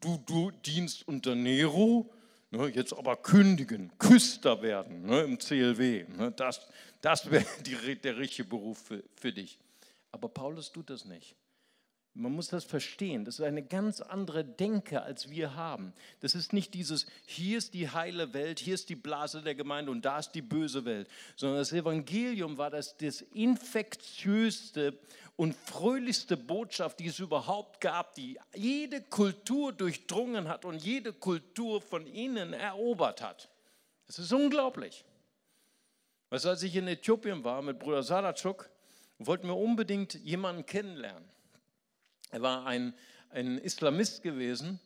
du, 0.00 0.18
du 0.24 0.50
dienst 0.50 1.06
unter 1.06 1.34
Nero, 1.34 2.12
ne, 2.50 2.68
jetzt 2.68 2.92
aber 2.92 3.16
kündigen, 3.16 3.92
Küster 3.98 4.62
werden 4.62 5.06
ne, 5.06 5.22
im 5.22 5.38
CLW. 5.38 6.06
Ne, 6.16 6.32
das 6.32 6.66
das 7.04 7.30
wäre 7.30 7.44
der 8.02 8.16
richtige 8.16 8.48
Beruf 8.48 8.78
für, 8.78 9.04
für 9.14 9.32
dich. 9.32 9.58
Aber 10.14 10.28
Paulus 10.28 10.70
tut 10.70 10.90
das 10.90 11.04
nicht. 11.06 11.34
Man 12.16 12.30
muss 12.30 12.46
das 12.46 12.62
verstehen. 12.62 13.24
Das 13.24 13.40
ist 13.40 13.44
eine 13.44 13.64
ganz 13.64 14.00
andere 14.00 14.44
Denke, 14.44 15.02
als 15.02 15.28
wir 15.28 15.56
haben. 15.56 15.92
Das 16.20 16.36
ist 16.36 16.52
nicht 16.52 16.72
dieses, 16.74 17.06
hier 17.26 17.58
ist 17.58 17.74
die 17.74 17.90
heile 17.90 18.32
Welt, 18.32 18.60
hier 18.60 18.74
ist 18.74 18.88
die 18.90 18.94
Blase 18.94 19.42
der 19.42 19.56
Gemeinde 19.56 19.90
und 19.90 20.04
da 20.04 20.20
ist 20.20 20.30
die 20.30 20.40
böse 20.40 20.84
Welt, 20.84 21.08
sondern 21.34 21.58
das 21.58 21.72
Evangelium 21.72 22.58
war 22.58 22.70
das, 22.70 22.96
das 22.96 23.22
infektiöste 23.22 24.96
und 25.34 25.56
fröhlichste 25.56 26.36
Botschaft, 26.36 27.00
die 27.00 27.08
es 27.08 27.18
überhaupt 27.18 27.80
gab, 27.80 28.14
die 28.14 28.38
jede 28.54 29.02
Kultur 29.02 29.72
durchdrungen 29.72 30.46
hat 30.46 30.64
und 30.64 30.76
jede 30.76 31.12
Kultur 31.12 31.80
von 31.80 32.06
ihnen 32.06 32.52
erobert 32.52 33.20
hat. 33.20 33.48
Das 34.06 34.20
ist 34.20 34.32
unglaublich. 34.32 35.04
Du, 36.30 36.36
als 36.36 36.62
ich 36.62 36.76
in 36.76 36.86
Äthiopien 36.86 37.42
war 37.42 37.60
mit 37.60 37.80
Bruder 37.80 38.04
Sadatschuk, 38.04 38.70
wollten 39.18 39.46
wir 39.46 39.56
unbedingt 39.56 40.14
jemanden 40.14 40.66
kennenlernen. 40.66 41.28
Er 42.30 42.42
war 42.42 42.66
ein, 42.66 42.94
ein 43.30 43.58
Islamist 43.58 44.22
gewesen 44.22 44.80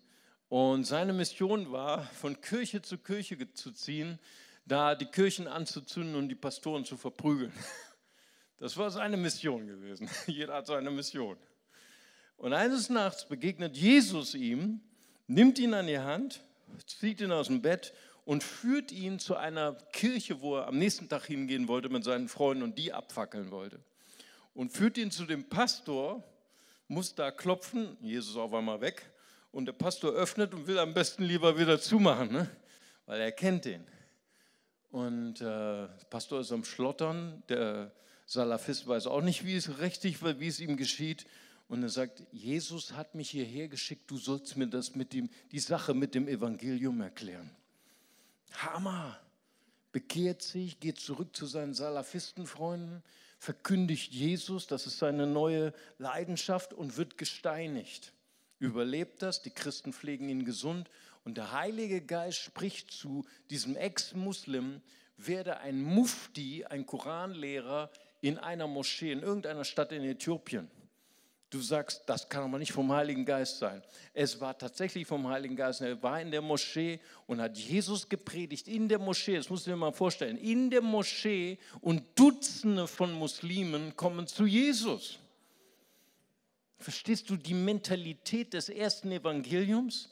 und 0.48 0.84
seine 0.84 1.12
Mission 1.12 1.72
war, 1.72 2.04
von 2.08 2.40
Kirche 2.40 2.82
zu 2.82 2.98
Kirche 2.98 3.52
zu 3.54 3.72
ziehen, 3.72 4.18
da 4.66 4.94
die 4.94 5.06
Kirchen 5.06 5.48
anzuzünden 5.48 6.14
und 6.14 6.28
die 6.28 6.34
Pastoren 6.34 6.84
zu 6.84 6.96
verprügeln. 6.96 7.52
Das 8.60 8.76
war 8.76 8.90
seine 8.90 9.16
Mission 9.16 9.68
gewesen. 9.68 10.10
Jeder 10.26 10.54
hat 10.54 10.66
seine 10.66 10.90
Mission. 10.90 11.36
Und 12.36 12.52
eines 12.52 12.90
Nachts 12.90 13.24
begegnet 13.24 13.76
Jesus 13.76 14.34
ihm, 14.34 14.80
nimmt 15.28 15.60
ihn 15.60 15.74
an 15.74 15.86
die 15.86 16.00
Hand, 16.00 16.40
zieht 16.84 17.20
ihn 17.20 17.30
aus 17.30 17.46
dem 17.46 17.62
Bett 17.62 17.94
und 18.24 18.42
führt 18.42 18.90
ihn 18.90 19.20
zu 19.20 19.36
einer 19.36 19.74
Kirche, 19.92 20.40
wo 20.40 20.56
er 20.56 20.66
am 20.66 20.76
nächsten 20.76 21.08
Tag 21.08 21.26
hingehen 21.26 21.68
wollte 21.68 21.88
mit 21.88 22.02
seinen 22.02 22.26
Freunden 22.26 22.64
und 22.64 22.76
die 22.78 22.92
abfackeln 22.92 23.52
wollte 23.52 23.80
und 24.58 24.72
führt 24.72 24.98
ihn 24.98 25.12
zu 25.12 25.24
dem 25.24 25.44
Pastor, 25.44 26.20
muss 26.88 27.14
da 27.14 27.30
klopfen, 27.30 27.96
Jesus 28.00 28.36
auf 28.36 28.52
einmal 28.52 28.80
weg, 28.80 29.08
und 29.52 29.66
der 29.66 29.72
Pastor 29.72 30.10
öffnet 30.10 30.52
und 30.52 30.66
will 30.66 30.80
am 30.80 30.92
besten 30.94 31.22
lieber 31.22 31.56
wieder 31.56 31.80
zumachen, 31.80 32.32
ne? 32.32 32.50
weil 33.06 33.20
er 33.20 33.30
kennt 33.30 33.66
ihn. 33.66 33.86
Und 34.90 35.40
äh, 35.40 35.44
der 35.44 36.06
Pastor 36.10 36.40
ist 36.40 36.50
am 36.50 36.64
Schlottern, 36.64 37.40
der 37.48 37.92
Salafist 38.26 38.88
weiß 38.88 39.06
auch 39.06 39.20
nicht, 39.20 39.46
wie 39.46 39.54
es 39.54 39.78
richtig, 39.78 40.24
wie 40.24 40.48
es 40.48 40.58
ihm 40.58 40.76
geschieht. 40.76 41.24
Und 41.68 41.84
er 41.84 41.88
sagt, 41.88 42.24
Jesus 42.32 42.94
hat 42.94 43.14
mich 43.14 43.30
hierher 43.30 43.68
geschickt, 43.68 44.10
du 44.10 44.18
sollst 44.18 44.56
mir 44.56 44.66
das 44.66 44.96
mit 44.96 45.12
dem, 45.12 45.30
die 45.52 45.60
Sache 45.60 45.94
mit 45.94 46.16
dem 46.16 46.26
Evangelium 46.26 47.00
erklären. 47.00 47.48
Hammer! 48.54 49.20
Bekehrt 49.92 50.42
sich, 50.42 50.80
geht 50.80 51.00
zurück 51.00 51.34
zu 51.34 51.46
seinen 51.46 51.74
Salafistenfreunden, 51.74 53.02
verkündigt 53.38 54.12
Jesus, 54.12 54.66
das 54.66 54.86
ist 54.86 54.98
seine 54.98 55.26
neue 55.26 55.72
Leidenschaft 55.98 56.72
und 56.72 56.96
wird 56.96 57.16
gesteinigt. 57.16 58.12
Überlebt 58.58 59.22
das, 59.22 59.42
die 59.42 59.50
Christen 59.50 59.92
pflegen 59.92 60.28
ihn 60.28 60.44
gesund 60.44 60.90
und 61.24 61.36
der 61.36 61.52
Heilige 61.52 62.00
Geist 62.00 62.38
spricht 62.38 62.90
zu 62.90 63.24
diesem 63.50 63.76
Ex-Muslim, 63.76 64.82
werde 65.16 65.58
ein 65.58 65.82
Mufti, 65.82 66.64
ein 66.64 66.86
Koranlehrer 66.86 67.90
in 68.20 68.38
einer 68.38 68.66
Moschee 68.66 69.12
in 69.12 69.22
irgendeiner 69.22 69.64
Stadt 69.64 69.92
in 69.92 70.02
Äthiopien. 70.04 70.70
Du 71.50 71.62
sagst, 71.62 72.02
das 72.06 72.28
kann 72.28 72.44
aber 72.44 72.58
nicht 72.58 72.72
vom 72.72 72.92
Heiligen 72.92 73.24
Geist 73.24 73.58
sein. 73.58 73.82
Es 74.12 74.38
war 74.38 74.56
tatsächlich 74.58 75.06
vom 75.06 75.26
Heiligen 75.28 75.56
Geist. 75.56 75.80
Er 75.80 76.02
war 76.02 76.20
in 76.20 76.30
der 76.30 76.42
Moschee 76.42 77.00
und 77.26 77.40
hat 77.40 77.56
Jesus 77.56 78.06
gepredigt 78.06 78.68
in 78.68 78.86
der 78.86 78.98
Moschee. 78.98 79.36
Das 79.36 79.48
musst 79.48 79.66
du 79.66 79.70
dir 79.70 79.76
mal 79.76 79.92
vorstellen. 79.92 80.36
In 80.36 80.68
der 80.68 80.82
Moschee 80.82 81.58
und 81.80 82.02
Dutzende 82.14 82.86
von 82.86 83.12
Muslimen 83.12 83.96
kommen 83.96 84.26
zu 84.26 84.44
Jesus. 84.44 85.18
Verstehst 86.78 87.30
du 87.30 87.36
die 87.36 87.54
Mentalität 87.54 88.52
des 88.52 88.68
ersten 88.68 89.10
Evangeliums? 89.10 90.10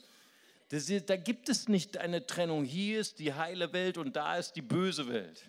da 0.69 1.17
gibt 1.17 1.49
es 1.49 1.69
nicht 1.69 1.99
eine 1.99 2.27
Trennung. 2.27 2.65
Hier 2.65 2.99
ist 2.99 3.19
die 3.19 3.35
heile 3.35 3.73
Welt 3.73 3.99
und 3.99 4.17
da 4.17 4.37
ist 4.37 4.55
die 4.55 4.63
böse 4.63 5.07
Welt. 5.07 5.45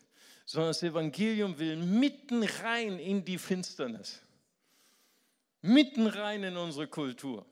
Sondern 0.46 0.70
das 0.70 0.84
Evangelium 0.84 1.58
will 1.58 1.78
mitten 1.78 2.44
rein 2.44 3.00
in 3.00 3.26
die 3.26 3.38
Finsternis. 3.38 4.22
Mitten 5.62 6.08
rein 6.08 6.44
in 6.44 6.58
unsere 6.58 6.88
Kultur. 6.88 7.46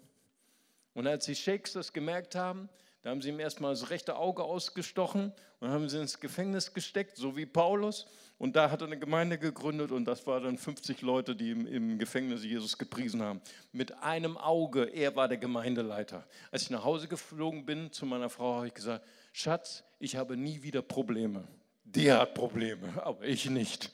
Und 0.94 1.08
als 1.08 1.26
die 1.26 1.36
Sheiks 1.36 1.74
das 1.74 1.92
gemerkt 1.92 2.36
haben, 2.36 2.70
da 3.02 3.12
haben 3.12 3.22
sie 3.22 3.30
ihm 3.30 3.40
erstmal 3.40 3.72
das 3.74 3.92
rechte 3.92 4.16
Auge 4.16 4.44
ausgestochen 4.44 5.32
und 5.60 5.70
haben 5.70 5.88
sie 5.90 6.00
ins 6.00 6.20
Gefängnis 6.20 6.74
gesteckt, 6.74 7.18
so 7.18 7.38
wie 7.38 7.46
Paulus. 7.46 8.08
Und 8.38 8.56
da 8.56 8.72
hat 8.72 8.82
er 8.82 8.88
eine 8.88 8.98
Gemeinde 8.98 9.38
gegründet 9.38 9.92
und 9.92 10.06
das 10.06 10.26
waren 10.26 10.44
dann 10.44 10.58
50 10.58 11.02
Leute, 11.02 11.36
die 11.36 11.52
im, 11.52 11.68
im, 11.68 12.00
Gefängnis 12.00 12.44
Jesus 12.44 12.78
gepriesen 12.78 13.22
haben. 13.22 13.42
Mit 13.72 13.94
einem 14.02 14.38
Auge, 14.38 14.86
er 14.86 15.16
war 15.16 15.28
der 15.28 15.38
Gemeindeleiter. 15.38 16.26
Als 16.52 16.64
ich 16.64 16.70
nach 16.70 16.84
Hause 16.84 17.08
geflogen 17.08 17.66
bin 17.66 17.92
zu 17.92 18.06
meiner 18.06 18.30
Frau, 18.30 18.56
habe 18.56 18.68
ich 18.68 18.74
gesagt, 18.74 19.06
Schatz, 19.34 19.84
ich 20.00 20.16
habe 20.16 20.36
nie 20.36 20.64
wieder 20.64 20.82
Probleme. 20.82 21.48
Der 21.84 22.22
hat 22.22 22.34
Probleme, 22.34 23.02
aber 23.04 23.24
ich 23.24 23.50
nicht. 23.50 23.92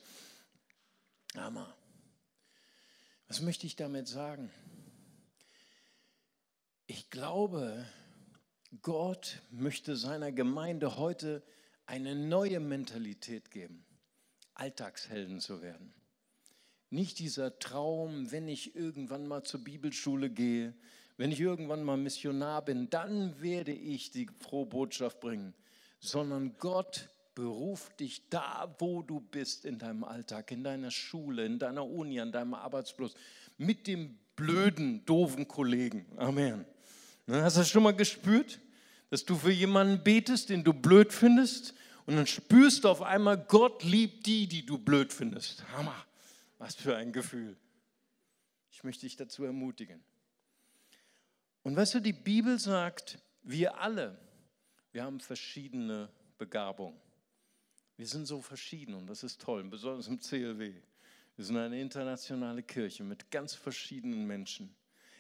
Hammer. 1.36 1.76
Was 3.32 3.40
möchte 3.40 3.66
ich 3.66 3.78
damit 3.78 4.10
sagen? 4.10 4.52
Ich 6.86 7.10
glaube, 7.10 7.86
Gott 8.82 9.42
möchte 9.52 9.96
seiner 9.96 10.34
Gemeinde 10.34 10.98
heute 10.98 11.42
eine 11.86 12.14
neue 12.14 12.60
Mentalität 12.60 13.50
geben, 13.50 13.86
Alltagshelden 14.54 15.40
zu 15.40 15.62
werden. 15.62 15.94
Nicht 16.90 17.20
dieser 17.20 17.58
Traum, 17.58 18.34
wenn 18.34 18.50
ich 18.50 18.76
irgendwann 18.76 19.26
mal 19.26 19.44
zur 19.44 19.64
Bibelschule 19.64 20.30
gehe, 20.30 20.74
wenn 21.16 21.32
ich 21.32 21.40
irgendwann 21.40 21.84
mal 21.84 21.96
Missionar 21.96 22.66
bin, 22.66 22.90
dann 22.90 23.42
werde 23.42 23.72
ich 23.72 24.12
die 24.12 24.28
frohe 24.42 24.66
Botschaft 24.66 25.22
bringen, 25.22 25.54
sondern 26.02 26.58
Gott 26.58 27.08
beruft 27.36 28.00
dich 28.00 28.30
da, 28.30 28.76
wo 28.80 29.02
du 29.02 29.20
bist 29.20 29.66
in 29.66 29.80
deinem 29.80 30.04
Alltag, 30.04 30.52
in 30.52 30.64
deiner 30.64 30.92
Schule, 30.92 31.46
in 31.46 31.60
deiner 31.60 31.86
Uni, 31.86 32.20
an 32.20 32.32
deinem 32.32 32.54
Arbeitsplatz, 32.54 33.14
mit 33.58 33.88
dem 33.88 34.18
blöden, 34.36 35.06
doofen 35.06 35.48
Kollegen. 35.48 36.06
Amen. 36.18 36.66
Ne, 37.28 37.44
hast 37.44 37.56
du 37.56 37.62
das 37.62 37.70
schon 37.70 37.84
mal 37.84 37.96
gespürt? 37.96 38.60
Dass 39.10 39.26
du 39.26 39.36
für 39.36 39.52
jemanden 39.52 40.04
betest, 40.04 40.50
den 40.50 40.64
du 40.64 40.74
blöd 40.74 41.12
findest 41.12 41.74
und 42.06 42.16
dann 42.16 42.28
spürst 42.28 42.84
du 42.84 42.90
auf 42.90 43.02
einmal, 43.02 43.38
Gott 43.38 43.84
liebt 43.84 44.26
die, 44.26 44.48
die 44.48 44.66
du 44.66 44.78
blöd 44.78 45.12
findest. 45.14 45.64
Hammer. 45.74 46.06
Was 46.58 46.76
für 46.76 46.96
ein 46.96 47.12
Gefühl. 47.12 47.58
Ich 48.72 48.84
möchte 48.84 49.06
dich 49.06 49.16
dazu 49.16 49.44
ermutigen. 49.44 50.04
Und 51.64 51.76
weißt 51.76 51.96
du, 51.96 52.00
die 52.00 52.14
Bibel 52.14 52.58
sagt, 52.58 53.20
wir 53.44 53.80
alle, 53.80 54.18
wir 54.92 55.04
haben 55.04 55.20
verschiedene 55.20 56.10
Begabungen. 56.38 57.00
Wir 58.02 58.08
sind 58.08 58.26
so 58.26 58.42
verschieden 58.42 58.96
und 58.96 59.06
das 59.06 59.22
ist 59.22 59.40
toll, 59.40 59.64
besonders 59.64 60.08
im 60.08 60.20
CLW. 60.20 60.74
Wir 61.36 61.46
sind 61.46 61.56
eine 61.56 61.80
internationale 61.80 62.64
Kirche 62.64 63.04
mit 63.04 63.30
ganz 63.30 63.54
verschiedenen 63.54 64.26
Menschen. 64.26 64.76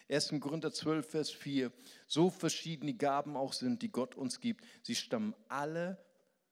1. 0.09 0.34
Korinther 0.39 0.73
12, 0.73 1.07
Vers 1.07 1.29
4. 1.29 1.71
So 2.07 2.32
verschieden 2.32 2.88
die 2.88 2.97
Gaben 2.97 3.38
auch 3.38 3.53
sind, 3.53 3.84
die 3.84 3.91
Gott 3.91 4.15
uns 4.15 4.39
gibt, 4.39 4.65
sie 4.82 4.95
stammen 4.95 5.36
alle 5.47 6.03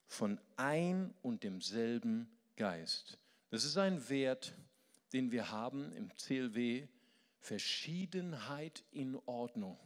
von 0.05 0.39
ein 0.55 1.15
und 1.23 1.43
demselben 1.43 2.29
Geist. 2.57 3.17
Das 3.49 3.63
ist 3.63 3.79
ein 3.79 4.07
Wert, 4.07 4.53
den 5.13 5.31
wir 5.31 5.49
haben 5.49 5.91
im 5.93 6.15
CLW. 6.15 6.87
Verschiedenheit 7.39 8.83
in 8.91 9.17
Ordnung. 9.25 9.79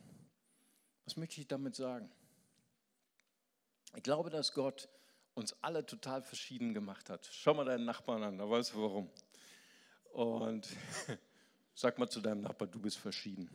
Was 1.06 1.16
möchte 1.16 1.40
ich 1.40 1.48
damit 1.48 1.78
sagen? 1.78 2.12
Ich 3.96 4.04
glaube, 4.04 4.30
dass 4.30 4.52
Gott 4.52 4.90
uns 5.36 5.56
alle 5.62 5.86
total 5.86 6.22
verschieden 6.22 6.74
gemacht 6.74 7.10
hat. 7.10 7.28
Schau 7.32 7.54
mal 7.54 7.66
deinen 7.66 7.86
Nachbarn 7.86 8.24
an, 8.24 8.38
da 8.38 8.50
weißt 8.50 8.74
du 8.74 8.82
warum. 8.82 9.10
Und 10.14 10.68
Sag 11.76 11.98
mal 11.98 12.08
zu 12.08 12.22
deinem 12.22 12.42
Nachbar, 12.42 12.68
du 12.68 12.80
bist 12.80 12.98
verschieden. 12.98 13.50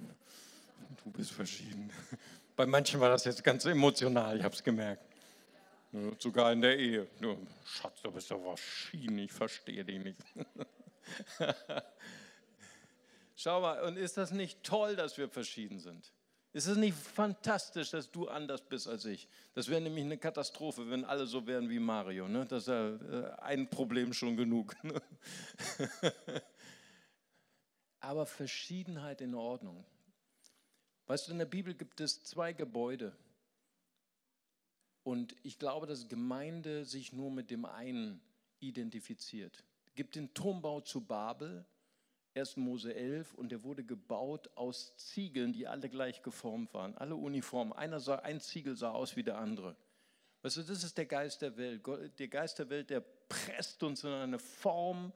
Du 1.04 1.10
bist 1.10 1.30
verschieden. 1.30 1.92
Bei 2.56 2.66
manchen 2.66 2.98
war 3.00 3.10
das 3.10 3.24
jetzt 3.24 3.44
ganz 3.44 3.64
emotional, 3.64 4.36
ich 4.36 4.42
habe 4.42 4.54
es 4.54 4.64
gemerkt. 4.64 5.04
Sogar 6.18 6.52
in 6.52 6.60
der 6.60 6.76
Ehe. 6.76 7.06
Schatz, 7.64 8.02
du 8.02 8.10
bist 8.10 8.30
doch 8.30 8.40
verschieden, 8.40 9.18
ich 9.18 9.32
verstehe 9.32 9.84
dich 9.84 10.02
nicht. 10.02 10.20
Schau 13.36 13.60
mal, 13.60 13.80
und 13.82 13.96
ist 13.96 14.16
das 14.16 14.32
nicht 14.32 14.64
toll, 14.64 14.96
dass 14.96 15.16
wir 15.16 15.28
verschieden 15.28 15.78
sind? 15.78 16.12
Ist 16.52 16.66
es 16.66 16.76
nicht 16.76 16.96
fantastisch, 16.96 17.90
dass 17.90 18.10
du 18.10 18.28
anders 18.28 18.62
bist 18.62 18.88
als 18.88 19.04
ich? 19.04 19.28
Das 19.52 19.68
wäre 19.68 19.80
nämlich 19.80 20.04
eine 20.04 20.18
Katastrophe, 20.18 20.90
wenn 20.90 21.04
alle 21.04 21.26
so 21.26 21.46
wären 21.46 21.68
wie 21.68 21.78
Mario. 21.78 22.26
Ne? 22.26 22.46
Das 22.46 22.62
ist 22.62 22.68
ja 22.68 22.96
äh, 22.96 23.34
ein 23.40 23.68
Problem 23.68 24.12
schon 24.12 24.36
genug. 24.36 24.74
Ne? 24.82 25.00
aber 28.00 28.24
Verschiedenheit 28.24 29.20
in 29.20 29.34
Ordnung. 29.34 29.84
Weißt 31.06 31.28
du, 31.28 31.32
in 31.32 31.38
der 31.38 31.46
Bibel 31.46 31.74
gibt 31.74 32.00
es 32.00 32.22
zwei 32.22 32.52
Gebäude. 32.52 33.16
Und 35.02 35.36
ich 35.42 35.58
glaube, 35.58 35.86
dass 35.86 36.08
Gemeinde 36.08 36.84
sich 36.84 37.12
nur 37.12 37.30
mit 37.30 37.50
dem 37.50 37.64
einen 37.64 38.20
identifiziert. 38.60 39.64
Es 39.86 39.94
gibt 39.94 40.16
den 40.16 40.34
Turmbau 40.34 40.80
zu 40.80 41.02
Babel, 41.02 41.66
1. 42.34 42.56
Mose 42.56 42.94
11, 42.94 43.34
und 43.34 43.50
der 43.50 43.62
wurde 43.62 43.84
gebaut 43.84 44.50
aus 44.54 44.96
Ziegeln, 44.96 45.52
die 45.52 45.66
alle 45.66 45.88
gleich 45.88 46.22
geformt 46.22 46.72
waren, 46.74 46.96
alle 46.96 47.16
uniform. 47.16 47.72
Einer 47.72 48.00
sah, 48.00 48.16
ein 48.16 48.40
Ziegel 48.40 48.76
sah 48.76 48.90
aus 48.90 49.16
wie 49.16 49.22
der 49.22 49.38
andere. 49.38 49.76
Weißt 50.42 50.58
du, 50.58 50.62
das 50.62 50.84
ist 50.84 50.96
der 50.96 51.06
Geist 51.06 51.42
der 51.42 51.56
Welt. 51.56 51.82
Der 52.18 52.28
Geist 52.28 52.58
der 52.58 52.70
Welt, 52.70 52.90
der 52.90 53.00
presst 53.00 53.82
uns 53.82 54.04
in 54.04 54.10
eine 54.10 54.38
Form, 54.38 55.12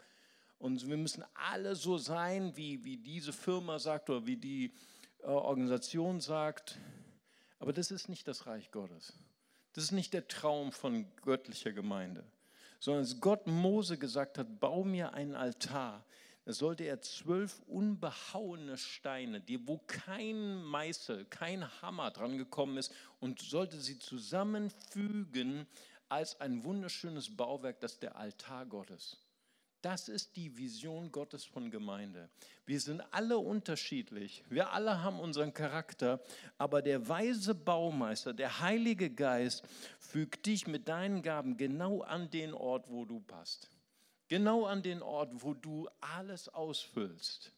und 0.62 0.88
wir 0.88 0.96
müssen 0.96 1.24
alle 1.34 1.74
so 1.74 1.98
sein, 1.98 2.56
wie, 2.56 2.84
wie 2.84 2.96
diese 2.96 3.32
Firma 3.32 3.80
sagt 3.80 4.08
oder 4.10 4.26
wie 4.26 4.36
die 4.36 4.72
äh, 5.18 5.26
Organisation 5.26 6.20
sagt. 6.20 6.78
Aber 7.58 7.72
das 7.72 7.90
ist 7.90 8.08
nicht 8.08 8.28
das 8.28 8.46
Reich 8.46 8.70
Gottes. 8.70 9.12
Das 9.72 9.82
ist 9.82 9.90
nicht 9.90 10.14
der 10.14 10.28
Traum 10.28 10.70
von 10.70 11.04
göttlicher 11.22 11.72
Gemeinde. 11.72 12.24
Sondern 12.78 13.02
als 13.02 13.20
Gott 13.20 13.48
Mose 13.48 13.98
gesagt 13.98 14.38
hat, 14.38 14.60
bau 14.60 14.84
mir 14.84 15.14
einen 15.14 15.34
Altar, 15.34 16.04
sollte 16.46 16.84
er 16.84 17.00
zwölf 17.00 17.60
unbehauene 17.66 18.76
Steine, 18.76 19.40
die, 19.40 19.66
wo 19.66 19.78
kein 19.78 20.62
Meißel, 20.64 21.24
kein 21.26 21.64
Hammer 21.82 22.10
dran 22.10 22.36
gekommen 22.38 22.78
ist, 22.78 22.92
und 23.20 23.40
sollte 23.40 23.80
sie 23.80 23.98
zusammenfügen 23.98 25.66
als 26.08 26.40
ein 26.40 26.64
wunderschönes 26.64 27.36
Bauwerk, 27.36 27.80
das 27.80 27.98
der 27.98 28.16
Altar 28.16 28.66
Gottes. 28.66 29.18
Das 29.82 30.08
ist 30.08 30.36
die 30.36 30.56
Vision 30.56 31.10
Gottes 31.10 31.44
von 31.44 31.68
Gemeinde. 31.68 32.30
Wir 32.64 32.78
sind 32.80 33.02
alle 33.10 33.38
unterschiedlich. 33.38 34.44
Wir 34.48 34.72
alle 34.72 35.02
haben 35.02 35.18
unseren 35.18 35.52
Charakter. 35.52 36.22
Aber 36.56 36.82
der 36.82 37.08
weise 37.08 37.52
Baumeister, 37.52 38.32
der 38.32 38.60
Heilige 38.60 39.10
Geist, 39.10 39.64
fügt 39.98 40.46
dich 40.46 40.68
mit 40.68 40.86
deinen 40.86 41.22
Gaben 41.22 41.56
genau 41.56 42.02
an 42.02 42.30
den 42.30 42.54
Ort, 42.54 42.88
wo 42.90 43.04
du 43.04 43.18
passt. 43.18 43.71
Genau 44.32 44.64
an 44.64 44.82
den 44.82 45.02
Ort, 45.02 45.42
wo 45.42 45.52
du 45.52 45.90
alles 46.00 46.48
ausfüllst. 46.48 47.52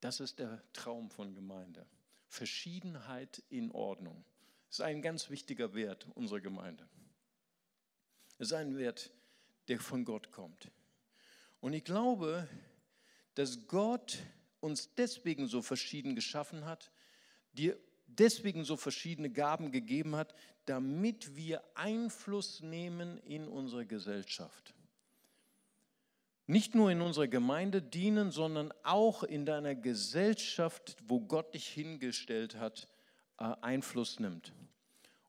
Das 0.00 0.20
ist 0.20 0.38
der 0.38 0.62
Traum 0.72 1.10
von 1.10 1.34
Gemeinde. 1.34 1.84
Verschiedenheit 2.28 3.42
in 3.48 3.72
Ordnung. 3.72 4.24
Das 4.68 4.78
ist 4.78 4.84
ein 4.84 5.02
ganz 5.02 5.28
wichtiger 5.28 5.74
Wert 5.74 6.06
unserer 6.14 6.38
Gemeinde. 6.38 6.88
Es 8.38 8.46
ist 8.46 8.52
ein 8.52 8.78
Wert, 8.78 9.10
der 9.66 9.80
von 9.80 10.04
Gott 10.04 10.30
kommt. 10.30 10.70
Und 11.60 11.72
ich 11.72 11.82
glaube, 11.82 12.48
dass 13.34 13.66
Gott 13.66 14.16
uns 14.60 14.94
deswegen 14.94 15.48
so 15.48 15.60
verschieden 15.60 16.14
geschaffen 16.14 16.66
hat, 16.66 16.92
dir 17.52 17.76
deswegen 18.06 18.64
so 18.64 18.76
verschiedene 18.76 19.30
Gaben 19.30 19.72
gegeben 19.72 20.14
hat, 20.14 20.36
damit 20.66 21.34
wir 21.34 21.64
Einfluss 21.74 22.60
nehmen 22.60 23.18
in 23.18 23.48
unsere 23.48 23.86
Gesellschaft. 23.86 24.72
Nicht 26.50 26.74
nur 26.74 26.90
in 26.90 27.00
unserer 27.00 27.28
Gemeinde 27.28 27.80
dienen, 27.80 28.32
sondern 28.32 28.74
auch 28.82 29.22
in 29.22 29.46
deiner 29.46 29.76
Gesellschaft, 29.76 30.96
wo 31.06 31.20
Gott 31.20 31.54
dich 31.54 31.68
hingestellt 31.68 32.56
hat, 32.56 32.88
äh, 33.38 33.44
Einfluss 33.60 34.18
nimmt. 34.18 34.52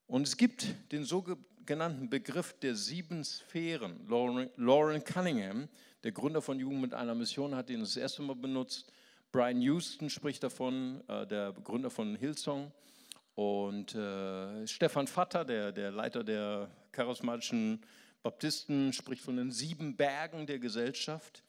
Und 0.08 0.24
es 0.24 0.36
gibt 0.36 0.74
den 0.92 1.04
sogenannten 1.04 2.10
Begriff 2.10 2.54
der 2.54 2.76
sieben 2.76 3.24
Sphären. 3.24 4.00
Lauren 4.08 5.04
Cunningham, 5.04 5.70
der 6.04 6.12
Gründer 6.12 6.42
von 6.42 6.60
Jugend 6.60 6.82
mit 6.82 6.96
einer 6.96 7.14
Mission, 7.14 7.54
hat 7.54 7.70
ihn 7.70 7.82
das 7.82 7.98
erste 7.98 8.24
Mal 8.24 8.36
benutzt. 8.36 8.92
Brian 9.32 9.62
Houston 9.62 10.10
spricht 10.10 10.42
davon, 10.42 11.04
äh, 11.08 11.28
der 11.28 11.54
Gründer 11.54 11.92
von 11.92 12.16
Hillsong. 12.16 12.72
Und 13.36 13.94
äh, 13.94 14.66
Stefan 14.66 15.06
Vatter, 15.06 15.46
der, 15.46 15.72
der 15.72 15.92
Leiter 15.92 16.24
der 16.24 16.72
charismatischen 16.92 17.86
Baptisten, 18.24 18.94
spricht 18.94 19.24
von 19.24 19.38
den 19.38 19.52
sieben 19.52 19.96
Bergen 19.96 20.46
der 20.46 20.60
Gesellschaft. 20.60 21.44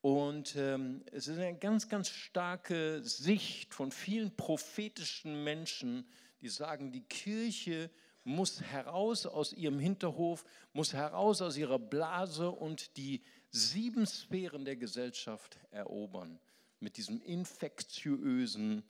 Und 0.00 0.56
ähm, 0.56 1.04
es 1.12 1.28
ist 1.28 1.38
eine 1.38 1.56
ganz, 1.56 1.88
ganz 1.88 2.08
starke 2.08 3.02
Sicht 3.02 3.72
von 3.72 3.92
vielen 3.92 4.34
prophetischen 4.36 5.44
Menschen, 5.44 6.06
die 6.40 6.48
sagen, 6.48 6.90
die 6.90 7.04
Kirche 7.04 7.88
muss 8.24 8.60
heraus 8.60 9.26
aus 9.26 9.52
ihrem 9.52 9.78
Hinterhof, 9.78 10.44
muss 10.72 10.92
heraus 10.92 11.40
aus 11.40 11.56
ihrer 11.56 11.78
Blase 11.78 12.50
und 12.50 12.96
die 12.96 13.22
sieben 13.50 14.06
Sphären 14.06 14.64
der 14.64 14.76
Gesellschaft 14.76 15.58
erobern. 15.70 16.40
mit 16.80 16.96
diesem 16.96 17.22
infektiösen 17.22 18.82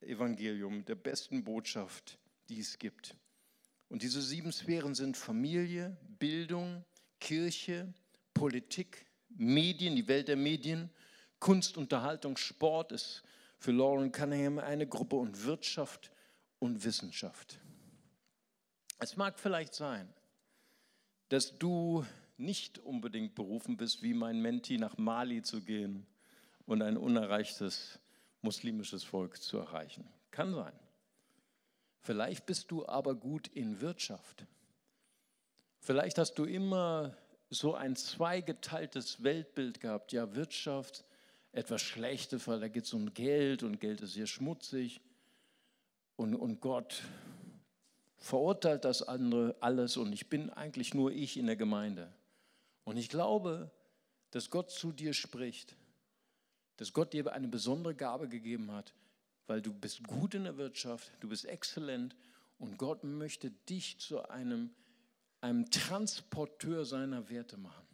Evangelium, 0.00 0.86
der 0.86 0.94
besten 0.94 1.44
Botschaft, 1.44 2.18
die 2.48 2.60
es 2.60 2.78
gibt. 2.78 3.14
Und 3.90 4.02
diese 4.02 4.22
sieben 4.22 4.52
Sphären 4.52 4.94
sind 4.94 5.16
Familie, 5.16 5.96
Bildung, 6.18 6.84
Kirche, 7.18 7.92
Politik, 8.32 9.04
Medien, 9.28 9.96
die 9.96 10.08
Welt 10.08 10.28
der 10.28 10.36
Medien, 10.36 10.90
Kunst, 11.40 11.76
Unterhaltung, 11.76 12.36
Sport 12.36 12.92
ist 12.92 13.22
für 13.58 13.72
Lauren 13.72 14.12
Cunningham 14.12 14.58
eine 14.58 14.86
Gruppe 14.86 15.16
und 15.16 15.44
Wirtschaft 15.44 16.12
und 16.60 16.84
Wissenschaft. 16.84 17.58
Es 19.00 19.16
mag 19.16 19.40
vielleicht 19.40 19.74
sein, 19.74 20.08
dass 21.28 21.58
du 21.58 22.04
nicht 22.36 22.78
unbedingt 22.78 23.34
berufen 23.34 23.76
bist, 23.76 24.02
wie 24.02 24.14
mein 24.14 24.40
Menti 24.40 24.78
nach 24.78 24.98
Mali 24.98 25.42
zu 25.42 25.62
gehen 25.62 26.06
und 26.64 26.80
ein 26.80 26.96
unerreichtes 26.96 27.98
muslimisches 28.40 29.02
Volk 29.02 29.42
zu 29.42 29.58
erreichen. 29.58 30.08
Kann 30.30 30.54
sein. 30.54 30.72
Vielleicht 32.00 32.46
bist 32.46 32.70
du 32.70 32.86
aber 32.86 33.14
gut 33.14 33.48
in 33.48 33.80
Wirtschaft. 33.80 34.46
Vielleicht 35.78 36.18
hast 36.18 36.34
du 36.34 36.44
immer 36.44 37.16
so 37.50 37.74
ein 37.74 37.96
zweigeteiltes 37.96 39.22
Weltbild 39.22 39.80
gehabt. 39.80 40.12
Ja, 40.12 40.34
Wirtschaft, 40.34 41.04
etwas 41.52 41.82
Schlechtes, 41.82 42.46
weil 42.46 42.60
da 42.60 42.68
geht 42.68 42.84
es 42.84 42.94
um 42.94 43.12
Geld 43.12 43.62
und 43.62 43.80
Geld 43.80 44.00
ist 44.00 44.14
sehr 44.14 44.26
schmutzig. 44.26 45.00
Und, 46.16 46.34
und 46.34 46.60
Gott 46.60 47.02
verurteilt 48.18 48.84
das 48.84 49.02
andere 49.02 49.56
alles 49.60 49.96
und 49.96 50.12
ich 50.12 50.28
bin 50.28 50.50
eigentlich 50.50 50.94
nur 50.94 51.10
ich 51.10 51.36
in 51.36 51.46
der 51.46 51.56
Gemeinde. 51.56 52.12
Und 52.84 52.96
ich 52.98 53.08
glaube, 53.08 53.70
dass 54.30 54.50
Gott 54.50 54.70
zu 54.70 54.92
dir 54.92 55.14
spricht, 55.14 55.76
dass 56.76 56.92
Gott 56.92 57.12
dir 57.12 57.32
eine 57.32 57.48
besondere 57.48 57.94
Gabe 57.94 58.28
gegeben 58.28 58.70
hat, 58.72 58.94
weil 59.50 59.60
du 59.60 59.72
bist 59.72 60.04
gut 60.04 60.34
in 60.34 60.44
der 60.44 60.56
Wirtschaft, 60.58 61.10
du 61.18 61.28
bist 61.28 61.44
exzellent 61.44 62.14
und 62.60 62.78
Gott 62.78 63.02
möchte 63.02 63.50
dich 63.50 63.98
zu 63.98 64.30
einem, 64.30 64.70
einem 65.40 65.68
Transporteur 65.68 66.84
seiner 66.84 67.28
Werte 67.30 67.56
machen. 67.56 67.84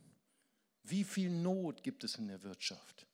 Wie 0.83 1.03
viel 1.03 1.31
Not 1.31 1.83
gibt 1.83 2.05
es 2.05 2.17
in 2.17 2.29
der 2.29 2.43
Wirtschaft? 2.43 3.07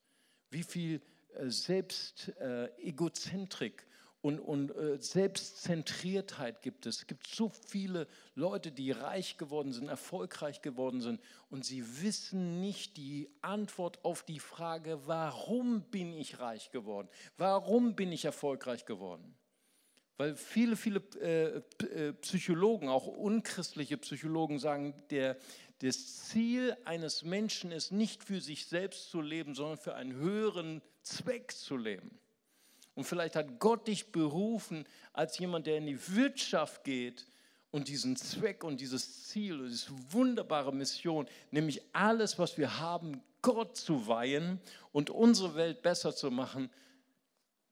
Wie 0.51 0.65
viel 0.65 1.01
äh, 1.35 1.51
Selbstegozentrik 1.51 3.83
äh, 3.83 3.85
und, 4.23 4.39
und 4.39 4.75
äh, 4.77 4.99
Selbstzentriertheit 4.99 6.63
gibt 6.63 6.87
es. 6.87 6.99
Es 6.99 7.07
gibt 7.09 7.27
so 7.27 7.49
viele 7.49 8.07
Leute, 8.37 8.71
die 8.71 8.93
reich 8.93 9.37
geworden 9.37 9.73
sind, 9.73 9.89
erfolgreich 9.89 10.63
geworden 10.63 11.01
sind 11.01 11.21
und 11.51 11.65
sie 11.65 12.03
wissen 12.03 12.61
nicht 12.61 12.97
die 12.97 13.29
Antwort 13.43 14.05
auf 14.05 14.23
die 14.23 14.39
Frage, 14.39 15.01
warum 15.07 15.83
bin 15.83 16.15
ich 16.15 16.39
reich 16.39 16.71
geworden? 16.71 17.09
Warum 17.37 17.97
bin 17.97 18.13
ich 18.13 18.25
erfolgreich 18.25 18.87
geworden? 18.87 19.35
Weil 20.19 20.37
viele, 20.37 20.77
viele 20.77 21.01
äh, 21.21 21.63
äh 21.85 22.13
Psychologen, 22.13 22.89
auch 22.89 23.09
unchristliche 23.09 23.99
Psychologen 23.99 24.61
sagen, 24.61 24.95
der, 25.11 25.37
das 25.81 26.29
Ziel 26.29 26.77
eines 26.85 27.25
Menschen 27.25 27.73
ist 27.73 27.91
nicht 27.91 28.23
für 28.23 28.41
sich 28.41 28.67
selbst 28.67 29.11
zu 29.11 29.21
leben, 29.21 29.57
sondern 29.57 29.79
für 29.79 29.97
einen 29.97 30.15
höheren 30.15 30.81
Zweck 31.03 31.51
zu 31.51 31.77
leben. 31.77 32.22
Und 32.95 33.05
vielleicht 33.05 33.37
hat 33.37 33.59
Gott 33.59 33.89
dich 33.89 34.13
berufen 34.13 34.87
als 35.13 35.39
jemand, 35.39 35.67
der 35.67 35.79
in 35.79 35.87
die 35.87 36.15
Wirtschaft 36.15 36.85
geht 36.85 37.27
und 37.71 37.89
diesen 37.89 38.17
Zweck 38.17 38.65
und 38.65 38.81
dieses 38.81 39.29
Ziel 39.29 39.61
und 39.61 39.69
diese 39.69 39.91
wunderbare 40.13 40.75
Mission, 40.75 41.27
nämlich 41.51 41.83
alles, 41.95 42.39
was 42.39 42.59
wir 42.59 42.79
haben, 42.79 43.23
Gott 43.41 43.77
zu 43.77 44.07
weihen 44.07 44.61
und 44.93 45.11
unsere 45.11 45.55
Welt 45.57 45.83
besser 45.83 46.15
zu 46.15 46.31
machen, 46.31 46.71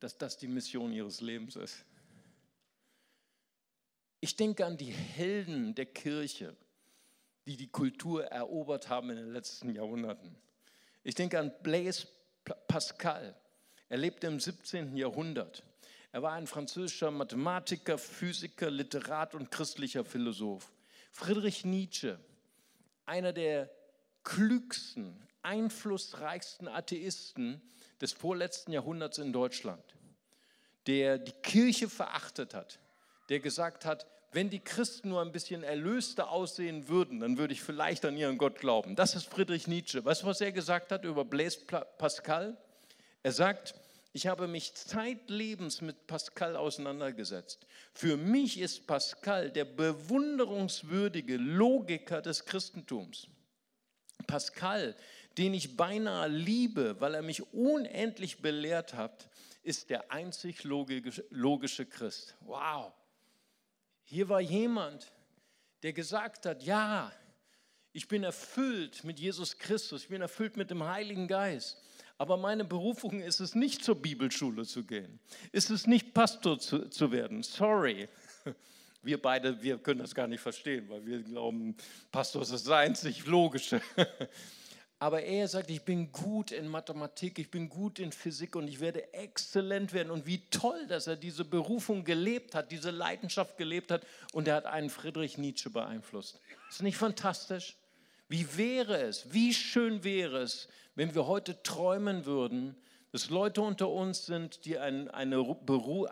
dass 0.00 0.16
das 0.16 0.38
die 0.38 0.48
Mission 0.48 0.92
ihres 0.92 1.20
Lebens 1.20 1.56
ist. 1.56 1.84
Ich 4.20 4.36
denke 4.36 4.66
an 4.66 4.76
die 4.76 4.90
Helden 4.90 5.74
der 5.74 5.86
Kirche, 5.86 6.56
die 7.46 7.56
die 7.56 7.68
Kultur 7.68 8.24
erobert 8.24 8.88
haben 8.88 9.10
in 9.10 9.16
den 9.16 9.32
letzten 9.32 9.74
Jahrhunderten. 9.74 10.34
Ich 11.04 11.14
denke 11.14 11.38
an 11.38 11.52
Blaise 11.62 12.06
Pascal, 12.66 13.34
er 13.90 13.98
lebte 13.98 14.28
im 14.28 14.38
17. 14.38 14.96
Jahrhundert. 14.96 15.64
Er 16.12 16.22
war 16.22 16.32
ein 16.32 16.46
französischer 16.46 17.10
Mathematiker, 17.10 17.98
Physiker, 17.98 18.70
Literat 18.70 19.34
und 19.34 19.50
christlicher 19.50 20.04
Philosoph. 20.04 20.72
Friedrich 21.10 21.64
Nietzsche, 21.64 22.18
einer 23.04 23.32
der 23.32 23.68
klügsten, 24.22 25.20
einflussreichsten 25.42 26.68
Atheisten 26.68 27.60
des 28.00 28.12
vorletzten 28.12 28.70
Jahrhunderts 28.70 29.18
in 29.18 29.32
Deutschland, 29.32 29.82
der 30.86 31.18
die 31.18 31.32
Kirche 31.42 31.88
verachtet 31.88 32.54
hat, 32.54 32.78
der 33.28 33.40
gesagt 33.40 33.84
hat, 33.84 34.06
wenn 34.30 34.50
die 34.50 34.60
Christen 34.60 35.08
nur 35.08 35.20
ein 35.20 35.32
bisschen 35.32 35.64
erlöster 35.64 36.30
aussehen 36.30 36.86
würden, 36.86 37.18
dann 37.18 37.38
würde 37.38 37.54
ich 37.54 37.62
vielleicht 37.62 38.04
an 38.04 38.16
ihren 38.16 38.38
Gott 38.38 38.60
glauben. 38.60 38.94
Das 38.94 39.16
ist 39.16 39.26
Friedrich 39.26 39.66
Nietzsche. 39.66 40.04
Weißt 40.04 40.22
du, 40.22 40.26
was 40.26 40.40
er 40.40 40.52
gesagt 40.52 40.92
hat 40.92 41.04
über 41.04 41.24
Blaise 41.24 41.58
Pascal? 41.98 42.56
Er 43.22 43.32
sagt, 43.32 43.74
ich 44.12 44.26
habe 44.26 44.48
mich 44.48 44.74
zeitlebens 44.74 45.82
mit 45.82 46.06
Pascal 46.06 46.56
auseinandergesetzt. 46.56 47.66
Für 47.92 48.16
mich 48.16 48.58
ist 48.58 48.86
Pascal 48.86 49.50
der 49.50 49.64
bewunderungswürdige 49.64 51.36
Logiker 51.36 52.20
des 52.20 52.44
Christentums. 52.44 53.28
Pascal, 54.26 54.96
den 55.38 55.54
ich 55.54 55.76
beinahe 55.76 56.28
liebe, 56.28 57.00
weil 57.00 57.14
er 57.14 57.22
mich 57.22 57.52
unendlich 57.52 58.42
belehrt 58.42 58.94
hat, 58.94 59.28
ist 59.62 59.90
der 59.90 60.10
einzig 60.10 60.64
logische 60.64 61.86
Christ. 61.86 62.34
Wow. 62.40 62.92
Hier 64.04 64.28
war 64.28 64.40
jemand, 64.40 65.12
der 65.82 65.92
gesagt 65.92 66.46
hat, 66.46 66.62
ja, 66.62 67.12
ich 67.92 68.08
bin 68.08 68.24
erfüllt 68.24 69.04
mit 69.04 69.20
Jesus 69.20 69.56
Christus, 69.58 70.02
ich 70.02 70.08
bin 70.08 70.22
erfüllt 70.22 70.56
mit 70.56 70.70
dem 70.70 70.84
Heiligen 70.84 71.28
Geist. 71.28 71.82
Aber 72.20 72.36
meine 72.36 72.66
Berufung 72.66 73.22
ist 73.22 73.40
es 73.40 73.54
nicht, 73.54 73.82
zur 73.82 73.94
Bibelschule 73.94 74.66
zu 74.66 74.84
gehen. 74.84 75.18
Ist 75.52 75.70
es 75.70 75.86
nicht, 75.86 76.12
Pastor 76.12 76.58
zu, 76.58 76.90
zu 76.90 77.10
werden. 77.12 77.42
Sorry. 77.42 78.10
Wir 79.02 79.22
beide, 79.22 79.62
wir 79.62 79.78
können 79.78 80.00
das 80.00 80.14
gar 80.14 80.26
nicht 80.26 80.42
verstehen, 80.42 80.86
weil 80.90 81.06
wir 81.06 81.22
glauben, 81.22 81.74
Pastor 82.12 82.42
ist 82.42 82.52
das 82.52 82.68
einzig 82.68 83.24
Logische. 83.24 83.80
Aber 84.98 85.22
er 85.22 85.48
sagt, 85.48 85.70
ich 85.70 85.82
bin 85.82 86.12
gut 86.12 86.52
in 86.52 86.68
Mathematik, 86.68 87.38
ich 87.38 87.50
bin 87.50 87.70
gut 87.70 87.98
in 87.98 88.12
Physik 88.12 88.54
und 88.56 88.68
ich 88.68 88.80
werde 88.80 89.14
exzellent 89.14 89.94
werden. 89.94 90.10
Und 90.10 90.26
wie 90.26 90.46
toll, 90.50 90.86
dass 90.86 91.06
er 91.06 91.16
diese 91.16 91.46
Berufung 91.46 92.04
gelebt 92.04 92.54
hat, 92.54 92.70
diese 92.70 92.90
Leidenschaft 92.90 93.56
gelebt 93.56 93.90
hat 93.90 94.06
und 94.34 94.46
er 94.46 94.56
hat 94.56 94.66
einen 94.66 94.90
Friedrich 94.90 95.38
Nietzsche 95.38 95.70
beeinflusst. 95.70 96.38
Ist 96.68 96.82
nicht 96.82 96.98
fantastisch? 96.98 97.78
Wie 98.28 98.58
wäre 98.58 98.98
es, 99.00 99.32
wie 99.32 99.54
schön 99.54 100.04
wäre 100.04 100.42
es, 100.42 100.68
wenn 101.00 101.14
wir 101.14 101.26
heute 101.26 101.62
träumen 101.62 102.26
würden, 102.26 102.76
dass 103.10 103.30
Leute 103.30 103.62
unter 103.62 103.88
uns 103.88 104.26
sind, 104.26 104.66
die 104.66 104.76
einen, 104.76 105.08
eine 105.08 105.38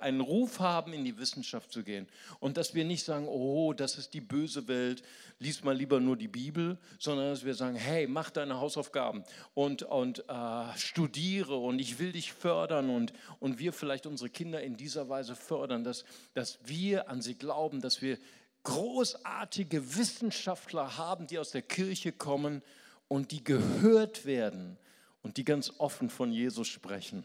einen 0.00 0.20
Ruf 0.22 0.60
haben, 0.60 0.94
in 0.94 1.04
die 1.04 1.18
Wissenschaft 1.18 1.70
zu 1.70 1.82
gehen. 1.84 2.08
Und 2.40 2.56
dass 2.56 2.72
wir 2.72 2.86
nicht 2.86 3.04
sagen, 3.04 3.28
oh, 3.28 3.74
das 3.74 3.98
ist 3.98 4.14
die 4.14 4.22
böse 4.22 4.66
Welt, 4.66 5.02
lies 5.40 5.62
mal 5.62 5.76
lieber 5.76 6.00
nur 6.00 6.16
die 6.16 6.26
Bibel, 6.26 6.78
sondern 6.98 7.28
dass 7.28 7.44
wir 7.44 7.54
sagen, 7.54 7.76
hey, 7.76 8.06
mach 8.06 8.30
deine 8.30 8.60
Hausaufgaben 8.60 9.24
und, 9.52 9.82
und 9.82 10.24
äh, 10.26 10.78
studiere 10.78 11.56
und 11.56 11.80
ich 11.80 11.98
will 11.98 12.12
dich 12.12 12.32
fördern 12.32 12.88
und, 12.88 13.12
und 13.40 13.58
wir 13.58 13.74
vielleicht 13.74 14.06
unsere 14.06 14.30
Kinder 14.30 14.62
in 14.62 14.78
dieser 14.78 15.10
Weise 15.10 15.36
fördern, 15.36 15.84
dass, 15.84 16.06
dass 16.32 16.60
wir 16.64 17.10
an 17.10 17.20
sie 17.20 17.34
glauben, 17.34 17.82
dass 17.82 18.00
wir 18.00 18.16
großartige 18.62 19.98
Wissenschaftler 19.98 20.96
haben, 20.96 21.26
die 21.26 21.38
aus 21.38 21.50
der 21.50 21.60
Kirche 21.60 22.10
kommen 22.10 22.62
und 23.08 23.32
die 23.32 23.42
gehört 23.42 24.24
werden 24.26 24.78
und 25.22 25.36
die 25.36 25.44
ganz 25.44 25.72
offen 25.78 26.10
von 26.10 26.30
Jesus 26.30 26.68
sprechen 26.68 27.24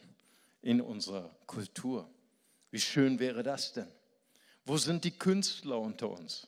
in 0.62 0.82
unserer 0.82 1.30
Kultur. 1.46 2.10
Wie 2.72 2.80
schön 2.80 3.20
wäre 3.20 3.44
das 3.44 3.74
denn? 3.74 3.88
Wo 4.66 4.78
sind 4.78 5.04
die 5.04 5.18
Künstler 5.18 5.80
unter 5.80 6.10
uns? 6.10 6.48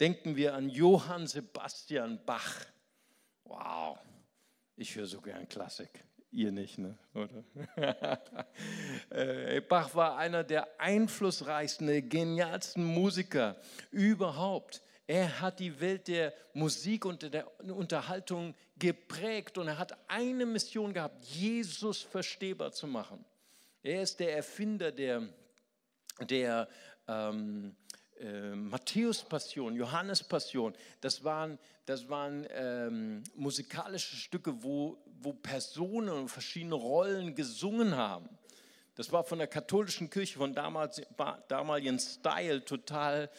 Denken 0.00 0.36
wir 0.36 0.54
an 0.54 0.70
Johann 0.70 1.26
Sebastian 1.26 2.20
Bach. 2.24 2.64
Wow, 3.44 3.98
ich 4.76 4.94
höre 4.94 5.06
so 5.06 5.20
gern 5.20 5.48
Klassik. 5.48 6.04
Ihr 6.30 6.52
nicht, 6.52 6.78
ne? 6.78 6.96
oder? 7.14 7.44
Äh, 9.10 9.62
Bach 9.62 9.94
war 9.94 10.18
einer 10.18 10.44
der 10.44 10.68
einflussreichsten, 10.78 12.08
genialsten 12.08 12.84
Musiker 12.84 13.56
überhaupt. 13.90 14.82
Er 15.08 15.40
hat 15.40 15.58
die 15.58 15.80
Welt 15.80 16.06
der 16.06 16.34
Musik 16.52 17.06
und 17.06 17.22
der 17.32 17.46
Unterhaltung 17.62 18.54
geprägt 18.78 19.56
und 19.56 19.66
er 19.66 19.78
hat 19.78 19.96
eine 20.06 20.44
Mission 20.44 20.92
gehabt, 20.92 21.24
Jesus 21.24 22.02
verstehbar 22.02 22.72
zu 22.72 22.86
machen. 22.86 23.24
Er 23.82 24.02
ist 24.02 24.20
der 24.20 24.36
Erfinder 24.36 24.92
der, 24.92 25.26
der 26.20 26.68
ähm, 27.08 27.74
äh, 28.20 28.50
Matthäus-Passion, 28.50 29.76
Johannes-Passion, 29.76 30.74
das 31.00 31.24
waren, 31.24 31.58
das 31.86 32.10
waren 32.10 32.46
ähm, 32.50 33.24
musikalische 33.34 34.14
Stücke, 34.14 34.62
wo, 34.62 34.98
wo 35.22 35.32
Personen 35.32 36.10
und 36.10 36.28
verschiedene 36.28 36.74
Rollen 36.74 37.34
gesungen 37.34 37.96
haben. 37.96 38.28
Das 38.94 39.10
war 39.10 39.24
von 39.24 39.38
der 39.38 39.48
katholischen 39.48 40.10
Kirche, 40.10 40.36
von 40.36 40.52
damals, 40.52 41.00
damaligen 41.48 41.98
Style 41.98 42.62
total 42.62 43.30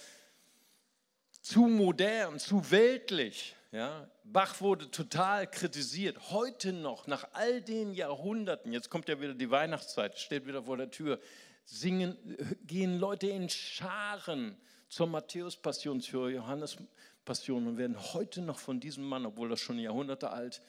zu 1.42 1.62
modern, 1.62 2.40
zu 2.40 2.72
weltlich. 2.72 3.56
Ja, 3.72 4.10
Bach 4.24 4.62
wurde 4.62 4.90
total 4.90 5.50
kritisiert. 5.50 6.32
Heute 6.32 6.74
noch, 6.74 7.06
nach 7.06 7.28
all 7.34 7.62
den 7.62 7.94
Jahrhunderten, 7.94 8.74
jetzt 8.74 8.90
kommt 8.90 9.08
ja 9.10 9.22
wieder 9.22 9.36
die 9.36 9.52
Weihnachtszeit, 9.52 10.18
steht 10.18 10.48
wieder 10.48 10.64
vor 10.64 10.78
der 10.78 10.90
Tür, 10.90 11.20
singen, 11.66 12.18
gehen 12.64 12.98
Leute 12.98 13.28
in 13.28 13.48
Scharen 13.48 14.58
zur 14.88 15.06
Matthäus-Passion, 15.08 16.02
zur 16.02 16.30
Johannes-Passion 16.30 17.68
und 17.68 17.78
werden 17.78 17.98
heute 18.14 18.42
noch 18.42 18.58
von 18.58 18.80
diesem 18.80 19.04
Mann, 19.04 19.28
obwohl 19.28 19.52
er 19.52 19.58
schon 19.58 19.78
Jahrhunderte 19.78 20.32
alt, 20.32 20.64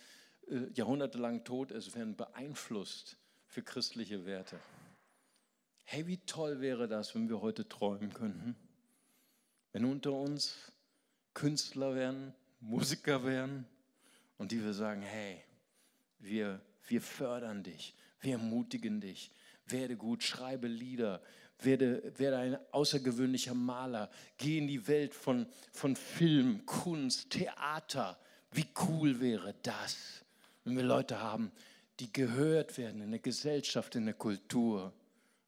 äh, 0.48 0.70
jahrhundertelang 0.74 1.42
tot 1.44 1.72
ist, 1.72 1.94
werden 1.94 2.16
beeinflusst 2.16 3.16
für 3.46 3.62
christliche 3.62 4.26
Werte. 4.26 4.60
Hey, 5.84 6.06
wie 6.06 6.18
toll 6.18 6.60
wäre 6.60 6.86
das, 6.86 7.14
wenn 7.14 7.28
wir 7.30 7.40
heute 7.40 7.66
träumen 7.66 8.12
könnten? 8.12 8.56
Wenn 9.72 9.84
unter 9.84 10.12
uns 10.12 10.72
Künstler 11.34 11.94
wären, 11.94 12.34
Musiker 12.60 13.24
wären 13.24 13.66
und 14.38 14.52
die 14.52 14.62
wir 14.62 14.74
sagen, 14.74 15.02
hey, 15.02 15.42
wir, 16.18 16.60
wir 16.88 17.00
fördern 17.00 17.62
dich, 17.62 17.94
wir 18.20 18.32
ermutigen 18.32 19.00
dich, 19.00 19.30
werde 19.66 19.96
gut, 19.96 20.22
schreibe 20.22 20.66
Lieder, 20.66 21.22
werde, 21.58 22.12
werde 22.18 22.38
ein 22.38 22.58
außergewöhnlicher 22.72 23.54
Maler, 23.54 24.10
geh 24.36 24.58
in 24.58 24.66
die 24.66 24.86
Welt 24.88 25.14
von, 25.14 25.46
von 25.72 25.96
Film, 25.96 26.66
Kunst, 26.66 27.30
Theater. 27.30 28.18
Wie 28.50 28.66
cool 28.88 29.20
wäre 29.20 29.54
das, 29.62 30.24
wenn 30.64 30.76
wir 30.76 30.82
Leute 30.82 31.20
haben, 31.20 31.52
die 32.00 32.12
gehört 32.12 32.76
werden 32.78 33.02
in 33.02 33.10
der 33.10 33.20
Gesellschaft, 33.20 33.94
in 33.94 34.06
der 34.06 34.14
Kultur 34.14 34.92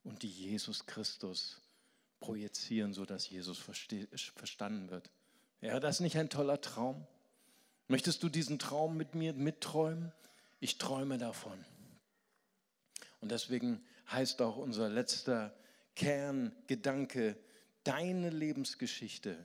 und 0.03 0.21
die 0.21 0.29
Jesus 0.29 0.85
Christus 0.85 1.62
projizieren, 2.23 2.93
sodass 2.93 3.29
Jesus 3.29 3.59
verstanden 3.59 4.89
wird. 4.89 5.11
Wäre 5.59 5.81
das 5.81 5.99
nicht 5.99 6.15
ein 6.15 6.29
toller 6.29 6.61
Traum? 6.61 7.05
Möchtest 7.89 8.23
du 8.23 8.29
diesen 8.29 8.59
Traum 8.59 8.95
mit 8.95 9.13
mir 9.13 9.33
mitträumen? 9.33 10.13
Ich 10.61 10.77
träume 10.77 11.17
davon. 11.17 11.65
Und 13.19 13.29
deswegen 13.29 13.83
heißt 14.09 14.41
auch 14.41 14.55
unser 14.55 14.87
letzter 14.87 15.53
Kerngedanke, 15.95 17.35
deine 17.83 18.29
Lebensgeschichte, 18.29 19.35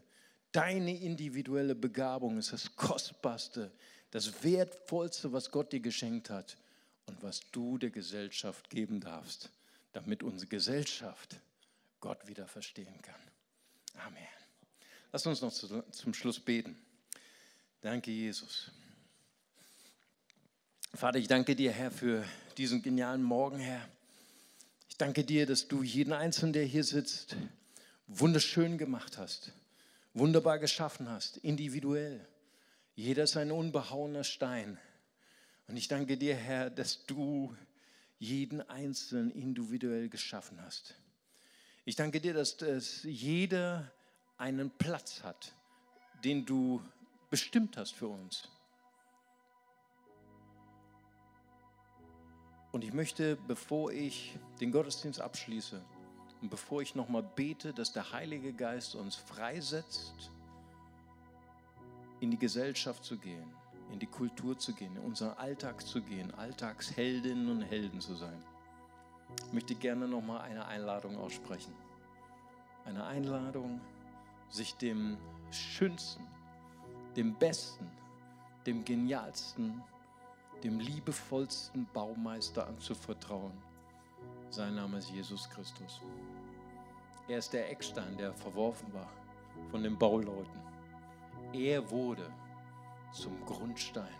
deine 0.53 0.97
individuelle 0.97 1.75
Begabung 1.75 2.39
ist 2.39 2.53
das 2.53 2.77
Kostbarste, 2.77 3.73
das 4.13 4.45
Wertvollste, 4.45 5.33
was 5.33 5.51
Gott 5.51 5.73
dir 5.73 5.81
geschenkt 5.81 6.31
hat 6.31 6.57
und 7.07 7.21
was 7.25 7.41
du 7.51 7.77
der 7.77 7.91
Gesellschaft 7.91 8.71
geben 8.71 9.01
darfst, 9.01 9.51
damit 9.93 10.23
unsere 10.23 10.47
Gesellschaft 10.47 11.41
Gott 12.01 12.27
wieder 12.27 12.47
verstehen 12.47 13.01
kann. 13.03 13.21
Amen. 14.07 14.27
Lass 15.13 15.27
uns 15.27 15.41
noch 15.41 15.53
zu, 15.53 15.83
zum 15.91 16.15
Schluss 16.15 16.39
beten. 16.39 16.77
Danke, 17.81 18.11
Jesus. 18.11 18.71
Vater, 20.95 21.19
ich 21.19 21.29
danke 21.29 21.55
dir, 21.57 21.73
Herr, 21.73 21.91
für 21.91 22.25
diesen 22.57 22.83
genialen 22.83 23.23
Morgen, 23.23 23.59
Herr. 23.59 23.89
Ich 24.89 24.97
danke 24.97 25.25
dir, 25.25 25.47
dass 25.47 25.69
du 25.69 25.83
jeden 25.83 26.13
Einzelnen, 26.13 26.53
der 26.53 26.65
hier 26.65 26.85
sitzt, 26.85 27.37
wunderschön 28.07 28.79
gemacht 28.79 29.19
hast, 29.19 29.53
wunderbar 30.15 30.59
geschaffen 30.59 31.09
hast, 31.09 31.37
individuell. 31.39 32.27
Jeder 32.95 33.25
ist 33.25 33.37
ein 33.37 33.53
unbehauener 33.53 34.25
Stein. 34.25 34.79
Und 35.69 35.77
ich 35.77 35.89
danke 35.89 36.17
dir, 36.17 36.35
Herr, 36.35 36.71
dass 36.71 37.07
du 37.07 37.57
jeden 38.19 38.61
Einzelnen 38.69 39.31
individuell 39.31 40.09
geschaffen 40.09 40.61
hast. 40.63 40.97
Ich 41.89 41.97
danke 41.97 42.21
dir, 42.21 42.35
dass, 42.35 42.59
dass 42.59 43.03
jeder 43.05 43.91
einen 44.37 44.71
Platz 44.71 45.23
hat, 45.23 45.55
den 46.23 46.45
du 46.45 46.83
bestimmt 47.31 47.79
hast 47.79 47.93
für 47.93 48.09
uns. 48.09 48.47
Und 52.73 52.85
ich 52.85 52.93
möchte, 52.93 53.37
bevor 53.37 53.91
ich 53.91 54.39
den 54.61 54.71
Gottesdienst 54.71 55.19
abschließe 55.19 55.83
und 56.43 56.51
bevor 56.51 56.83
ich 56.83 56.95
nochmal 56.95 57.23
bete, 57.23 57.73
dass 57.73 57.91
der 57.91 58.13
Heilige 58.13 58.53
Geist 58.53 58.95
uns 58.95 59.17
freisetzt, 59.17 60.31
in 62.21 62.31
die 62.31 62.39
Gesellschaft 62.39 63.03
zu 63.03 63.17
gehen, 63.17 63.51
in 63.91 63.99
die 63.99 64.07
Kultur 64.07 64.59
zu 64.59 64.75
gehen, 64.75 64.95
in 64.95 65.03
unseren 65.05 65.39
Alltag 65.39 65.81
zu 65.87 66.03
gehen, 66.03 66.35
Alltagsheldinnen 66.35 67.49
und 67.49 67.63
Helden 67.63 68.03
zu 68.03 68.15
sein, 68.15 68.45
möchte 69.53 69.75
gerne 69.75 70.09
nochmal 70.09 70.43
eine 70.43 70.67
Einladung 70.67 71.17
aussprechen. 71.19 71.75
Eine 72.85 73.05
Einladung, 73.05 73.81
sich 74.49 74.75
dem 74.77 75.19
Schönsten, 75.51 76.27
dem 77.17 77.35
Besten, 77.35 77.91
dem 78.67 78.85
Genialsten, 78.85 79.83
dem 80.63 80.81
liebevollsten 80.81 81.87
Baumeister 81.93 82.67
anzuvertrauen. 82.67 83.53
Sein 84.51 84.75
Name 84.75 84.99
ist 84.99 85.11
Jesus 85.11 85.49
Christus. 85.51 86.01
Er 87.29 87.39
ist 87.39 87.53
der 87.53 87.71
Eckstein, 87.71 88.17
der 88.17 88.33
verworfen 88.33 88.93
war 88.95 89.11
von 89.71 89.83
den 89.83 89.99
Bauleuten. 89.99 90.61
Er 91.53 91.91
wurde 91.91 92.31
zum 93.13 93.45
Grundstein, 93.45 94.15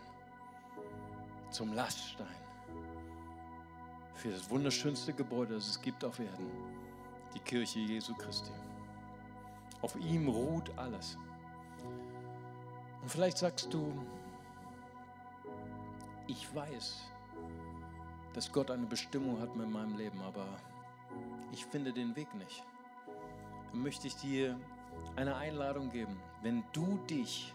zum 1.51 1.73
Laststein 1.73 2.48
für 4.19 4.31
das 4.31 4.51
wunderschönste 4.51 5.13
Gebäude, 5.13 5.55
das 5.55 5.69
es 5.69 5.81
gibt 5.81 6.05
auf 6.05 6.19
Erden, 6.19 6.51
die 7.35 7.39
Kirche 7.39 7.79
Jesu 7.79 8.15
Christi. 8.15 8.51
Auf 9.81 9.95
ihm 9.95 10.29
ruht 10.29 10.77
alles. 10.77 11.17
Und 13.01 13.09
vielleicht 13.09 13.39
sagst 13.39 13.73
du, 13.73 13.93
ich 16.27 16.53
weiß, 16.53 17.05
dass 18.35 18.51
Gott 18.51 18.73
eine 18.73 18.87
Bestimmung 18.87 19.41
hat 19.41 19.55
mit 19.55 19.71
meinem 19.71 19.97
Leben, 19.97 20.21
aber 20.21 20.47
ich 21.53 21.65
finde 21.65 21.93
den 21.93 22.17
Weg 22.17 22.35
nicht. 22.35 22.65
Dann 23.71 23.83
möchte 23.83 24.09
ich 24.09 24.17
dir 24.17 24.59
eine 25.15 25.37
Einladung 25.37 25.91
geben. 25.91 26.21
Wenn 26.43 26.65
du 26.73 26.99
dich 27.09 27.55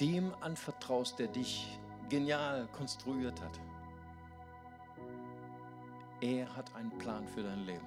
dem 0.00 0.32
anvertraust, 0.40 1.18
der 1.18 1.28
dich 1.28 1.78
genial 2.08 2.68
konstruiert 2.72 3.38
hat, 3.42 3.60
er 6.20 6.54
hat 6.56 6.74
einen 6.74 6.90
Plan 6.98 7.26
für 7.26 7.42
dein 7.42 7.64
Leben. 7.64 7.86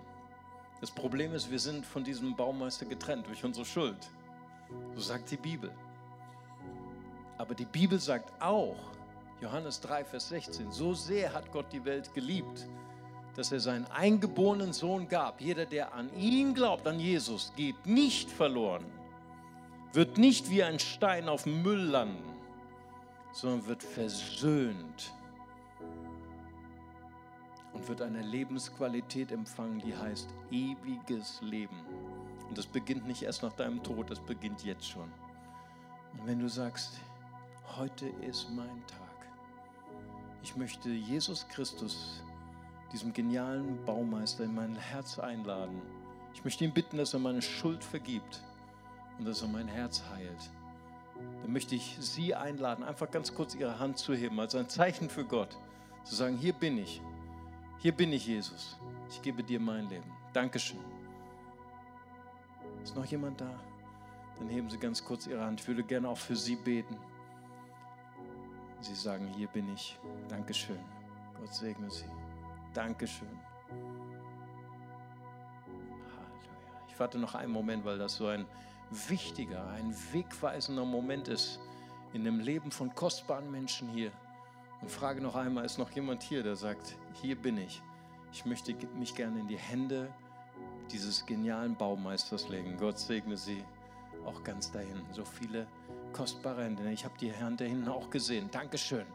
Das 0.79 0.89
Problem 0.89 1.33
ist, 1.33 1.51
wir 1.51 1.59
sind 1.59 1.85
von 1.85 2.03
diesem 2.03 2.35
Baumeister 2.35 2.85
getrennt 2.85 3.27
durch 3.27 3.43
unsere 3.43 3.65
Schuld. 3.65 4.09
So 4.95 5.01
sagt 5.01 5.29
die 5.31 5.37
Bibel. 5.37 5.71
Aber 7.37 7.53
die 7.53 7.65
Bibel 7.65 7.99
sagt 7.99 8.31
auch, 8.41 8.77
Johannes 9.41 9.81
3, 9.81 10.05
Vers 10.05 10.29
16, 10.29 10.71
so 10.71 10.93
sehr 10.93 11.33
hat 11.33 11.51
Gott 11.51 11.71
die 11.71 11.83
Welt 11.83 12.13
geliebt, 12.13 12.67
dass 13.35 13.51
er 13.51 13.59
seinen 13.59 13.85
eingeborenen 13.87 14.73
Sohn 14.73 15.07
gab. 15.07 15.41
Jeder, 15.41 15.65
der 15.65 15.93
an 15.93 16.13
ihn 16.15 16.53
glaubt, 16.53 16.87
an 16.87 16.99
Jesus, 16.99 17.51
geht 17.55 17.85
nicht 17.85 18.29
verloren, 18.29 18.85
wird 19.93 20.17
nicht 20.17 20.49
wie 20.49 20.63
ein 20.63 20.79
Stein 20.79 21.27
auf 21.27 21.45
Müll 21.45 21.81
landen, 21.81 22.23
sondern 23.33 23.65
wird 23.67 23.83
versöhnt 23.83 25.13
und 27.73 27.87
wird 27.87 28.01
eine 28.01 28.21
Lebensqualität 28.21 29.31
empfangen, 29.31 29.79
die 29.79 29.95
heißt 29.95 30.29
ewiges 30.51 31.41
Leben. 31.41 31.77
Und 32.49 32.57
das 32.57 32.65
beginnt 32.65 33.07
nicht 33.07 33.23
erst 33.23 33.43
nach 33.43 33.53
deinem 33.53 33.81
Tod, 33.81 34.09
das 34.09 34.19
beginnt 34.19 34.63
jetzt 34.63 34.87
schon. 34.87 35.09
Und 36.13 36.27
wenn 36.27 36.39
du 36.39 36.49
sagst, 36.49 36.99
heute 37.77 38.07
ist 38.21 38.49
mein 38.51 38.85
Tag, 38.87 38.99
ich 40.43 40.55
möchte 40.55 40.89
Jesus 40.89 41.47
Christus, 41.47 42.21
diesem 42.91 43.13
genialen 43.13 43.83
Baumeister, 43.85 44.43
in 44.43 44.53
mein 44.53 44.75
Herz 44.75 45.17
einladen. 45.17 45.81
Ich 46.33 46.43
möchte 46.43 46.65
ihn 46.65 46.73
bitten, 46.73 46.97
dass 46.97 47.13
er 47.13 47.19
meine 47.19 47.41
Schuld 47.41 47.83
vergibt 47.83 48.41
und 49.17 49.25
dass 49.25 49.41
er 49.41 49.47
mein 49.47 49.67
Herz 49.67 50.03
heilt. 50.11 50.49
Dann 51.41 51.53
möchte 51.53 51.75
ich 51.75 51.97
Sie 51.99 52.35
einladen, 52.35 52.83
einfach 52.83 53.09
ganz 53.11 53.33
kurz 53.33 53.55
Ihre 53.55 53.79
Hand 53.79 53.97
zu 53.97 54.13
heben, 54.13 54.39
als 54.39 54.55
ein 54.55 54.69
Zeichen 54.69 55.09
für 55.09 55.25
Gott, 55.25 55.57
zu 56.03 56.15
sagen, 56.15 56.37
hier 56.37 56.53
bin 56.53 56.77
ich. 56.77 57.01
Hier 57.81 57.91
bin 57.91 58.13
ich, 58.13 58.27
Jesus. 58.27 58.77
Ich 59.09 59.19
gebe 59.23 59.43
dir 59.43 59.59
mein 59.59 59.89
Leben. 59.89 60.11
Dankeschön. 60.33 60.79
Ist 62.83 62.95
noch 62.95 63.05
jemand 63.05 63.41
da? 63.41 63.59
Dann 64.37 64.49
heben 64.49 64.69
Sie 64.69 64.77
ganz 64.77 65.03
kurz 65.03 65.25
Ihre 65.25 65.43
Hand. 65.43 65.61
Ich 65.61 65.67
würde 65.67 65.83
gerne 65.83 66.07
auch 66.07 66.17
für 66.17 66.35
Sie 66.35 66.55
beten. 66.55 66.95
Sie 68.81 68.93
sagen, 68.93 69.27
hier 69.35 69.47
bin 69.47 69.73
ich. 69.73 69.97
Dankeschön. 70.29 70.77
Gott 71.39 71.55
segne 71.55 71.89
Sie. 71.89 72.05
Dankeschön. 72.71 73.39
Halleluja. 76.05 76.85
Ich 76.87 76.99
warte 76.99 77.17
noch 77.17 77.33
einen 77.33 77.51
Moment, 77.51 77.83
weil 77.83 77.97
das 77.97 78.15
so 78.15 78.27
ein 78.27 78.45
wichtiger, 78.91 79.67
ein 79.69 79.95
wegweisender 80.11 80.85
Moment 80.85 81.27
ist 81.29 81.59
in 82.13 82.25
dem 82.25 82.39
Leben 82.41 82.69
von 82.69 82.93
kostbaren 82.93 83.49
Menschen 83.49 83.89
hier. 83.89 84.11
Und 84.81 84.89
frage 84.89 85.21
noch 85.21 85.35
einmal, 85.35 85.65
ist 85.65 85.77
noch 85.77 85.91
jemand 85.91 86.23
hier, 86.23 86.43
der 86.43 86.55
sagt, 86.55 86.95
hier 87.21 87.35
bin 87.35 87.57
ich. 87.57 87.81
Ich 88.33 88.45
möchte 88.45 88.75
mich 88.97 89.13
gerne 89.13 89.39
in 89.39 89.47
die 89.47 89.57
Hände 89.57 90.11
dieses 90.91 91.25
genialen 91.25 91.75
Baumeisters 91.75 92.49
legen. 92.49 92.77
Gott 92.77 92.97
segne 92.97 93.37
sie 93.37 93.63
auch 94.25 94.43
ganz 94.43 94.71
dahin. 94.71 95.01
So 95.11 95.23
viele 95.23 95.67
kostbare 96.13 96.63
Hände. 96.63 96.89
Ich 96.91 97.05
habe 97.05 97.13
die 97.19 97.31
Herren 97.31 97.57
da 97.57 97.65
hinten 97.65 97.89
auch 97.89 98.09
gesehen. 98.09 98.49
Dankeschön. 98.51 99.05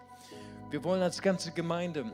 Wir 0.70 0.82
wollen 0.84 1.02
als 1.02 1.20
ganze 1.20 1.52
Gemeinde 1.52 2.10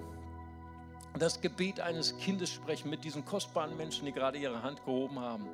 das 1.18 1.40
Gebet 1.40 1.80
eines 1.80 2.16
Kindes 2.16 2.50
sprechen 2.50 2.88
mit 2.90 3.04
diesen 3.04 3.24
kostbaren 3.24 3.76
Menschen, 3.76 4.06
die 4.06 4.12
gerade 4.12 4.38
ihre 4.38 4.62
Hand 4.62 4.84
gehoben 4.84 5.18
haben. 5.18 5.46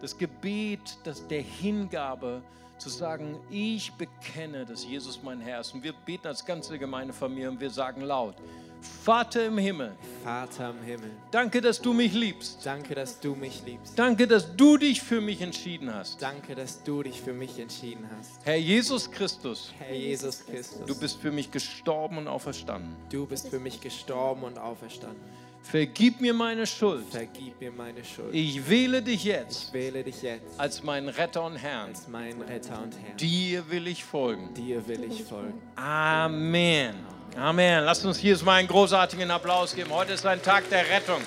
Das 0.00 0.16
Gebet 0.16 0.98
das 1.04 1.26
der 1.26 1.42
Hingabe 1.42 2.42
zu 2.78 2.88
sagen, 2.88 3.38
ich 3.50 3.92
bekenne, 3.92 4.64
dass 4.64 4.84
Jesus 4.84 5.20
mein 5.22 5.40
Herr 5.40 5.60
ist. 5.60 5.74
Und 5.74 5.82
wir 5.82 5.92
beten 5.92 6.26
als 6.26 6.44
ganze 6.44 6.78
Gemeindefamilie 6.78 7.50
und 7.50 7.60
wir 7.60 7.70
sagen 7.70 8.00
laut, 8.00 8.36
Vater 8.80 9.44
im 9.44 9.58
Himmel. 9.58 9.92
Vater 10.24 10.70
im 10.70 10.82
Himmel. 10.82 11.10
Danke, 11.30 11.60
dass 11.60 11.80
du 11.80 11.92
mich 11.92 12.14
liebst. 12.14 12.64
Danke, 12.64 12.94
dass 12.94 13.20
du 13.20 13.34
mich 13.34 13.62
liebst. 13.66 13.98
Danke, 13.98 14.26
dass 14.26 14.56
du 14.56 14.78
dich 14.78 15.02
für 15.02 15.20
mich 15.20 15.42
entschieden 15.42 15.92
hast. 15.92 16.22
Danke, 16.22 16.54
dass 16.54 16.82
du 16.82 17.02
dich 17.02 17.20
für 17.20 17.34
mich 17.34 17.58
entschieden 17.58 18.08
hast. 18.16 18.40
Herr 18.44 18.56
Jesus 18.56 19.10
Christus. 19.10 19.72
Herr 19.78 19.94
Jesus 19.94 20.44
Christus. 20.46 20.86
Du 20.86 20.98
bist 20.98 21.20
für 21.20 21.30
mich 21.30 21.50
gestorben 21.50 22.16
und 22.16 22.28
auferstanden. 22.28 22.96
Du 23.10 23.26
bist 23.26 23.48
für 23.48 23.58
mich 23.58 23.80
gestorben 23.80 24.44
und 24.44 24.58
auferstanden. 24.58 25.20
Vergib 25.62 26.20
mir 26.20 26.34
meine 26.34 26.66
Schuld. 26.66 27.04
Vergib 27.10 27.60
mir 27.60 27.70
meine 27.70 28.04
Schuld. 28.04 28.34
Ich 28.34 28.68
wähle 28.68 29.02
dich 29.02 29.24
jetzt. 29.24 29.68
Ich 29.68 29.72
wähle 29.72 30.02
dich 30.02 30.22
jetzt 30.22 30.58
als 30.58 30.82
meinen 30.82 31.08
Retter 31.08 31.44
und 31.44 31.56
Herrn. 31.56 31.90
Als 31.90 32.08
meinen 32.08 32.42
Retter 32.42 32.82
und 32.82 32.94
Herrn. 32.98 33.16
Dir 33.16 33.68
will 33.70 33.86
ich 33.86 34.04
folgen. 34.04 34.52
Dir 34.54 34.86
will 34.88 35.04
ich 35.04 35.22
folgen. 35.22 35.60
Amen. 35.76 36.94
Amen. 37.36 37.84
Lasst 37.84 38.04
uns 38.04 38.18
hier 38.18 38.36
mal 38.44 38.54
einen 38.54 38.68
großartigen 38.68 39.30
Applaus 39.30 39.74
geben. 39.74 39.90
Heute 39.90 40.14
ist 40.14 40.26
ein 40.26 40.42
Tag 40.42 40.68
der 40.70 40.88
Rettung. 40.88 41.20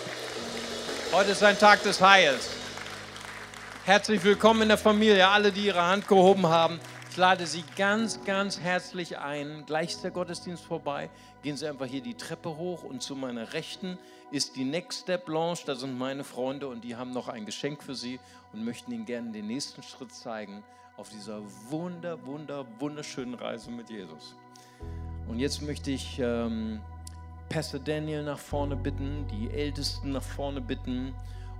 Heute 1.13 1.31
ist 1.31 1.43
ein 1.43 1.57
Tag 1.57 1.81
des 1.83 2.01
Heils. 2.01 2.49
Herzlich 3.85 4.23
willkommen 4.23 4.63
in 4.63 4.69
der 4.69 4.77
Familie, 4.77 5.27
alle, 5.27 5.51
die 5.51 5.67
ihre 5.67 5.85
Hand 5.85 6.07
gehoben 6.07 6.47
haben. 6.47 6.79
Ich 7.13 7.17
lade 7.17 7.45
Sie 7.45 7.63
ganz, 7.77 8.23
ganz 8.23 8.59
herzlich 8.59 9.19
ein. 9.19 9.65
Gleich 9.67 9.91
ist 9.91 10.03
der 10.03 10.09
Gottesdienst 10.09 10.65
vorbei. 10.65 11.11
Gehen 11.43 11.55
Sie 11.55 11.67
einfach 11.67 11.85
hier 11.85 12.01
die 12.01 12.15
Treppe 12.15 12.57
hoch 12.57 12.83
und 12.83 13.03
zu 13.03 13.15
meiner 13.15 13.53
Rechten 13.53 13.99
ist 14.33 14.55
die 14.55 14.65
Next 14.65 15.01
Step 15.01 15.29
Lounge. 15.29 15.59
Da 15.65 15.75
sind 15.75 15.97
meine 15.97 16.23
Freunde 16.23 16.67
und 16.67 16.83
die 16.83 16.95
haben 16.95 17.11
noch 17.11 17.27
ein 17.27 17.45
Geschenk 17.45 17.83
für 17.83 17.93
Sie 17.93 18.19
und 18.51 18.65
möchten 18.65 18.91
Ihnen 18.91 19.05
gerne 19.05 19.31
den 19.31 19.45
nächsten 19.45 19.83
Schritt 19.83 20.11
zeigen 20.11 20.63
auf 20.97 21.09
dieser 21.09 21.41
wunder, 21.69 22.23
wunder, 22.25 22.65
wunderschönen 22.79 23.35
Reise 23.35 23.69
mit 23.69 23.91
Jesus. 23.91 24.35
Und 25.27 25.39
jetzt 25.39 25.61
möchte 25.61 25.91
ich 25.91 26.19
ähm, 26.19 26.81
Pastor 27.49 27.79
Daniel 27.79 28.23
nach 28.23 28.39
vorne 28.39 28.75
bitten, 28.75 29.27
die 29.27 29.51
Ältesten 29.51 30.13
nach 30.13 30.23
vorne 30.23 30.61
bitten, 30.61 31.13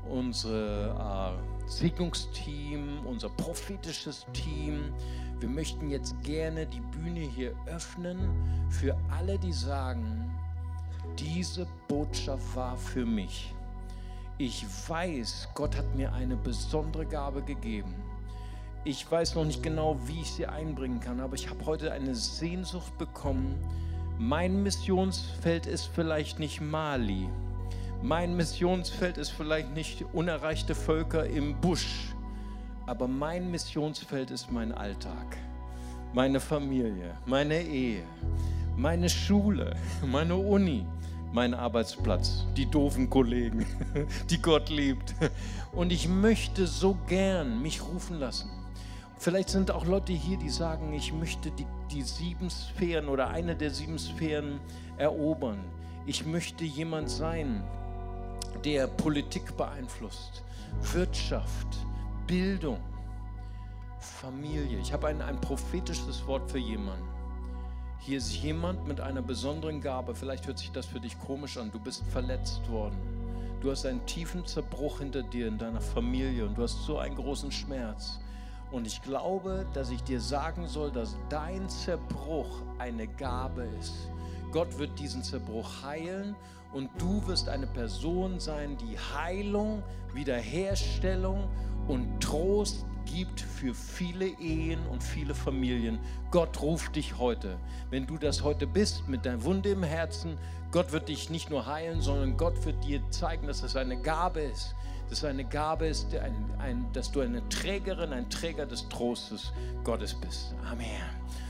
unser 0.09 1.38
äh, 1.38 1.69
Segnungsteam, 1.69 3.05
unser 3.05 3.30
prophetisches 3.30 4.26
Team. 4.34 4.93
Wir 5.39 5.49
möchten 5.49 5.89
jetzt 5.91 6.19
gerne 6.24 6.65
die 6.65 6.82
Bühne 6.82 7.19
hier 7.19 7.55
öffnen 7.67 8.19
für 8.69 8.97
alle, 9.11 9.38
die 9.38 9.53
sagen, 9.53 10.32
diese 11.20 11.68
Botschaft 11.88 12.55
war 12.55 12.78
für 12.78 13.05
mich. 13.05 13.53
Ich 14.38 14.66
weiß, 14.88 15.49
Gott 15.53 15.78
hat 15.78 15.95
mir 15.95 16.11
eine 16.14 16.36
besondere 16.36 17.05
Gabe 17.05 17.41
gegeben. 17.43 17.93
Ich 18.84 19.09
weiß 19.09 19.36
noch 19.36 19.45
nicht 19.45 19.64
genau, 19.64 19.97
wie 20.05 20.22
ich 20.22 20.32
sie 20.32 20.45
einbringen 20.45 20.99
kann, 20.99 21.20
aber 21.20 21.36
ich 21.36 21.49
habe 21.49 21.66
heute 21.66 21.91
eine 21.91 22.16
Sehnsucht 22.16 22.97
bekommen. 22.97 23.55
Mein 24.18 24.64
Missionsfeld 24.64 25.66
ist 25.68 25.86
vielleicht 25.86 26.39
nicht 26.39 26.59
Mali. 26.59 27.30
Mein 28.01 28.36
Missionsfeld 28.36 29.18
ist 29.18 29.30
vielleicht 29.30 29.74
nicht 29.74 30.03
unerreichte 30.11 30.76
Völker 30.76 31.26
im 31.26 31.59
Busch. 31.61 32.14
Aber 32.86 33.07
mein 33.07 33.49
Missionsfeld 33.49 34.30
ist 34.30 34.51
mein 34.51 34.74
Alltag, 34.74 35.38
meine 36.14 36.41
Familie, 36.41 37.16
meine 37.26 37.61
Ehe, 37.61 38.03
meine 38.76 39.09
Schule, 39.09 39.78
meine 40.05 40.36
Uni, 40.36 40.86
mein 41.34 41.56
Arbeitsplatz, 41.56 42.46
die 42.56 42.68
doofen 42.68 43.10
Kollegen, 43.10 43.66
die 44.30 44.42
Gott 44.42 44.70
liebt. 44.70 45.16
Und 45.72 45.92
ich 45.92 46.08
möchte 46.08 46.68
so 46.68 46.96
gern 47.08 47.62
mich 47.62 47.82
rufen 47.82 48.20
lassen. 48.20 48.52
Vielleicht 49.18 49.50
sind 49.50 49.72
auch 49.72 49.86
Leute 49.86 50.14
hier, 50.14 50.38
die 50.38 50.50
sagen, 50.50 50.94
ich 50.94 51.12
möchte 51.12 51.50
die, 51.52 51.66
die 51.92 52.04
sieben 52.04 52.50
Sphären 52.50 53.08
oder 53.08 53.30
eine 53.30 53.56
der 53.56 53.72
sieben 53.72 53.98
Sphären 53.98 54.60
erobern. 54.98 55.60
Ich 56.06 56.26
möchte 56.26 56.66
jemand 56.66 57.10
sein, 57.10 57.64
der 58.64 58.88
Politik 58.88 59.58
beeinflusst, 59.58 60.44
Wirtschaft, 60.94 61.68
Bildung, 62.28 62.80
Familie. 63.98 64.78
Ich 64.80 64.94
habe 64.94 65.08
ein, 65.08 65.22
ein 65.22 65.40
prophetisches 65.42 66.28
Wort 66.28 66.52
für 66.52 66.60
jemanden. 66.60 67.12
Hier 68.06 68.18
ist 68.18 68.34
jemand 68.34 68.86
mit 68.86 68.99
einer 68.99 69.22
besonderen 69.22 69.80
Gabe. 69.80 70.14
Vielleicht 70.14 70.45
hört 70.45 70.58
sich 70.60 70.74
das 70.74 70.86
für 70.86 70.99
dich 70.99 71.18
komisch 71.18 71.58
an. 71.58 71.72
Du 71.72 71.80
bist 71.80 72.04
verletzt 72.12 72.70
worden. 72.70 72.97
Du 73.62 73.72
hast 73.72 73.86
einen 73.86 74.06
tiefen 74.06 74.45
Zerbruch 74.45 74.99
hinter 74.99 75.24
dir 75.24 75.47
in 75.47 75.58
deiner 75.58 75.80
Familie 75.80 76.45
und 76.45 76.58
du 76.58 76.64
hast 76.64 76.84
so 76.84 76.97
einen 76.97 77.16
großen 77.16 77.49
Schmerz. 77.49 78.20
Und 78.72 78.88
ich 78.88 79.01
glaube, 79.04 79.66
dass 79.74 79.89
ich 79.89 80.04
dir 80.04 80.20
sagen 80.20 80.68
soll, 80.68 80.91
dass 80.91 81.16
dein 81.30 81.70
Zerbruch 81.70 82.64
eine 82.78 83.08
Gabe 83.08 83.70
ist. 83.80 84.10
Gott 84.51 84.78
wird 84.78 84.99
diesen 84.99 85.24
Zerbruch 85.24 85.82
heilen 85.82 86.36
und 86.74 86.89
du 86.97 87.26
wirst 87.26 87.47
eine 87.47 87.68
Person 87.68 88.38
sein, 88.38 88.76
die 88.76 88.97
Heilung, 89.16 89.82
Wiederherstellung 90.14 91.47
und 91.88 92.20
Trost 92.20 92.86
gibt 93.14 93.41
für 93.41 93.74
viele 93.74 94.26
Ehen 94.39 94.80
und 94.88 95.03
viele 95.03 95.36
Familien. 95.36 95.99
Gott 96.32 96.61
ruft 96.61 96.95
dich 96.95 97.18
heute. 97.18 97.57
Wenn 97.89 98.07
du 98.07 98.18
das 98.18 98.43
heute 98.43 98.66
bist 98.66 99.07
mit 99.07 99.26
der 99.26 99.43
Wunde 99.43 99.70
im 99.70 99.84
Herzen, 99.84 100.38
Gott 100.72 100.91
wird 100.91 101.09
dich 101.09 101.30
nicht 101.30 101.49
nur 101.49 101.68
heilen, 101.68 102.01
sondern 102.01 102.38
Gott 102.38 102.66
wird 102.66 102.84
dir 102.84 103.01
zeigen, 103.11 103.47
dass 103.47 103.61
es 103.61 103.76
eine 103.76 104.01
Gabe 104.01 104.41
ist 104.41 104.76
dass 105.09 105.24
eine 105.26 105.43
Gabe 105.43 105.86
ist, 105.86 106.16
ein, 106.16 106.34
ein, 106.57 106.88
dass 106.93 107.11
du 107.11 107.20
eine 107.20 107.47
Trägerin, 107.49 108.14
ein 108.14 108.32
Träger 108.32 108.66
des 108.66 108.89
Trostes 108.89 109.51
Gottes 109.84 110.16
bist. 110.16 110.55
Amen. 110.72 110.88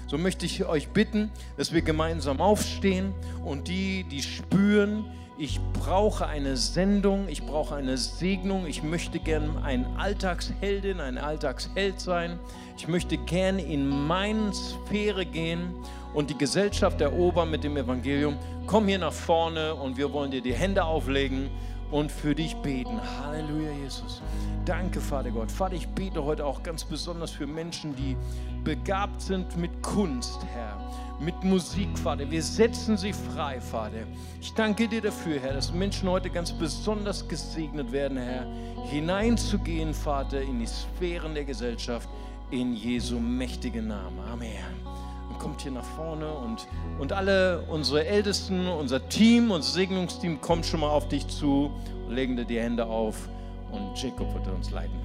So 0.08 0.18
möchte 0.18 0.46
ich 0.46 0.66
euch 0.66 0.90
bitten, 0.90 1.32
dass 1.56 1.72
wir 1.72 1.82
gemeinsam 1.82 2.42
aufstehen 2.42 3.14
und 3.46 3.70
die, 3.70 4.04
die 4.04 4.22
spüren, 4.22 5.06
ich 5.38 5.60
brauche 5.74 6.28
eine 6.28 6.58
Sendung, 6.58 7.28
ich 7.28 7.44
brauche 7.44 7.76
eine 7.76 7.98
Segnung, 7.98 8.68
ich 8.68 8.84
möchte 8.84 9.20
gern 9.20 9.64
ein 9.64 9.86
Alltagsheldin, 9.98 11.00
ein 11.00 11.18
Alltagsheld 11.18 12.00
sein, 12.00 12.40
ich 12.78 12.88
möchte 12.88 13.18
gern 13.18 13.58
in 13.58 13.88
meine 13.88 14.54
Sphäre 14.54 15.26
gehen 15.26 15.74
und 16.14 16.30
die 16.30 16.38
Gesellschaft 16.38 17.02
erobern 17.02 17.50
mit 17.50 17.64
dem 17.64 17.78
Evangelium. 17.78 18.38
Komm 18.68 18.88
hier 18.88 19.00
nach 19.00 19.14
vorne 19.14 19.74
und 19.74 19.98
wir 19.98 20.14
wollen 20.14 20.30
dir 20.30 20.42
die 20.42 20.54
Hände 20.54 20.84
auflegen 20.84 21.50
und 21.94 22.12
für 22.12 22.34
dich 22.34 22.56
beten. 22.56 23.00
Halleluja, 23.22 23.72
Jesus. 23.84 24.22
Danke, 24.66 25.00
Vater 25.00 25.30
Gott. 25.30 25.52
Vater, 25.52 25.76
ich 25.76 25.88
bete 25.90 26.24
heute 26.24 26.44
auch 26.44 26.64
ganz 26.64 26.84
besonders 26.84 27.30
für 27.30 27.46
Menschen, 27.46 27.96
die 27.96 28.18
begabt 28.64 29.22
sind 29.22 29.56
mit 29.58 29.84
Kunst, 29.84 30.40
Herr, 30.54 30.76
mit 31.20 31.44
Musik, 31.44 31.88
Vater. 32.00 32.30
Wir 32.32 32.42
setzen 32.42 32.98
sie 32.98 33.14
frei, 33.14 33.62
Vater. 33.62 34.08
Ich 34.42 34.52
danke 34.56 34.88
dir 34.88 35.02
dafür, 35.02 35.40
Herr, 35.40 35.54
dass 35.54 35.72
Menschen 35.72 36.10
heute 36.10 36.32
ganz 36.32 36.52
besonders 36.52 37.28
gesegnet 37.28 37.92
werden, 37.92 38.18
Herr, 38.18 38.48
hineinzugehen, 38.86 39.94
Vater, 39.94 40.42
in 40.42 40.60
die 40.60 40.68
Sphären 40.68 41.36
der 41.36 41.46
Gesellschaft, 41.46 42.10
in 42.50 42.74
Jesu 42.74 43.20
mächtigen 43.20 43.88
Namen. 43.88 44.20
Amen 44.32 45.03
kommt 45.40 45.62
hier 45.62 45.72
nach 45.72 45.84
vorne 45.84 46.32
und, 46.32 46.68
und 47.00 47.14
alle 47.14 47.64
unsere 47.70 48.06
Ältesten, 48.06 48.68
unser 48.68 49.08
Team, 49.10 49.52
unser 49.52 49.72
Segnungsteam 49.72 50.42
kommt 50.42 50.66
schon 50.66 50.80
mal 50.82 50.90
auf 50.90 51.08
dich 51.08 51.28
zu 51.28 51.72
legen 52.10 52.36
dir 52.36 52.46
die 52.46 52.60
Hände 52.60 52.86
auf 52.86 53.28
und 53.72 54.02
Jacob 54.02 54.34
wird 54.34 54.48
uns 54.48 54.72
leiten. 54.72 55.03